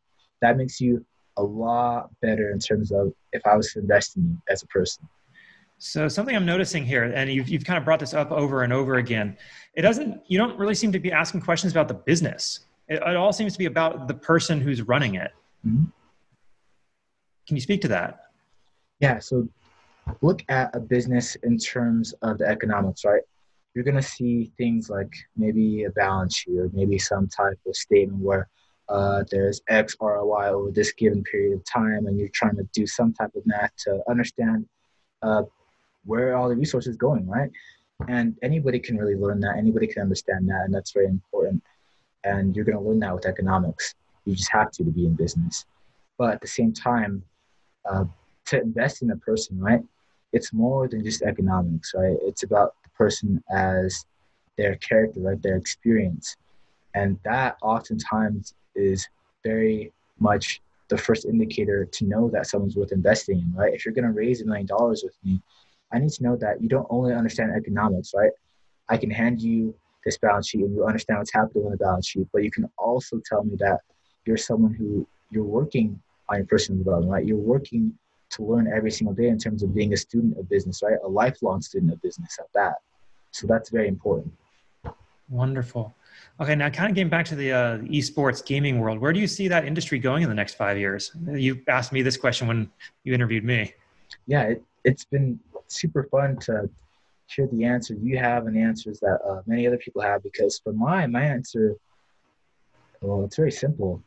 That 0.43 0.57
makes 0.57 0.81
you 0.81 1.05
a 1.39 1.43
lot 1.43 2.11
better 2.21 2.51
in 2.51 2.59
terms 2.59 2.93
of 2.93 3.13
if 3.33 3.47
I 3.47 3.57
was 3.57 3.73
to 3.73 3.79
invest 3.79 4.17
in 4.17 4.25
you 4.25 4.39
as 4.51 4.63
a 4.63 4.67
person. 4.67 5.09
So 5.79 6.09
something 6.09 6.37
I'm 6.37 6.47
noticing 6.47 6.85
here, 6.85 7.05
and 7.05 7.33
you've 7.33 7.49
you've 7.49 7.65
kind 7.65 7.79
of 7.79 7.85
brought 7.85 8.01
this 8.01 8.15
up 8.15 8.31
over 8.31 8.63
and 8.63 8.73
over 8.73 8.97
again. 8.97 9.37
It 9.75 9.83
doesn't. 9.83 10.21
You 10.29 10.39
don't 10.39 10.59
really 10.59 10.75
seem 10.75 10.93
to 10.93 11.01
be 11.01 11.11
asking 11.11 11.41
questions 11.41 11.73
about 11.73 11.89
the 11.89 11.95
business. 11.95 12.61
It, 12.89 12.97
it 12.97 13.17
all 13.17 13.33
seems 13.33 13.53
to 13.53 13.59
be 13.59 13.67
about 13.67 14.09
the 14.09 14.15
person 14.15 14.61
who's 14.61 14.83
running 14.83 15.15
it. 15.15 15.33
Mm-hmm. 15.67 15.85
Can 17.47 17.57
you 17.57 17.63
speak 17.63 17.81
to 17.83 17.89
that? 17.89 18.27
Yeah. 19.01 19.19
So 19.19 19.49
look 20.21 20.43
at 20.49 20.75
a 20.75 20.81
business 20.81 21.37
in 21.37 21.59
terms 21.59 22.13
of 22.23 22.39
the 22.39 22.47
economics, 22.47 23.05
right? 23.05 23.23
You're 23.75 23.85
going 23.85 23.97
to 23.97 24.03
see 24.03 24.53
things 24.59 24.91
like 24.91 25.13
maybe 25.37 25.85
a 25.85 25.91
balance 25.91 26.37
sheet 26.37 26.59
or 26.59 26.71
maybe 26.73 26.99
some 26.99 27.29
type 27.29 27.59
of 27.67 27.75
statement 27.75 28.23
where 28.23 28.49
uh, 28.89 29.25
there's 29.31 29.63
X 29.69 29.97
ROI 30.01 30.49
over 30.49 30.71
this 30.71 30.93
given 30.93 31.23
period 31.25 31.55
of 31.55 31.65
time, 31.65 32.07
and 32.07 32.19
you're 32.19 32.29
trying 32.29 32.57
to 32.57 32.69
do 32.75 32.87
some 32.87 33.15
type 33.15 33.31
of 33.35 33.47
math 33.47 33.71
to 33.85 34.03
understand 34.09 34.67
uh, 35.23 35.43
where 36.05 36.37
all 36.37 36.49
the 36.49 36.57
resources 36.57 36.97
going, 36.97 37.27
right? 37.27 37.51
And 38.09 38.37
anybody 38.43 38.79
can 38.79 38.99
really 38.99 39.15
learn 39.15 39.41
that. 39.41 39.57
Anybody 39.57 39.87
can 39.87 40.03
understand 40.03 40.49
that, 40.51 40.63
and 40.65 40.75
that's 40.75 40.93
very 40.93 41.07
important. 41.07 41.63
And 42.25 42.55
you're 42.55 42.65
going 42.65 42.79
to 42.79 42.85
learn 42.85 43.01
that 43.01 43.15
with 43.15 43.27
economics. 43.27 43.95
You 44.25 44.35
just 44.35 44.53
have 44.53 44.71
to 44.73 44.85
to 44.85 44.91
be 44.91 45.07
in 45.07 45.15
business. 45.15 45.65
But 46.19 46.35
at 46.35 46.41
the 46.41 46.47
same 46.47 46.73
time, 46.73 47.25
uh, 47.91 48.05
to 48.47 48.61
invest 48.61 49.03
in 49.03 49.11
a 49.11 49.17
person, 49.17 49.59
right? 49.59 49.83
It's 50.33 50.53
more 50.53 50.89
than 50.89 51.05
just 51.05 51.23
economics, 51.23 51.93
right? 51.95 52.17
It's 52.23 52.43
about 52.43 52.75
the 52.83 52.91
person 52.91 53.43
as 53.51 54.05
their 54.57 54.77
character, 54.77 55.21
right? 55.21 55.43
Their 55.43 55.57
experience. 55.57 56.37
And 56.95 57.19
that 57.25 57.57
oftentimes 57.63 58.55
is 58.75 59.09
very 59.45 59.93
much 60.19 60.61
the 60.89 60.99
first 60.99 61.25
indicator 61.25 61.85
to 61.87 62.05
know 62.05 62.29
that 62.31 62.47
someone's 62.47 62.77
worth 62.77 62.93
investing 62.93 63.41
in, 63.41 63.55
right? 63.55 63.75
If 63.75 63.85
you're 63.85 63.95
going 63.95 64.07
to 64.07 64.13
raise 64.13 64.43
a 64.43 64.47
million 64.47 64.67
dollars 64.67 65.03
with 65.03 65.17
me, 65.25 65.41
I 65.93 65.99
need 65.99 66.11
to 66.11 66.23
know 66.23 66.37
that 66.37 66.63
you 66.63 66.69
don't 66.69 66.87
only 66.91 67.15
understand 67.15 67.53
economics, 67.57 68.13
right? 68.15 68.31
I 68.89 68.97
can 68.97 69.11
hand 69.11 69.41
you 69.41 69.75
this 70.05 70.19
balance 70.19 70.49
sheet 70.49 70.65
and 70.65 70.75
you 70.75 70.85
understand 70.85 71.19
what's 71.19 71.33
happening 71.33 71.65
on 71.65 71.71
the 71.71 71.77
balance 71.77 72.09
sheet, 72.09 72.27
but 72.33 72.43
you 72.43 72.51
can 72.51 72.69
also 72.79 73.21
tell 73.25 73.45
me 73.45 73.57
that 73.59 73.81
you're 74.25 74.37
someone 74.37 74.75
who 74.75 75.07
you're 75.31 75.45
working 75.45 76.01
on 76.29 76.39
your 76.39 76.47
personal 76.47 76.79
development, 76.79 77.13
right? 77.13 77.27
You're 77.27 77.37
working 77.37 77.93
to 78.31 78.45
learn 78.45 78.71
every 78.75 78.91
single 78.91 79.15
day 79.15 79.29
in 79.29 79.39
terms 79.39 79.63
of 79.63 79.75
being 79.75 79.93
a 79.93 79.97
student 79.97 80.39
of 80.39 80.49
business, 80.49 80.83
right? 80.83 80.97
A 81.05 81.09
lifelong 81.09 81.61
student 81.61 81.93
of 81.93 82.01
business 82.03 82.39
at 82.39 82.47
that. 82.55 82.77
So 83.31 83.47
that's 83.47 83.71
very 83.71 83.89
important. 83.89 84.33
Wonderful. 85.29 85.95
Okay, 86.41 86.55
now 86.55 86.69
kind 86.69 86.91
of 86.91 86.95
getting 86.95 87.11
back 87.11 87.27
to 87.27 87.35
the 87.35 87.53
uh, 87.53 87.79
esports 87.79 88.45
gaming 88.45 88.79
world, 88.81 88.99
where 88.99 89.13
do 89.13 89.21
you 89.21 89.27
see 89.27 89.49
that 89.49 89.65
industry 89.65 89.99
going 89.99 90.23
in 90.23 90.29
the 90.29 90.35
next 90.35 90.55
five 90.55 90.79
years? 90.79 91.13
You 91.27 91.63
asked 91.69 91.93
me 91.93 92.03
this 92.03 92.17
question 92.17 92.49
when 92.49 92.71
you 93.05 93.15
interviewed 93.15 93.45
me. 93.45 93.73
Yeah, 94.27 94.43
it, 94.43 94.63
it's 94.85 95.05
been 95.05 95.39
super 95.69 96.05
fun 96.05 96.37
to 96.41 96.69
hear 97.35 97.47
the 97.47 97.65
answer 97.65 97.95
you 97.95 98.19
have 98.19 98.47
and 98.47 98.57
the 98.57 98.61
answers 98.61 99.01
that 99.01 99.19
uh, 99.29 99.43
many 99.47 99.67
other 99.67 99.79
people 99.79 100.03
have 100.03 100.23
because 100.23 100.61
for 100.63 100.73
my 100.73 101.07
my 101.07 101.23
answer, 101.23 101.77
well, 103.01 103.25
it's 103.25 103.37
very 103.37 103.53
simple. 103.53 104.03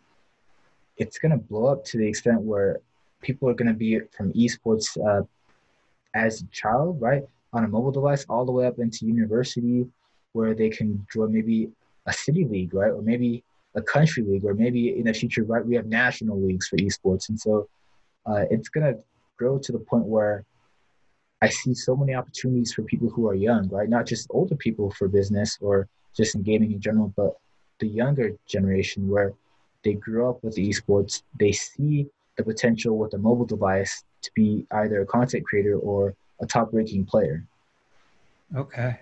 It's 0.97 1.17
gonna 1.17 1.37
blow 1.37 1.67
up 1.67 1.83
to 1.85 1.97
the 1.97 2.07
extent 2.07 2.41
where 2.41 2.79
people 3.25 3.49
are 3.49 3.53
going 3.53 3.67
to 3.67 3.73
be 3.73 3.99
from 4.15 4.31
esports 4.33 4.87
uh, 5.05 5.23
as 6.13 6.41
a 6.41 6.47
child, 6.47 7.01
right, 7.01 7.23
on 7.53 7.65
a 7.65 7.67
mobile 7.67 7.91
device, 7.91 8.25
all 8.29 8.45
the 8.45 8.51
way 8.51 8.65
up 8.67 8.79
into 8.79 9.05
university, 9.05 9.85
where 10.33 10.53
they 10.53 10.69
can 10.69 11.05
join 11.11 11.33
maybe 11.33 11.69
a 12.05 12.13
city 12.13 12.45
league, 12.45 12.73
right, 12.73 12.91
or 12.91 13.01
maybe 13.01 13.43
a 13.75 13.81
country 13.81 14.23
league, 14.23 14.45
or 14.45 14.53
maybe 14.53 14.97
in 14.97 15.05
the 15.05 15.13
future, 15.13 15.43
right, 15.43 15.65
we 15.65 15.75
have 15.75 15.87
national 15.87 16.39
leagues 16.39 16.67
for 16.67 16.77
esports, 16.77 17.29
and 17.29 17.39
so 17.39 17.67
uh, 18.27 18.45
it's 18.49 18.69
going 18.69 18.85
to 18.85 18.99
grow 19.37 19.57
to 19.57 19.71
the 19.71 19.79
point 19.79 20.05
where 20.05 20.45
I 21.41 21.49
see 21.49 21.73
so 21.73 21.95
many 21.95 22.13
opportunities 22.13 22.73
for 22.73 22.83
people 22.83 23.09
who 23.09 23.27
are 23.27 23.35
young, 23.35 23.69
right, 23.69 23.89
not 23.89 24.05
just 24.05 24.27
older 24.29 24.55
people 24.55 24.91
for 24.91 25.07
business 25.07 25.57
or 25.61 25.87
just 26.15 26.35
in 26.35 26.43
gaming 26.43 26.71
in 26.71 26.79
general, 26.79 27.13
but 27.15 27.37
the 27.79 27.87
younger 27.87 28.31
generation 28.47 29.09
where 29.09 29.33
they 29.83 29.93
grew 29.93 30.29
up 30.29 30.43
with 30.43 30.55
esports, 30.55 31.23
they 31.39 31.51
see 31.51 32.07
the 32.37 32.43
potential 32.43 32.97
with 32.97 33.13
a 33.13 33.17
mobile 33.17 33.45
device 33.45 34.03
to 34.21 34.31
be 34.35 34.65
either 34.71 35.01
a 35.01 35.05
content 35.05 35.45
creator 35.45 35.77
or 35.77 36.15
a 36.41 36.45
top 36.45 36.69
ranking 36.71 37.05
player. 37.05 37.43
Okay. 38.55 38.99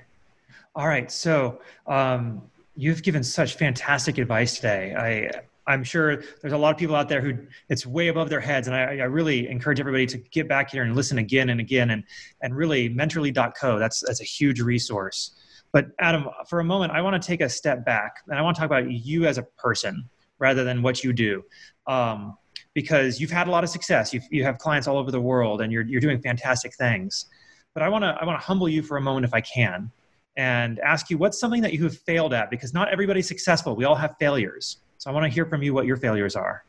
All 0.75 0.87
right. 0.87 1.11
So 1.11 1.61
um, 1.87 2.41
you've 2.75 3.03
given 3.03 3.23
such 3.23 3.55
fantastic 3.55 4.17
advice 4.17 4.55
today. 4.55 4.95
I 4.97 5.43
I'm 5.65 5.83
sure 5.83 6.23
there's 6.41 6.53
a 6.53 6.57
lot 6.57 6.71
of 6.71 6.77
people 6.77 6.95
out 6.95 7.07
there 7.07 7.21
who 7.21 7.37
it's 7.69 7.85
way 7.85 8.09
above 8.09 8.29
their 8.29 8.41
heads, 8.41 8.67
and 8.67 8.75
I, 8.75 8.97
I 8.97 9.05
really 9.05 9.47
encourage 9.47 9.79
everybody 9.79 10.05
to 10.07 10.17
get 10.17 10.47
back 10.49 10.71
here 10.71 10.83
and 10.83 10.95
listen 10.95 11.17
again 11.17 11.49
and 11.49 11.59
again, 11.59 11.91
and 11.91 12.03
and 12.41 12.55
really 12.55 12.89
mentorly.co. 12.89 13.79
That's 13.79 14.03
that's 14.05 14.21
a 14.21 14.25
huge 14.25 14.59
resource. 14.61 15.31
But 15.73 15.87
Adam, 15.99 16.29
for 16.47 16.59
a 16.59 16.63
moment, 16.63 16.91
I 16.91 17.01
want 17.01 17.21
to 17.21 17.25
take 17.25 17.41
a 17.41 17.49
step 17.49 17.83
back 17.83 18.17
and 18.27 18.37
I 18.37 18.43
want 18.43 18.55
to 18.55 18.59
talk 18.59 18.67
about 18.67 18.91
you 18.91 19.25
as 19.25 19.39
a 19.39 19.43
person 19.57 20.07
rather 20.37 20.63
than 20.63 20.83
what 20.83 21.03
you 21.03 21.11
do. 21.13 21.43
Um, 21.87 22.37
because 22.75 23.19
you've 23.19 23.31
had 23.31 23.47
a 23.47 23.51
lot 23.51 23.63
of 23.63 23.69
success. 23.69 24.13
You've, 24.13 24.23
you 24.31 24.43
have 24.43 24.57
clients 24.57 24.87
all 24.87 24.97
over 24.97 25.11
the 25.11 25.21
world 25.21 25.61
and 25.61 25.71
you're, 25.71 25.83
you're 25.83 26.01
doing 26.01 26.21
fantastic 26.21 26.75
things. 26.75 27.25
But 27.73 27.83
I 27.83 27.89
want 27.89 28.03
to 28.03 28.15
I 28.19 28.25
want 28.25 28.39
to 28.39 28.45
humble 28.45 28.69
you 28.69 28.83
for 28.83 28.97
a 28.97 29.01
moment 29.01 29.25
if 29.25 29.33
I 29.33 29.41
can 29.41 29.91
and 30.37 30.79
ask 30.79 31.09
you 31.09 31.17
what's 31.17 31.39
something 31.39 31.61
that 31.61 31.73
you 31.73 31.83
have 31.83 31.97
failed 31.97 32.33
at 32.33 32.51
because 32.51 32.73
not 32.73 32.89
everybody's 32.89 33.27
successful. 33.27 33.75
We 33.75 33.85
all 33.85 33.95
have 33.95 34.15
failures. 34.19 34.77
So 35.03 35.11
I 35.11 35.13
want 35.13 35.25
to 35.25 35.29
hear 35.29 35.45
from 35.45 35.61
you 35.61 35.73
what 35.73 35.85
your 35.85 35.97
failures 35.97 36.37
are. 36.37 36.63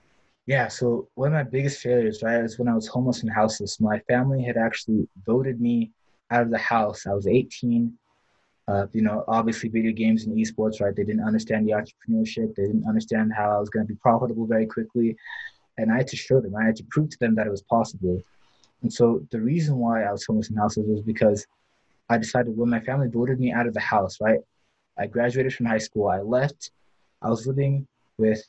Yeah, 0.46 0.66
so 0.66 1.08
one 1.14 1.28
of 1.28 1.34
my 1.34 1.48
biggest 1.48 1.80
failures, 1.80 2.20
right, 2.20 2.42
was 2.42 2.58
when 2.58 2.66
I 2.66 2.74
was 2.74 2.88
homeless 2.88 3.22
and 3.22 3.32
houseless. 3.32 3.78
My 3.78 4.00
family 4.08 4.42
had 4.42 4.56
actually 4.56 5.06
voted 5.24 5.60
me 5.60 5.92
out 6.32 6.42
of 6.42 6.50
the 6.50 6.58
house. 6.58 7.06
I 7.06 7.12
was 7.12 7.28
18. 7.28 7.96
Uh, 8.66 8.86
you 8.92 9.02
know, 9.02 9.22
obviously, 9.28 9.68
video 9.68 9.92
games 9.92 10.24
and 10.24 10.36
esports, 10.36 10.80
right? 10.80 10.96
They 10.96 11.04
didn't 11.04 11.24
understand 11.24 11.68
the 11.68 11.74
entrepreneurship. 11.74 12.56
They 12.56 12.64
didn't 12.66 12.88
understand 12.88 13.32
how 13.32 13.56
I 13.56 13.60
was 13.60 13.70
going 13.70 13.86
to 13.86 13.92
be 13.92 14.00
profitable 14.00 14.48
very 14.48 14.66
quickly. 14.66 15.16
And 15.78 15.92
I 15.92 15.98
had 15.98 16.08
to 16.08 16.16
show 16.16 16.40
them, 16.40 16.56
I 16.56 16.64
had 16.64 16.74
to 16.74 16.84
prove 16.90 17.10
to 17.10 17.18
them 17.20 17.36
that 17.36 17.46
it 17.46 17.50
was 17.50 17.62
possible. 17.62 18.20
And 18.82 18.92
so 18.92 19.24
the 19.30 19.40
reason 19.40 19.76
why 19.76 20.02
I 20.02 20.10
was 20.10 20.24
homeless 20.24 20.48
and 20.48 20.58
houseless 20.58 20.88
was 20.88 21.02
because 21.02 21.46
I 22.08 22.18
decided 22.18 22.56
when 22.56 22.70
my 22.70 22.80
family 22.80 23.06
voted 23.06 23.38
me 23.38 23.52
out 23.52 23.68
of 23.68 23.74
the 23.74 23.80
house, 23.94 24.20
right? 24.20 24.40
I 24.98 25.06
graduated 25.06 25.54
from 25.54 25.66
high 25.66 25.78
school. 25.78 26.08
I 26.08 26.18
left. 26.18 26.72
I 27.22 27.30
was 27.30 27.46
living 27.46 27.86
with 28.18 28.42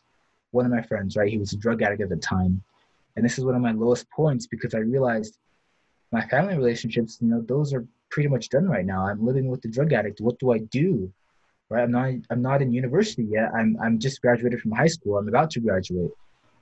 one 0.51 0.65
of 0.65 0.71
my 0.71 0.81
friends, 0.81 1.15
right? 1.15 1.29
He 1.29 1.37
was 1.37 1.53
a 1.53 1.57
drug 1.57 1.81
addict 1.81 2.01
at 2.01 2.09
the 2.09 2.15
time. 2.17 2.63
And 3.15 3.23
this 3.23 3.37
is 3.37 3.45
one 3.45 3.55
of 3.55 3.61
my 3.61 3.71
lowest 3.71 4.09
points 4.09 4.47
because 4.47 4.73
I 4.73 4.79
realized 4.79 5.37
my 6.11 6.25
family 6.27 6.55
relationships, 6.55 7.17
you 7.21 7.27
know, 7.27 7.41
those 7.41 7.73
are 7.73 7.85
pretty 8.09 8.29
much 8.29 8.49
done 8.49 8.67
right 8.67 8.85
now. 8.85 9.07
I'm 9.07 9.25
living 9.25 9.47
with 9.47 9.61
the 9.61 9.67
drug 9.67 9.93
addict. 9.93 10.21
What 10.21 10.39
do 10.39 10.51
I 10.51 10.59
do? 10.59 11.11
Right? 11.69 11.83
I'm 11.83 11.91
not 11.91 12.11
I'm 12.29 12.41
not 12.41 12.61
in 12.61 12.71
university 12.71 13.23
yet. 13.23 13.51
I'm 13.53 13.77
I'm 13.81 13.99
just 13.99 14.21
graduated 14.21 14.61
from 14.61 14.71
high 14.71 14.87
school. 14.87 15.17
I'm 15.17 15.27
about 15.27 15.49
to 15.51 15.59
graduate. 15.59 16.11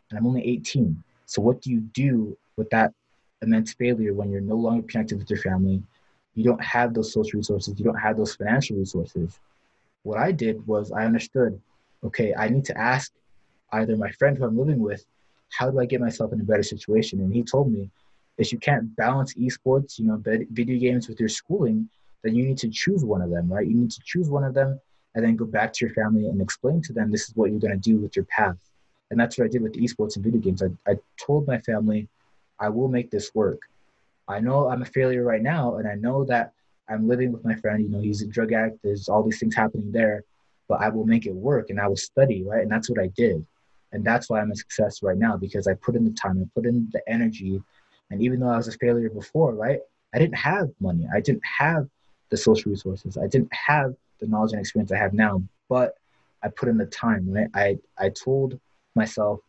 And 0.09 0.17
I'm 0.17 0.25
only 0.25 0.45
18. 0.47 1.03
So 1.25 1.41
what 1.41 1.61
do 1.61 1.71
you 1.71 1.81
do 1.81 2.37
with 2.57 2.69
that 2.69 2.93
immense 3.41 3.73
failure 3.73 4.13
when 4.13 4.31
you're 4.31 4.41
no 4.41 4.55
longer 4.55 4.87
connected 4.87 5.17
with 5.17 5.29
your 5.29 5.39
family? 5.39 5.81
You 6.35 6.43
don't 6.43 6.63
have 6.63 6.93
those 6.93 7.13
social 7.13 7.37
resources, 7.37 7.77
you 7.77 7.85
don't 7.85 7.99
have 7.99 8.17
those 8.17 8.35
financial 8.35 8.77
resources. 8.77 9.39
What 10.03 10.17
I 10.17 10.31
did 10.31 10.65
was 10.65 10.91
I 10.91 11.05
understood, 11.05 11.61
okay, 12.03 12.33
I 12.37 12.49
need 12.49 12.65
to 12.65 12.77
ask 12.77 13.11
either 13.71 13.95
my 13.95 14.11
friend 14.11 14.37
who 14.37 14.45
I'm 14.45 14.57
living 14.57 14.79
with, 14.79 15.05
how 15.49 15.69
do 15.69 15.79
I 15.79 15.85
get 15.85 16.01
myself 16.01 16.33
in 16.33 16.41
a 16.41 16.43
better 16.43 16.63
situation? 16.63 17.19
And 17.21 17.33
he 17.33 17.43
told 17.43 17.71
me, 17.71 17.89
if 18.37 18.51
you 18.51 18.57
can't 18.57 18.95
balance 18.95 19.35
esports, 19.35 19.99
you 19.99 20.05
know, 20.05 20.21
video 20.51 20.79
games 20.79 21.07
with 21.07 21.19
your 21.19 21.29
schooling, 21.29 21.89
then 22.23 22.35
you 22.35 22.45
need 22.45 22.57
to 22.59 22.69
choose 22.69 23.03
one 23.05 23.21
of 23.21 23.29
them, 23.29 23.51
right? 23.51 23.67
You 23.67 23.75
need 23.75 23.91
to 23.91 24.01
choose 24.03 24.29
one 24.29 24.43
of 24.43 24.53
them 24.53 24.79
and 25.13 25.23
then 25.23 25.35
go 25.35 25.45
back 25.45 25.73
to 25.73 25.85
your 25.85 25.93
family 25.93 26.27
and 26.27 26.41
explain 26.41 26.81
to 26.83 26.93
them 26.93 27.11
this 27.11 27.29
is 27.29 27.35
what 27.35 27.51
you're 27.51 27.59
going 27.59 27.79
to 27.79 27.89
do 27.91 27.97
with 27.97 28.15
your 28.15 28.25
path. 28.25 28.57
And 29.11 29.19
that's 29.19 29.37
what 29.37 29.45
I 29.45 29.47
did 29.49 29.61
with 29.61 29.73
esports 29.73 30.15
and 30.15 30.25
video 30.25 30.39
games. 30.39 30.63
I, 30.63 30.91
I 30.91 30.95
told 31.23 31.45
my 31.45 31.59
family, 31.59 32.07
I 32.59 32.69
will 32.69 32.87
make 32.87 33.11
this 33.11 33.35
work. 33.35 33.59
I 34.27 34.39
know 34.39 34.69
I'm 34.69 34.81
a 34.81 34.85
failure 34.85 35.23
right 35.23 35.41
now, 35.41 35.75
and 35.75 35.87
I 35.87 35.95
know 35.95 36.23
that 36.25 36.53
I'm 36.89 37.07
living 37.07 37.31
with 37.31 37.43
my 37.43 37.55
friend. 37.55 37.83
You 37.83 37.89
know, 37.89 37.99
he's 37.99 38.21
a 38.21 38.27
drug 38.27 38.53
addict. 38.53 38.79
There's 38.83 39.09
all 39.09 39.21
these 39.21 39.39
things 39.39 39.55
happening 39.55 39.91
there, 39.91 40.23
but 40.67 40.82
I 40.82 40.89
will 40.89 41.06
make 41.06 41.26
it 41.26 41.34
work, 41.34 41.69
and 41.69 41.80
I 41.80 41.88
will 41.88 41.97
study, 41.97 42.43
right? 42.43 42.62
And 42.62 42.71
that's 42.71 42.89
what 42.89 42.99
I 42.99 43.08
did, 43.08 43.45
and 43.91 44.04
that's 44.04 44.30
why 44.30 44.41
I'm 44.41 44.52
a 44.52 44.56
success 44.56 45.04
right 45.04 45.17
now 45.17 45.38
because 45.38 45.67
I 45.67 45.73
put 45.76 45.95
in 45.95 46.06
the 46.06 46.12
time, 46.12 46.41
I 46.41 46.49
put 46.56 46.65
in 46.65 46.89
the 46.91 47.02
energy, 47.08 47.62
and 48.10 48.21
even 48.21 48.39
though 48.39 48.49
I 48.49 48.58
was 48.58 48.67
a 48.67 48.73
failure 48.73 49.10
before, 49.10 49.54
right? 49.54 49.80
I 50.13 50.19
didn't 50.19 50.38
have 50.38 50.69
money. 50.80 51.08
I 51.13 51.19
didn't 51.19 51.45
have 51.45 51.88
the 52.30 52.38
social 52.38 52.71
resources. 52.71 53.17
I 53.17 53.28
didn't 53.28 53.54
have 53.54 53.95
the 54.19 54.28
knowledge 54.28 54.52
and 54.52 54.60
experience 54.60 54.91
I 54.91 54.97
have 54.97 55.13
now, 55.13 55.41
but 55.69 55.97
I 56.43 56.49
put 56.49 56.69
in 56.69 56.78
the 56.78 56.86
time. 56.86 57.32
Right? 57.32 57.49
I 57.54 57.78
I 57.97 58.10
told 58.10 58.60
myself, 58.95 59.39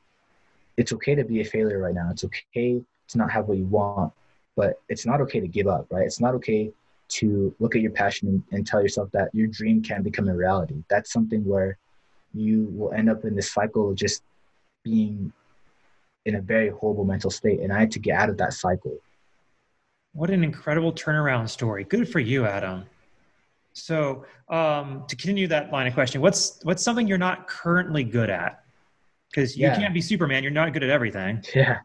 it's 0.76 0.92
okay 0.94 1.14
to 1.14 1.24
be 1.24 1.40
a 1.40 1.44
failure 1.44 1.78
right 1.78 1.94
now. 1.94 2.08
It's 2.10 2.24
okay 2.24 2.82
to 3.08 3.18
not 3.18 3.30
have 3.30 3.46
what 3.48 3.58
you 3.58 3.66
want 3.66 4.12
but 4.56 4.80
it's 4.88 5.06
not 5.06 5.20
okay 5.20 5.40
to 5.40 5.48
give 5.48 5.66
up, 5.66 5.86
right? 5.90 6.06
It's 6.06 6.20
not 6.20 6.34
okay 6.34 6.70
to 7.08 7.54
look 7.58 7.76
at 7.76 7.82
your 7.82 7.90
passion 7.90 8.28
and, 8.28 8.42
and 8.52 8.66
tell 8.66 8.82
yourself 8.82 9.10
that 9.12 9.28
your 9.32 9.46
dream 9.46 9.82
can 9.82 10.02
become 10.02 10.28
a 10.28 10.34
reality. 10.34 10.82
That's 10.88 11.12
something 11.12 11.44
where 11.44 11.78
you 12.32 12.68
will 12.72 12.92
end 12.92 13.08
up 13.08 13.24
in 13.24 13.36
this 13.36 13.52
cycle 13.52 13.90
of 13.90 13.96
just 13.96 14.22
being 14.82 15.32
in 16.24 16.36
a 16.36 16.40
very 16.40 16.70
horrible 16.70 17.04
mental 17.04 17.30
state. 17.30 17.60
And 17.60 17.72
I 17.72 17.80
had 17.80 17.90
to 17.92 17.98
get 17.98 18.18
out 18.18 18.30
of 18.30 18.36
that 18.38 18.52
cycle. 18.52 18.96
What 20.12 20.30
an 20.30 20.44
incredible 20.44 20.92
turnaround 20.92 21.48
story. 21.48 21.84
Good 21.84 22.08
for 22.08 22.20
you, 22.20 22.46
Adam. 22.46 22.84
So, 23.72 24.24
um, 24.48 25.04
to 25.08 25.16
continue 25.16 25.48
that 25.48 25.72
line 25.72 25.88
of 25.88 25.94
questioning, 25.94 26.22
what's 26.22 26.60
what's 26.62 26.82
something 26.82 27.08
you're 27.08 27.18
not 27.18 27.48
currently 27.48 28.04
good 28.04 28.30
at? 28.30 28.62
Because 29.28 29.56
you 29.56 29.66
yeah. 29.66 29.76
can't 29.76 29.92
be 29.92 30.00
Superman. 30.00 30.44
You're 30.44 30.52
not 30.52 30.72
good 30.72 30.84
at 30.84 30.90
everything. 30.90 31.44
Yeah. 31.54 31.80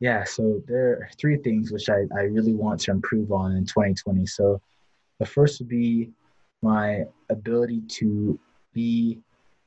Yeah, 0.00 0.24
so 0.24 0.62
there 0.66 0.92
are 0.92 1.10
three 1.18 1.36
things 1.36 1.70
which 1.70 1.90
I, 1.90 2.06
I 2.16 2.22
really 2.22 2.54
want 2.54 2.80
to 2.80 2.90
improve 2.90 3.32
on 3.32 3.52
in 3.52 3.66
2020. 3.66 4.26
So 4.26 4.60
the 5.18 5.26
first 5.26 5.60
would 5.60 5.68
be 5.68 6.10
my 6.62 7.04
ability 7.28 7.82
to 7.82 8.38
be 8.72 9.18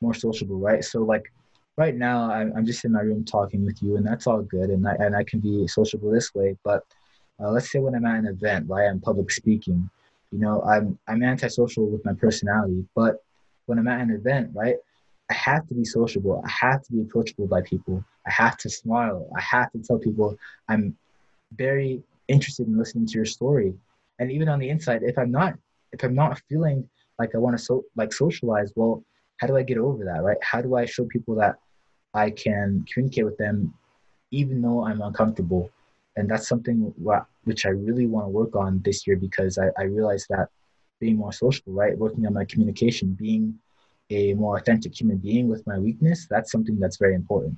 more 0.02 0.16
sociable, 0.16 0.58
right? 0.58 0.84
So 0.84 1.04
like 1.04 1.32
right 1.78 1.96
now 1.96 2.32
I'm, 2.32 2.52
I'm 2.58 2.66
just 2.66 2.84
in 2.84 2.92
my 2.92 3.02
room 3.02 3.24
talking 3.24 3.64
with 3.64 3.82
you 3.84 3.96
and 3.96 4.06
that's 4.06 4.26
all 4.26 4.42
good 4.42 4.72
and 4.72 4.88
I, 4.88 4.96
and 5.00 5.16
I 5.16 5.24
can 5.24 5.40
be 5.40 5.68
sociable 5.68 6.12
this 6.12 6.34
way. 6.34 6.58
But 6.64 6.84
uh, 7.40 7.52
let's 7.52 7.72
say 7.72 7.80
when 7.80 7.94
I'm 7.94 8.06
at 8.06 8.18
an 8.18 8.28
event, 8.28 8.66
right, 8.68 8.88
I'm 8.90 9.00
public 9.00 9.32
speaking, 9.32 9.88
you 10.32 10.40
know, 10.40 10.64
I'm, 10.64 10.98
I'm 11.08 11.22
antisocial 11.22 11.88
with 11.88 12.04
my 12.06 12.14
personality, 12.14 12.86
but 12.96 13.18
when 13.68 13.78
I'm 13.78 13.88
at 13.88 14.02
an 14.02 14.12
event, 14.12 14.50
right, 14.54 14.78
I 15.30 15.34
have 15.34 15.68
to 15.68 15.74
be 15.74 15.86
sociable. 15.86 16.42
I 16.46 16.50
have 16.50 16.84
to 16.84 16.92
be 16.92 17.02
approachable 17.02 17.48
by 17.48 17.62
people. 17.62 18.04
I 18.28 18.32
have 18.32 18.58
to 18.58 18.70
smile. 18.70 19.30
I 19.38 19.42
have 19.42 19.72
to 19.72 19.80
tell 19.80 19.98
people 19.98 20.38
I'm 20.68 20.98
very 21.56 22.04
interested 22.28 22.68
in 22.68 22.78
listening 22.78 23.08
to 23.08 23.14
your 23.14 23.26
story. 23.26 23.74
And 24.20 24.32
even 24.32 24.50
on 24.50 24.60
the 24.60 24.70
inside, 24.70 25.02
if 25.04 25.18
I'm 25.18 25.32
not, 25.32 25.54
if 25.92 26.04
I'm 26.04 26.16
not 26.16 26.42
feeling 26.50 26.88
like 27.20 27.36
I 27.36 27.38
want 27.38 27.58
to 27.58 27.64
so 27.64 27.86
like 27.96 28.14
socialize, 28.14 28.72
well, 28.76 29.04
how 29.38 29.48
do 29.48 29.58
I 29.58 29.64
get 29.64 29.78
over 29.78 30.04
that, 30.06 30.24
right? 30.24 30.38
How 30.42 30.62
do 30.62 30.76
I 30.76 30.86
show 30.86 31.06
people 31.06 31.36
that 31.36 31.56
I 32.14 32.30
can 32.30 32.86
communicate 32.92 33.26
with 33.26 33.38
them, 33.38 33.74
even 34.32 34.62
though 34.62 34.86
I'm 34.86 35.02
uncomfortable? 35.02 35.72
And 36.16 36.30
that's 36.30 36.48
something 36.48 36.94
which 37.44 37.66
I 37.66 37.70
really 37.70 38.06
want 38.06 38.26
to 38.26 38.30
work 38.30 38.56
on 38.56 38.82
this 38.86 39.08
year 39.08 39.18
because 39.18 39.58
I, 39.58 39.70
I 39.80 39.84
realized 39.86 40.28
that 40.30 40.50
being 41.00 41.18
more 41.18 41.34
social, 41.34 41.74
right, 41.74 41.98
working 41.98 42.26
on 42.28 42.34
my 42.34 42.46
communication, 42.46 43.14
being 43.14 43.60
a 44.10 44.34
more 44.34 44.58
authentic 44.58 45.00
human 45.00 45.18
being 45.18 45.48
with 45.48 45.66
my 45.66 45.80
weakness, 45.80 46.28
that's 46.30 46.52
something 46.52 46.80
that's 46.80 46.98
very 46.98 47.16
important. 47.16 47.58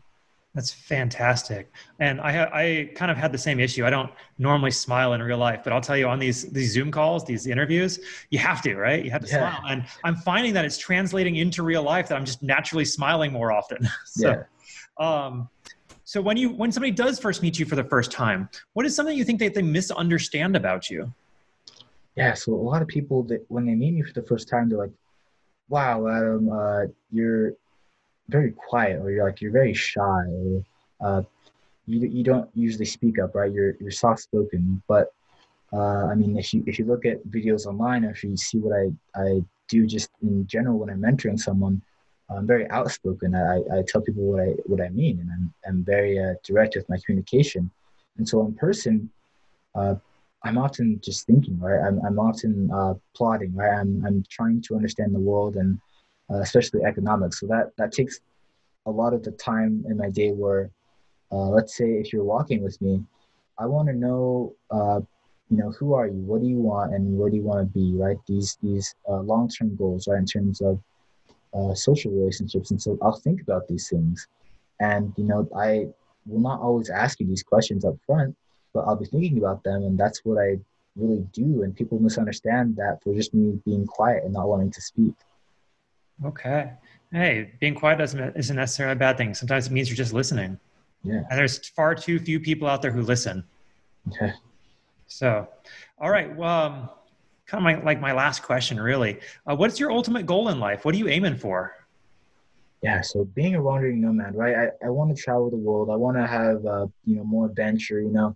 That's 0.55 0.71
fantastic. 0.71 1.69
And 1.99 2.21
I, 2.21 2.45
I 2.45 2.89
kind 2.95 3.11
of 3.11 3.17
had 3.17 3.33
the 3.33 3.37
same 3.37 3.59
issue. 3.59 3.85
I 3.85 3.89
don't 3.89 4.09
normally 4.37 4.71
smile 4.71 5.11
in 5.11 5.21
real 5.21 5.37
life, 5.37 5.61
but 5.65 5.73
I'll 5.73 5.81
tell 5.81 5.97
you 5.97 6.07
on 6.07 6.17
these, 6.17 6.49
these 6.49 6.71
Zoom 6.71 6.91
calls, 6.91 7.25
these 7.25 7.45
interviews, 7.45 7.99
you 8.29 8.39
have 8.39 8.61
to, 8.61 8.75
right? 8.77 9.03
You 9.03 9.11
have 9.11 9.21
to 9.25 9.27
yeah. 9.27 9.57
smile. 9.57 9.69
And 9.69 9.85
I'm 10.05 10.15
finding 10.15 10.53
that 10.53 10.63
it's 10.63 10.77
translating 10.77 11.35
into 11.35 11.61
real 11.61 11.83
life 11.83 12.07
that 12.07 12.15
I'm 12.15 12.23
just 12.23 12.41
naturally 12.41 12.85
smiling 12.85 13.33
more 13.33 13.51
often. 13.51 13.85
so, 14.05 14.45
yeah. 14.99 15.25
um, 15.25 15.49
so 16.05 16.21
when 16.21 16.37
you, 16.37 16.51
when 16.51 16.71
somebody 16.71 16.91
does 16.91 17.19
first 17.19 17.41
meet 17.41 17.59
you 17.59 17.65
for 17.65 17.75
the 17.75 17.83
first 17.83 18.09
time, 18.09 18.47
what 18.73 18.85
is 18.85 18.95
something 18.95 19.17
you 19.17 19.25
think 19.25 19.39
that 19.39 19.53
they 19.53 19.61
misunderstand 19.61 20.55
about 20.55 20.89
you? 20.89 21.13
Yeah. 22.15 22.33
So 22.33 22.53
a 22.53 22.55
lot 22.55 22.81
of 22.81 22.87
people 22.87 23.23
that 23.23 23.43
when 23.49 23.65
they 23.65 23.75
meet 23.75 23.93
me 23.93 24.03
for 24.03 24.13
the 24.13 24.25
first 24.25 24.47
time, 24.47 24.69
they're 24.69 24.77
like, 24.77 24.91
wow, 25.69 26.07
Adam, 26.07 26.51
uh, 26.51 26.85
you're 27.11 27.53
very 28.29 28.51
quiet, 28.51 28.99
or 29.01 29.11
you're 29.11 29.25
like 29.25 29.41
you're 29.41 29.51
very 29.51 29.73
shy, 29.73 30.01
or 30.01 30.63
uh, 31.01 31.21
you 31.85 32.07
you 32.07 32.23
don't 32.23 32.49
usually 32.53 32.85
speak 32.85 33.19
up, 33.19 33.35
right? 33.35 33.51
You're 33.51 33.75
you're 33.79 33.91
soft 33.91 34.21
spoken, 34.21 34.81
but 34.87 35.13
uh, 35.73 36.05
I 36.05 36.15
mean, 36.15 36.37
if 36.37 36.53
you 36.53 36.63
if 36.65 36.79
you 36.79 36.85
look 36.85 37.05
at 37.05 37.25
videos 37.27 37.65
online, 37.65 38.05
or 38.05 38.11
if 38.11 38.23
you 38.23 38.35
see 38.37 38.59
what 38.59 38.75
I 38.77 39.19
I 39.19 39.43
do 39.67 39.85
just 39.85 40.09
in 40.21 40.45
general 40.47 40.77
when 40.77 40.89
I'm 40.89 41.01
mentoring 41.01 41.39
someone, 41.39 41.81
I'm 42.29 42.47
very 42.47 42.69
outspoken. 42.69 43.35
I, 43.35 43.57
I 43.77 43.83
tell 43.87 44.01
people 44.01 44.23
what 44.23 44.41
I 44.41 44.49
what 44.65 44.81
I 44.81 44.89
mean, 44.89 45.19
and 45.19 45.29
I'm 45.31 45.53
I'm 45.67 45.83
very 45.83 46.19
uh, 46.19 46.35
direct 46.43 46.75
with 46.75 46.87
my 46.89 46.97
communication. 47.05 47.69
And 48.17 48.27
so 48.27 48.45
in 48.45 48.53
person, 48.53 49.09
uh, 49.75 49.95
I'm 50.45 50.57
often 50.57 50.99
just 51.03 51.25
thinking, 51.25 51.59
right? 51.59 51.85
I'm, 51.85 51.99
I'm 52.05 52.19
often 52.19 52.71
uh, 52.71 52.93
plotting, 53.15 53.53
right? 53.55 53.77
I'm, 53.79 54.03
I'm 54.05 54.23
trying 54.29 54.61
to 54.67 54.75
understand 54.75 55.13
the 55.13 55.19
world 55.19 55.55
and 55.55 55.79
uh, 56.31 56.39
especially 56.39 56.83
economics. 56.83 57.39
So 57.39 57.47
that, 57.47 57.71
that 57.77 57.91
takes 57.91 58.19
a 58.85 58.91
lot 58.91 59.13
of 59.13 59.23
the 59.23 59.31
time 59.31 59.83
in 59.89 59.97
my 59.97 60.09
day 60.09 60.31
where, 60.31 60.71
uh, 61.31 61.49
let's 61.49 61.75
say 61.75 61.85
if 61.85 62.13
you're 62.13 62.23
walking 62.23 62.63
with 62.63 62.79
me, 62.81 63.03
I 63.57 63.65
want 63.65 63.87
to 63.87 63.93
know 63.93 64.53
uh, 64.69 65.01
you 65.49 65.57
know, 65.57 65.71
who 65.71 65.93
are 65.93 66.07
you? 66.07 66.21
What 66.21 66.41
do 66.41 66.47
you 66.47 66.57
want? 66.57 66.93
And 66.93 67.17
where 67.17 67.29
do 67.29 67.35
you 67.35 67.43
want 67.43 67.59
to 67.59 67.65
be? 67.65 67.93
Right? 67.95 68.17
These 68.27 68.57
these 68.63 68.95
uh, 69.07 69.19
long 69.19 69.47
term 69.47 69.75
goals, 69.75 70.07
right? 70.07 70.17
In 70.17 70.25
terms 70.25 70.61
of 70.61 70.79
uh, 71.53 71.73
social 71.73 72.11
relationships. 72.11 72.71
And 72.71 72.81
so 72.81 72.97
I'll 73.01 73.19
think 73.19 73.41
about 73.41 73.67
these 73.67 73.87
things, 73.89 74.27
and 74.79 75.13
you 75.17 75.25
know, 75.25 75.47
I 75.55 75.87
will 76.25 76.41
not 76.41 76.61
always 76.61 76.89
ask 76.89 77.19
you 77.19 77.27
these 77.27 77.43
questions 77.43 77.85
up 77.85 77.95
front, 78.05 78.35
but 78.75 78.81
I'll 78.81 78.97
be 78.97 79.05
thinking 79.05 79.37
about 79.37 79.63
them, 79.63 79.83
and 79.83 79.97
that's 79.97 80.23
what 80.25 80.37
I 80.37 80.59
really 80.97 81.25
do. 81.31 81.63
And 81.63 81.73
people 81.75 81.97
misunderstand 81.97 82.75
that 82.75 83.01
for 83.01 83.15
just 83.15 83.33
me 83.33 83.59
being 83.65 83.87
quiet 83.87 84.25
and 84.25 84.33
not 84.33 84.47
wanting 84.47 84.69
to 84.69 84.81
speak. 84.81 85.13
Okay. 86.23 86.71
Hey, 87.11 87.53
being 87.61 87.73
quiet 87.73 87.97
doesn't 87.97 88.35
isn't 88.35 88.55
necessarily 88.55 88.93
a 88.93 88.99
bad 88.99 89.17
thing. 89.17 89.33
Sometimes 89.33 89.67
it 89.67 89.71
means 89.71 89.89
you're 89.89 89.95
just 89.95 90.13
listening. 90.13 90.59
Yeah. 91.03 91.23
And 91.29 91.39
there's 91.39 91.69
far 91.69 91.95
too 91.95 92.19
few 92.19 92.39
people 92.39 92.67
out 92.67 92.81
there 92.81 92.91
who 92.91 93.01
listen. 93.01 93.43
Okay. 94.09 94.33
So, 95.07 95.47
all 95.97 96.09
right. 96.09 96.35
Well, 96.35 96.65
um, 96.65 96.89
kind 97.45 97.59
of 97.59 97.63
my, 97.63 97.83
like 97.83 98.01
my 98.01 98.11
last 98.11 98.43
question, 98.43 98.79
really. 98.79 99.19
Uh, 99.47 99.55
what's 99.55 99.79
your 99.79 99.91
ultimate 99.91 100.25
goal 100.25 100.49
in 100.49 100.59
life? 100.59 100.83
What 100.83 100.95
are 100.95 100.97
you 100.97 101.07
aiming 101.07 101.37
for? 101.37 101.75
Yeah. 102.81 103.01
So 103.01 103.23
being 103.23 103.55
a 103.55 103.61
wandering 103.61 104.01
nomad, 104.01 104.35
right? 104.35 104.55
I, 104.55 104.87
I 104.87 104.89
want 104.89 105.15
to 105.15 105.21
travel 105.21 105.49
the 105.49 105.57
world. 105.57 105.89
I 105.89 105.95
want 105.95 106.17
to 106.17 106.27
have, 106.27 106.65
uh, 106.65 106.87
you 107.05 107.15
know, 107.17 107.23
more 107.23 107.45
adventure, 107.45 108.01
you 108.01 108.11
know, 108.11 108.35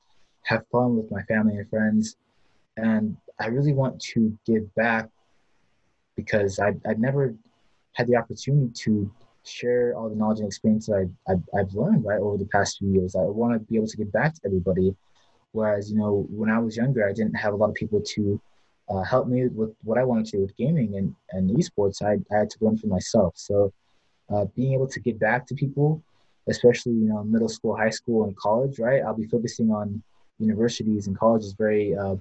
have 0.50 0.66
fun 0.72 0.98
with 0.98 1.10
my 1.12 1.22
family 1.24 1.58
and 1.58 1.70
friends. 1.70 2.18
And 2.76 3.16
I 3.40 3.48
really 3.48 3.74
want 3.74 4.02
to 4.14 4.38
give 4.46 4.74
back 4.74 5.08
because 6.16 6.60
I, 6.60 6.74
I've 6.88 6.98
never 6.98 7.36
had 7.94 8.08
the 8.08 8.16
opportunity 8.16 8.72
to 8.86 9.12
share 9.44 9.96
all 9.96 10.10
the 10.10 10.16
knowledge 10.16 10.40
and 10.40 10.48
experience 10.48 10.88
that 10.88 11.08
I, 11.28 11.32
I've, 11.32 11.44
I've 11.58 11.74
learned 11.74 12.04
right 12.04 12.20
over 12.20 12.38
the 12.38 12.46
past 12.46 12.80
few 12.80 12.92
years. 12.92 13.16
I 13.16 13.22
want 13.22 13.54
to 13.54 13.60
be 13.60 13.76
able 13.78 13.88
to 13.88 13.98
give 13.98 14.12
back 14.12 14.34
to 14.36 14.42
everybody. 14.46 14.96
Whereas, 15.52 15.92
you 15.92 15.98
know, 15.98 16.26
when 16.30 16.50
I 16.50 16.60
was 16.60 16.78
younger, 16.78 17.08
I 17.08 17.14
didn't 17.14 17.36
have 17.36 17.54
a 17.54 17.56
lot 17.56 17.70
of 17.70 17.76
people 17.76 18.02
to 18.16 18.42
uh, 18.90 19.04
help 19.04 19.28
me 19.28 19.48
with 19.48 19.76
what 19.84 20.00
I 20.00 20.04
wanted 20.04 20.26
to 20.28 20.38
do 20.38 20.42
with 20.42 20.58
gaming 20.58 20.96
and, 20.98 21.16
and 21.32 21.56
esports. 21.58 22.02
I, 22.02 22.14
I 22.34 22.40
had 22.40 22.50
to 22.52 22.58
learn 22.62 22.78
for 22.78 22.88
myself. 22.88 23.34
So 23.36 23.72
uh, 24.34 24.46
being 24.56 24.74
able 24.74 24.88
to 24.88 25.00
give 25.00 25.20
back 25.20 25.46
to 25.48 25.56
people, 25.56 26.02
especially, 26.48 26.94
you 26.94 27.10
know, 27.10 27.24
middle 27.24 27.50
school, 27.50 27.76
high 27.76 27.92
school, 27.92 28.24
and 28.24 28.36
college, 28.36 28.80
right? 28.80 29.04
I'll 29.04 29.16
be 29.16 29.28
focusing 29.28 29.70
on 29.70 30.02
universities 30.40 31.08
and 31.08 31.18
colleges 31.18 31.54
very, 31.54 31.96
uh, 31.96 32.16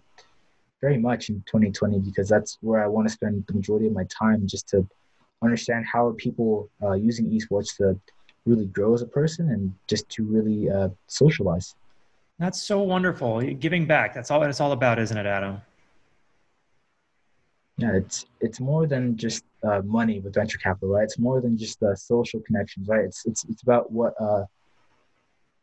very 0.80 0.98
much 0.98 1.28
in 1.28 1.36
2020 1.46 1.98
because 2.00 2.28
that's 2.28 2.58
where 2.60 2.82
I 2.82 2.86
want 2.86 3.08
to 3.08 3.12
spend 3.12 3.44
the 3.46 3.54
majority 3.54 3.86
of 3.86 3.92
my 3.92 4.04
time 4.04 4.46
just 4.46 4.68
to 4.70 4.86
understand 5.42 5.86
how 5.86 6.06
are 6.06 6.12
people 6.12 6.68
uh, 6.82 6.92
using 6.92 7.26
esports 7.30 7.76
to 7.76 8.00
really 8.46 8.66
grow 8.66 8.94
as 8.94 9.02
a 9.02 9.06
person 9.06 9.50
and 9.50 9.74
just 9.88 10.08
to 10.10 10.24
really 10.24 10.70
uh, 10.70 10.88
socialize. 11.06 11.74
That's 12.38 12.62
so 12.62 12.80
wonderful. 12.82 13.40
Giving 13.40 13.86
back. 13.86 14.14
That's 14.14 14.30
all 14.30 14.42
it's 14.44 14.60
all 14.60 14.72
about, 14.72 14.98
isn't 14.98 15.16
it, 15.16 15.26
Adam? 15.26 15.60
Yeah, 17.78 17.94
it's 17.94 18.26
it's 18.40 18.60
more 18.60 18.86
than 18.86 19.16
just 19.16 19.44
uh, 19.62 19.82
money 19.84 20.20
with 20.20 20.34
venture 20.34 20.58
capital, 20.58 20.90
right? 20.90 21.04
It's 21.04 21.18
more 21.18 21.40
than 21.40 21.56
just 21.56 21.82
uh, 21.82 21.94
social 21.94 22.40
connections, 22.40 22.88
right? 22.88 23.04
It's 23.04 23.24
it's 23.26 23.44
it's 23.44 23.62
about 23.62 23.90
what 23.92 24.14
uh, 24.20 24.44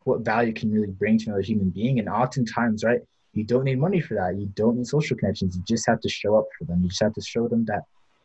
what 0.06 0.20
value 0.20 0.52
can 0.52 0.72
really 0.72 0.86
bring 0.86 1.18
to 1.18 1.26
another 1.26 1.42
human 1.42 1.70
being, 1.70 1.98
and 1.98 2.08
oftentimes, 2.08 2.84
right, 2.84 3.00
you 3.32 3.44
don't 3.44 3.64
need 3.64 3.78
money 3.78 4.00
for 4.00 4.14
that. 4.14 4.36
You 4.38 4.46
don't 4.54 4.76
need 4.76 4.86
social 4.86 5.16
connections. 5.16 5.56
You 5.56 5.62
just 5.68 5.86
have 5.86 6.00
to 6.00 6.08
show 6.08 6.36
up 6.36 6.46
for 6.56 6.64
them. 6.64 6.82
You 6.82 6.88
just 6.88 7.02
have 7.02 7.14
to 7.14 7.20
show 7.20 7.48
them 7.48 7.64
that 7.66 7.82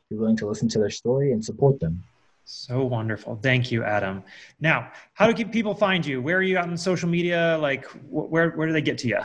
you're 0.10 0.20
willing 0.20 0.38
to 0.38 0.48
listen 0.48 0.70
to 0.70 0.80
their 0.80 0.90
story 0.90 1.32
and 1.32 1.44
support 1.44 1.80
them. 1.80 2.04
So 2.46 2.84
wonderful. 2.84 3.40
Thank 3.42 3.72
you, 3.72 3.84
Adam. 3.84 4.24
Now, 4.60 4.92
how 5.14 5.32
do 5.32 5.46
people 5.46 5.74
find 5.74 6.06
you? 6.06 6.22
Where 6.22 6.38
are 6.38 6.44
you 6.44 6.58
out 6.58 6.70
on 6.70 6.78
social 6.78 7.10
media? 7.10 7.58
Like, 7.60 7.86
where, 8.10 8.52
where 8.52 8.68
do 8.68 8.74
they 8.74 8.82
get 8.82 8.98
to 9.00 9.08
you? 9.08 9.20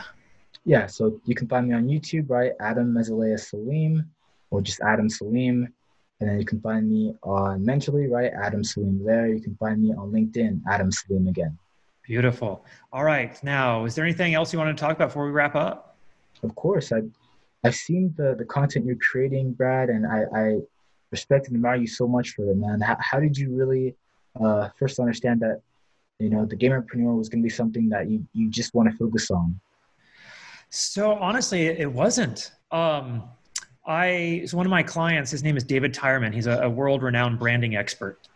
Yeah, 0.65 0.87
so 0.87 1.21
you 1.25 1.35
can 1.35 1.47
find 1.47 1.67
me 1.67 1.75
on 1.75 1.87
YouTube, 1.87 2.29
right? 2.29 2.51
Adam 2.59 2.93
Mzelea 2.93 3.39
Salim, 3.39 4.09
or 4.49 4.61
just 4.61 4.81
Adam 4.81 5.09
Salim. 5.09 5.73
And 6.19 6.29
then 6.29 6.39
you 6.39 6.45
can 6.45 6.59
find 6.61 6.89
me 6.89 7.13
on 7.21 7.63
Mentally, 7.63 8.07
right? 8.07 8.31
Adam 8.33 8.63
Salim 8.63 9.03
there. 9.05 9.27
You 9.27 9.41
can 9.41 9.55
find 9.55 9.81
me 9.81 9.93
on 9.93 10.11
LinkedIn, 10.11 10.61
Adam 10.67 10.91
Salim 10.91 11.27
again. 11.27 11.57
Beautiful. 12.07 12.65
All 12.93 13.03
right. 13.03 13.41
Now, 13.43 13.83
is 13.83 13.93
there 13.93 14.05
anything 14.05 14.33
else 14.33 14.53
you 14.53 14.59
want 14.59 14.75
to 14.75 14.81
talk 14.81 14.95
about 14.95 15.09
before 15.09 15.25
we 15.25 15.31
wrap 15.31 15.55
up? 15.55 15.97
Of 16.41 16.55
course. 16.55 16.93
I, 16.93 17.01
I've 17.65 17.75
seen 17.75 18.13
the, 18.17 18.33
the 18.33 18.45
content 18.45 18.85
you're 18.85 18.95
creating, 18.95 19.51
Brad, 19.51 19.89
and 19.89 20.07
I, 20.07 20.23
I 20.33 20.57
respect 21.11 21.47
and 21.47 21.55
admire 21.57 21.75
you 21.75 21.87
so 21.87 22.07
much 22.07 22.29
for 22.29 22.49
it, 22.49 22.55
man. 22.55 22.79
How, 22.79 22.95
how 23.01 23.19
did 23.19 23.37
you 23.37 23.53
really 23.53 23.93
uh, 24.41 24.69
first 24.79 24.99
understand 24.99 25.41
that, 25.41 25.61
you 26.19 26.29
know, 26.29 26.45
the 26.45 26.55
gamerpreneur 26.55 27.17
was 27.17 27.27
going 27.27 27.41
to 27.41 27.43
be 27.43 27.49
something 27.49 27.89
that 27.89 28.09
you, 28.09 28.25
you 28.33 28.49
just 28.49 28.73
want 28.73 28.89
to 28.89 28.97
focus 28.97 29.29
on? 29.29 29.59
So 30.69 31.13
honestly, 31.15 31.67
it 31.67 31.91
wasn't. 31.91 32.51
Um, 32.71 33.23
I 33.85 34.43
so 34.45 34.57
one 34.57 34.65
of 34.65 34.69
my 34.69 34.83
clients, 34.83 35.31
his 35.31 35.43
name 35.43 35.55
is 35.55 35.63
David 35.63 35.93
Tyerman. 35.93 36.33
He's 36.33 36.47
a, 36.47 36.59
a 36.59 36.69
world-renowned 36.69 37.39
branding 37.39 37.75
expert, 37.77 38.27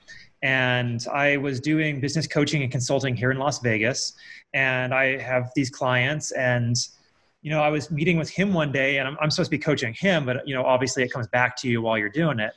and 0.41 1.05
I 1.11 1.37
was 1.37 1.59
doing 1.59 1.99
business 1.99 2.27
coaching 2.27 2.63
and 2.63 2.71
consulting 2.71 3.15
here 3.15 3.31
in 3.31 3.37
Las 3.37 3.59
Vegas. 3.59 4.13
And 4.53 4.93
I 4.93 5.17
have 5.17 5.51
these 5.55 5.69
clients, 5.69 6.31
and 6.31 6.75
you 7.41 7.49
know, 7.49 7.61
I 7.61 7.69
was 7.69 7.89
meeting 7.89 8.17
with 8.17 8.29
him 8.29 8.53
one 8.53 8.71
day 8.71 8.97
and 8.97 9.07
I'm, 9.07 9.17
I'm, 9.19 9.31
supposed 9.31 9.49
to 9.49 9.57
be 9.57 9.61
coaching 9.61 9.93
him, 9.93 10.25
but 10.25 10.47
you 10.47 10.53
know, 10.53 10.63
obviously 10.63 11.03
it 11.03 11.11
comes 11.11 11.27
back 11.27 11.55
to 11.57 11.67
you 11.67 11.81
while 11.81 11.97
you're 11.97 12.09
doing 12.09 12.39
it. 12.39 12.53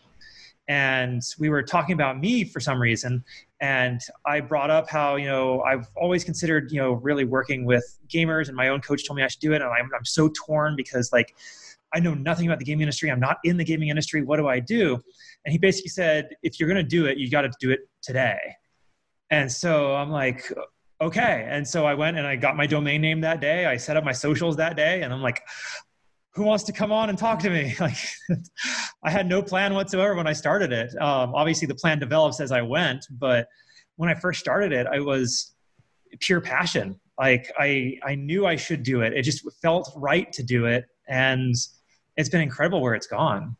And 0.68 1.22
we 1.38 1.48
were 1.48 1.62
talking 1.62 1.94
about 1.94 2.18
me 2.18 2.44
for 2.44 2.60
some 2.60 2.80
reason. 2.80 3.24
And 3.60 4.00
I 4.26 4.40
brought 4.40 4.70
up 4.70 4.88
how, 4.88 5.16
you 5.16 5.26
know, 5.26 5.62
I've 5.62 5.88
always 5.96 6.24
considered, 6.24 6.70
you 6.70 6.80
know, 6.80 6.92
really 6.94 7.24
working 7.24 7.64
with 7.64 7.98
gamers 8.08 8.48
and 8.48 8.56
my 8.56 8.68
own 8.68 8.80
coach 8.80 9.06
told 9.06 9.16
me 9.16 9.22
I 9.22 9.28
should 9.28 9.40
do 9.40 9.52
it. 9.52 9.62
And 9.62 9.70
I'm, 9.70 9.90
I'm 9.94 10.04
so 10.04 10.30
torn 10.34 10.76
because 10.76 11.12
like, 11.12 11.34
I 11.94 12.00
know 12.00 12.14
nothing 12.14 12.46
about 12.46 12.58
the 12.58 12.64
gaming 12.64 12.82
industry. 12.82 13.10
I'm 13.10 13.20
not 13.20 13.38
in 13.44 13.56
the 13.56 13.64
gaming 13.64 13.88
industry. 13.88 14.22
What 14.22 14.38
do 14.38 14.48
I 14.48 14.60
do? 14.60 14.98
And 15.44 15.52
he 15.52 15.58
basically 15.58 15.90
said, 15.90 16.30
if 16.42 16.58
you're 16.58 16.68
going 16.68 16.82
to 16.82 16.88
do 16.88 17.06
it, 17.06 17.18
you 17.18 17.30
got 17.30 17.42
to 17.42 17.50
do 17.60 17.70
it 17.70 17.80
today. 18.02 18.38
And 19.30 19.50
so 19.50 19.94
I'm 19.94 20.10
like, 20.10 20.52
okay. 21.00 21.46
And 21.48 21.66
so 21.66 21.86
I 21.86 21.94
went 21.94 22.16
and 22.16 22.26
I 22.26 22.36
got 22.36 22.56
my 22.56 22.66
domain 22.66 23.00
name 23.00 23.20
that 23.20 23.40
day. 23.40 23.66
I 23.66 23.76
set 23.76 23.96
up 23.96 24.04
my 24.04 24.12
socials 24.12 24.56
that 24.56 24.76
day, 24.76 25.02
and 25.02 25.12
I'm 25.12 25.22
like, 25.22 25.42
who 26.34 26.42
wants 26.42 26.64
to 26.64 26.72
come 26.72 26.90
on 26.90 27.10
and 27.10 27.18
talk 27.18 27.38
to 27.40 27.50
me? 27.50 27.74
Like, 27.80 27.96
I 29.04 29.10
had 29.10 29.28
no 29.28 29.42
plan 29.42 29.74
whatsoever 29.74 30.14
when 30.14 30.26
I 30.26 30.32
started 30.32 30.72
it. 30.72 30.90
Um, 31.00 31.34
obviously, 31.34 31.66
the 31.66 31.74
plan 31.74 31.98
develops 31.98 32.40
as 32.40 32.50
I 32.52 32.62
went, 32.62 33.06
but 33.10 33.46
when 33.96 34.08
I 34.08 34.14
first 34.14 34.40
started 34.40 34.72
it, 34.72 34.86
I 34.86 35.00
was 35.00 35.54
pure 36.20 36.40
passion. 36.40 36.98
Like, 37.18 37.52
I 37.58 37.98
I 38.04 38.14
knew 38.14 38.46
I 38.46 38.56
should 38.56 38.82
do 38.82 39.02
it. 39.02 39.12
It 39.12 39.22
just 39.22 39.46
felt 39.62 39.92
right 39.96 40.32
to 40.32 40.42
do 40.42 40.66
it, 40.66 40.86
and 41.08 41.54
it's 42.16 42.28
been 42.28 42.40
incredible 42.40 42.80
where 42.80 42.94
it's 42.94 43.06
gone. 43.06 43.56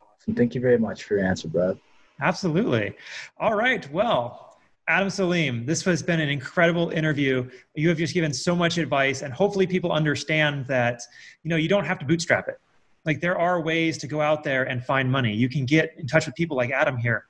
Awesome. 0.00 0.34
Thank 0.34 0.54
you 0.54 0.60
very 0.60 0.78
much 0.78 1.04
for 1.04 1.16
your 1.16 1.24
answer, 1.24 1.48
Brad. 1.48 1.78
Absolutely. 2.20 2.94
All 3.38 3.54
right. 3.54 3.90
Well, 3.92 4.58
Adam 4.86 5.08
Salim, 5.08 5.64
this 5.64 5.82
has 5.84 6.02
been 6.02 6.20
an 6.20 6.28
incredible 6.28 6.90
interview. 6.90 7.48
You 7.74 7.88
have 7.88 7.98
just 7.98 8.14
given 8.14 8.32
so 8.32 8.54
much 8.54 8.78
advice, 8.78 9.22
and 9.22 9.32
hopefully, 9.32 9.66
people 9.66 9.92
understand 9.92 10.66
that 10.66 11.00
you 11.42 11.48
know 11.48 11.56
you 11.56 11.68
don't 11.68 11.84
have 11.84 11.98
to 12.00 12.04
bootstrap 12.04 12.48
it. 12.48 12.60
Like 13.04 13.20
there 13.20 13.38
are 13.38 13.60
ways 13.60 13.98
to 13.98 14.06
go 14.06 14.20
out 14.20 14.44
there 14.44 14.64
and 14.64 14.84
find 14.84 15.10
money. 15.10 15.34
You 15.34 15.48
can 15.48 15.64
get 15.66 15.94
in 15.98 16.06
touch 16.06 16.26
with 16.26 16.34
people 16.34 16.56
like 16.56 16.70
Adam 16.70 16.96
here, 16.96 17.26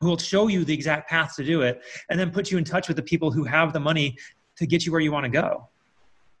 who 0.00 0.08
will 0.08 0.18
show 0.18 0.48
you 0.48 0.64
the 0.64 0.74
exact 0.74 1.08
path 1.08 1.36
to 1.36 1.44
do 1.44 1.62
it, 1.62 1.80
and 2.10 2.18
then 2.18 2.30
put 2.30 2.50
you 2.50 2.58
in 2.58 2.64
touch 2.64 2.88
with 2.88 2.96
the 2.96 3.02
people 3.02 3.30
who 3.30 3.44
have 3.44 3.72
the 3.72 3.80
money 3.80 4.16
to 4.56 4.66
get 4.66 4.84
you 4.84 4.92
where 4.92 5.00
you 5.00 5.12
want 5.12 5.24
to 5.24 5.30
go. 5.30 5.68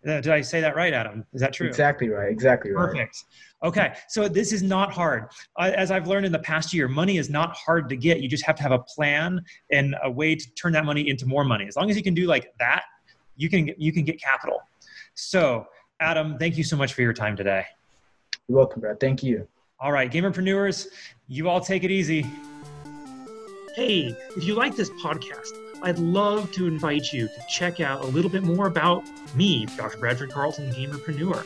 Uh, 0.06 0.20
did 0.20 0.28
I 0.28 0.40
say 0.40 0.60
that 0.62 0.76
right, 0.76 0.94
Adam? 0.94 1.26
Is 1.34 1.40
that 1.40 1.52
true? 1.52 1.66
Exactly 1.68 2.08
right. 2.08 2.30
Exactly 2.30 2.70
right. 2.70 2.86
Perfect. 2.86 3.24
Okay, 3.62 3.92
so 4.08 4.26
this 4.26 4.52
is 4.52 4.62
not 4.62 4.90
hard. 4.90 5.26
As 5.58 5.90
I've 5.90 6.06
learned 6.06 6.24
in 6.24 6.32
the 6.32 6.38
past 6.38 6.72
year, 6.72 6.88
money 6.88 7.18
is 7.18 7.28
not 7.28 7.54
hard 7.54 7.90
to 7.90 7.96
get. 7.96 8.20
You 8.20 8.28
just 8.28 8.44
have 8.46 8.56
to 8.56 8.62
have 8.62 8.72
a 8.72 8.78
plan 8.78 9.42
and 9.70 9.94
a 10.02 10.10
way 10.10 10.34
to 10.34 10.50
turn 10.54 10.72
that 10.72 10.86
money 10.86 11.06
into 11.10 11.26
more 11.26 11.44
money. 11.44 11.66
As 11.66 11.76
long 11.76 11.90
as 11.90 11.96
you 11.96 12.02
can 12.02 12.14
do 12.14 12.26
like 12.26 12.54
that, 12.58 12.84
you 13.36 13.50
can 13.50 13.74
you 13.76 13.92
can 13.92 14.04
get 14.04 14.20
capital. 14.20 14.60
So, 15.14 15.66
Adam, 16.00 16.38
thank 16.38 16.56
you 16.56 16.64
so 16.64 16.76
much 16.76 16.94
for 16.94 17.02
your 17.02 17.12
time 17.12 17.36
today. 17.36 17.66
You're 18.48 18.56
welcome, 18.56 18.80
Brad. 18.80 18.98
Thank 18.98 19.22
you. 19.22 19.46
All 19.78 19.92
right, 19.92 20.10
gamerpreneurs, 20.10 20.88
you 21.28 21.48
all 21.48 21.60
take 21.60 21.84
it 21.84 21.90
easy. 21.90 22.26
Hey, 23.76 24.16
if 24.36 24.44
you 24.44 24.54
like 24.54 24.74
this 24.74 24.90
podcast 24.90 25.69
I'd 25.82 25.98
love 25.98 26.50
to 26.52 26.66
invite 26.66 27.12
you 27.12 27.28
to 27.28 27.40
check 27.48 27.80
out 27.80 28.04
a 28.04 28.06
little 28.06 28.30
bit 28.30 28.42
more 28.42 28.66
about 28.66 29.04
me, 29.34 29.66
Dr. 29.76 29.98
Bradford 29.98 30.32
Carlton, 30.32 30.72
Gamerpreneur. 30.72 31.44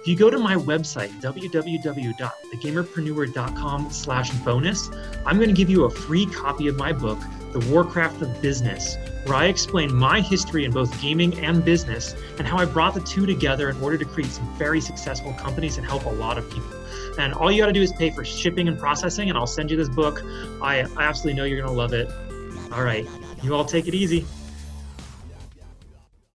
If 0.00 0.06
you 0.06 0.16
go 0.16 0.30
to 0.30 0.38
my 0.38 0.54
website, 0.54 1.10
www.thegamerpreneur.com 1.20 3.90
slash 3.90 4.30
bonus, 4.30 4.90
I'm 5.26 5.36
going 5.36 5.48
to 5.48 5.54
give 5.54 5.68
you 5.68 5.84
a 5.84 5.90
free 5.90 6.24
copy 6.26 6.68
of 6.68 6.76
my 6.76 6.92
book, 6.92 7.18
The 7.52 7.58
Warcraft 7.70 8.22
of 8.22 8.40
Business, 8.40 8.96
where 9.24 9.36
I 9.36 9.46
explain 9.46 9.92
my 9.94 10.22
history 10.22 10.64
in 10.64 10.72
both 10.72 10.98
gaming 11.02 11.38
and 11.40 11.62
business 11.62 12.14
and 12.38 12.46
how 12.46 12.56
I 12.56 12.64
brought 12.64 12.94
the 12.94 13.00
two 13.00 13.26
together 13.26 13.68
in 13.68 13.76
order 13.82 13.98
to 13.98 14.06
create 14.06 14.30
some 14.30 14.50
very 14.56 14.80
successful 14.80 15.34
companies 15.34 15.76
and 15.76 15.86
help 15.86 16.06
a 16.06 16.10
lot 16.10 16.38
of 16.38 16.50
people. 16.50 16.72
And 17.18 17.34
all 17.34 17.52
you 17.52 17.60
got 17.60 17.66
to 17.66 17.72
do 17.72 17.82
is 17.82 17.92
pay 17.92 18.08
for 18.10 18.24
shipping 18.24 18.68
and 18.68 18.78
processing, 18.78 19.28
and 19.28 19.36
I'll 19.36 19.46
send 19.46 19.70
you 19.70 19.76
this 19.76 19.90
book. 19.90 20.22
I, 20.62 20.86
I 20.96 21.02
absolutely 21.02 21.34
know 21.34 21.44
you're 21.44 21.60
going 21.60 21.70
to 21.70 21.76
love 21.76 21.92
it. 21.92 22.10
All 22.72 22.84
right. 22.84 23.06
You 23.42 23.54
all 23.54 23.64
take 23.64 23.88
it 23.88 23.94
easy. 23.94 24.26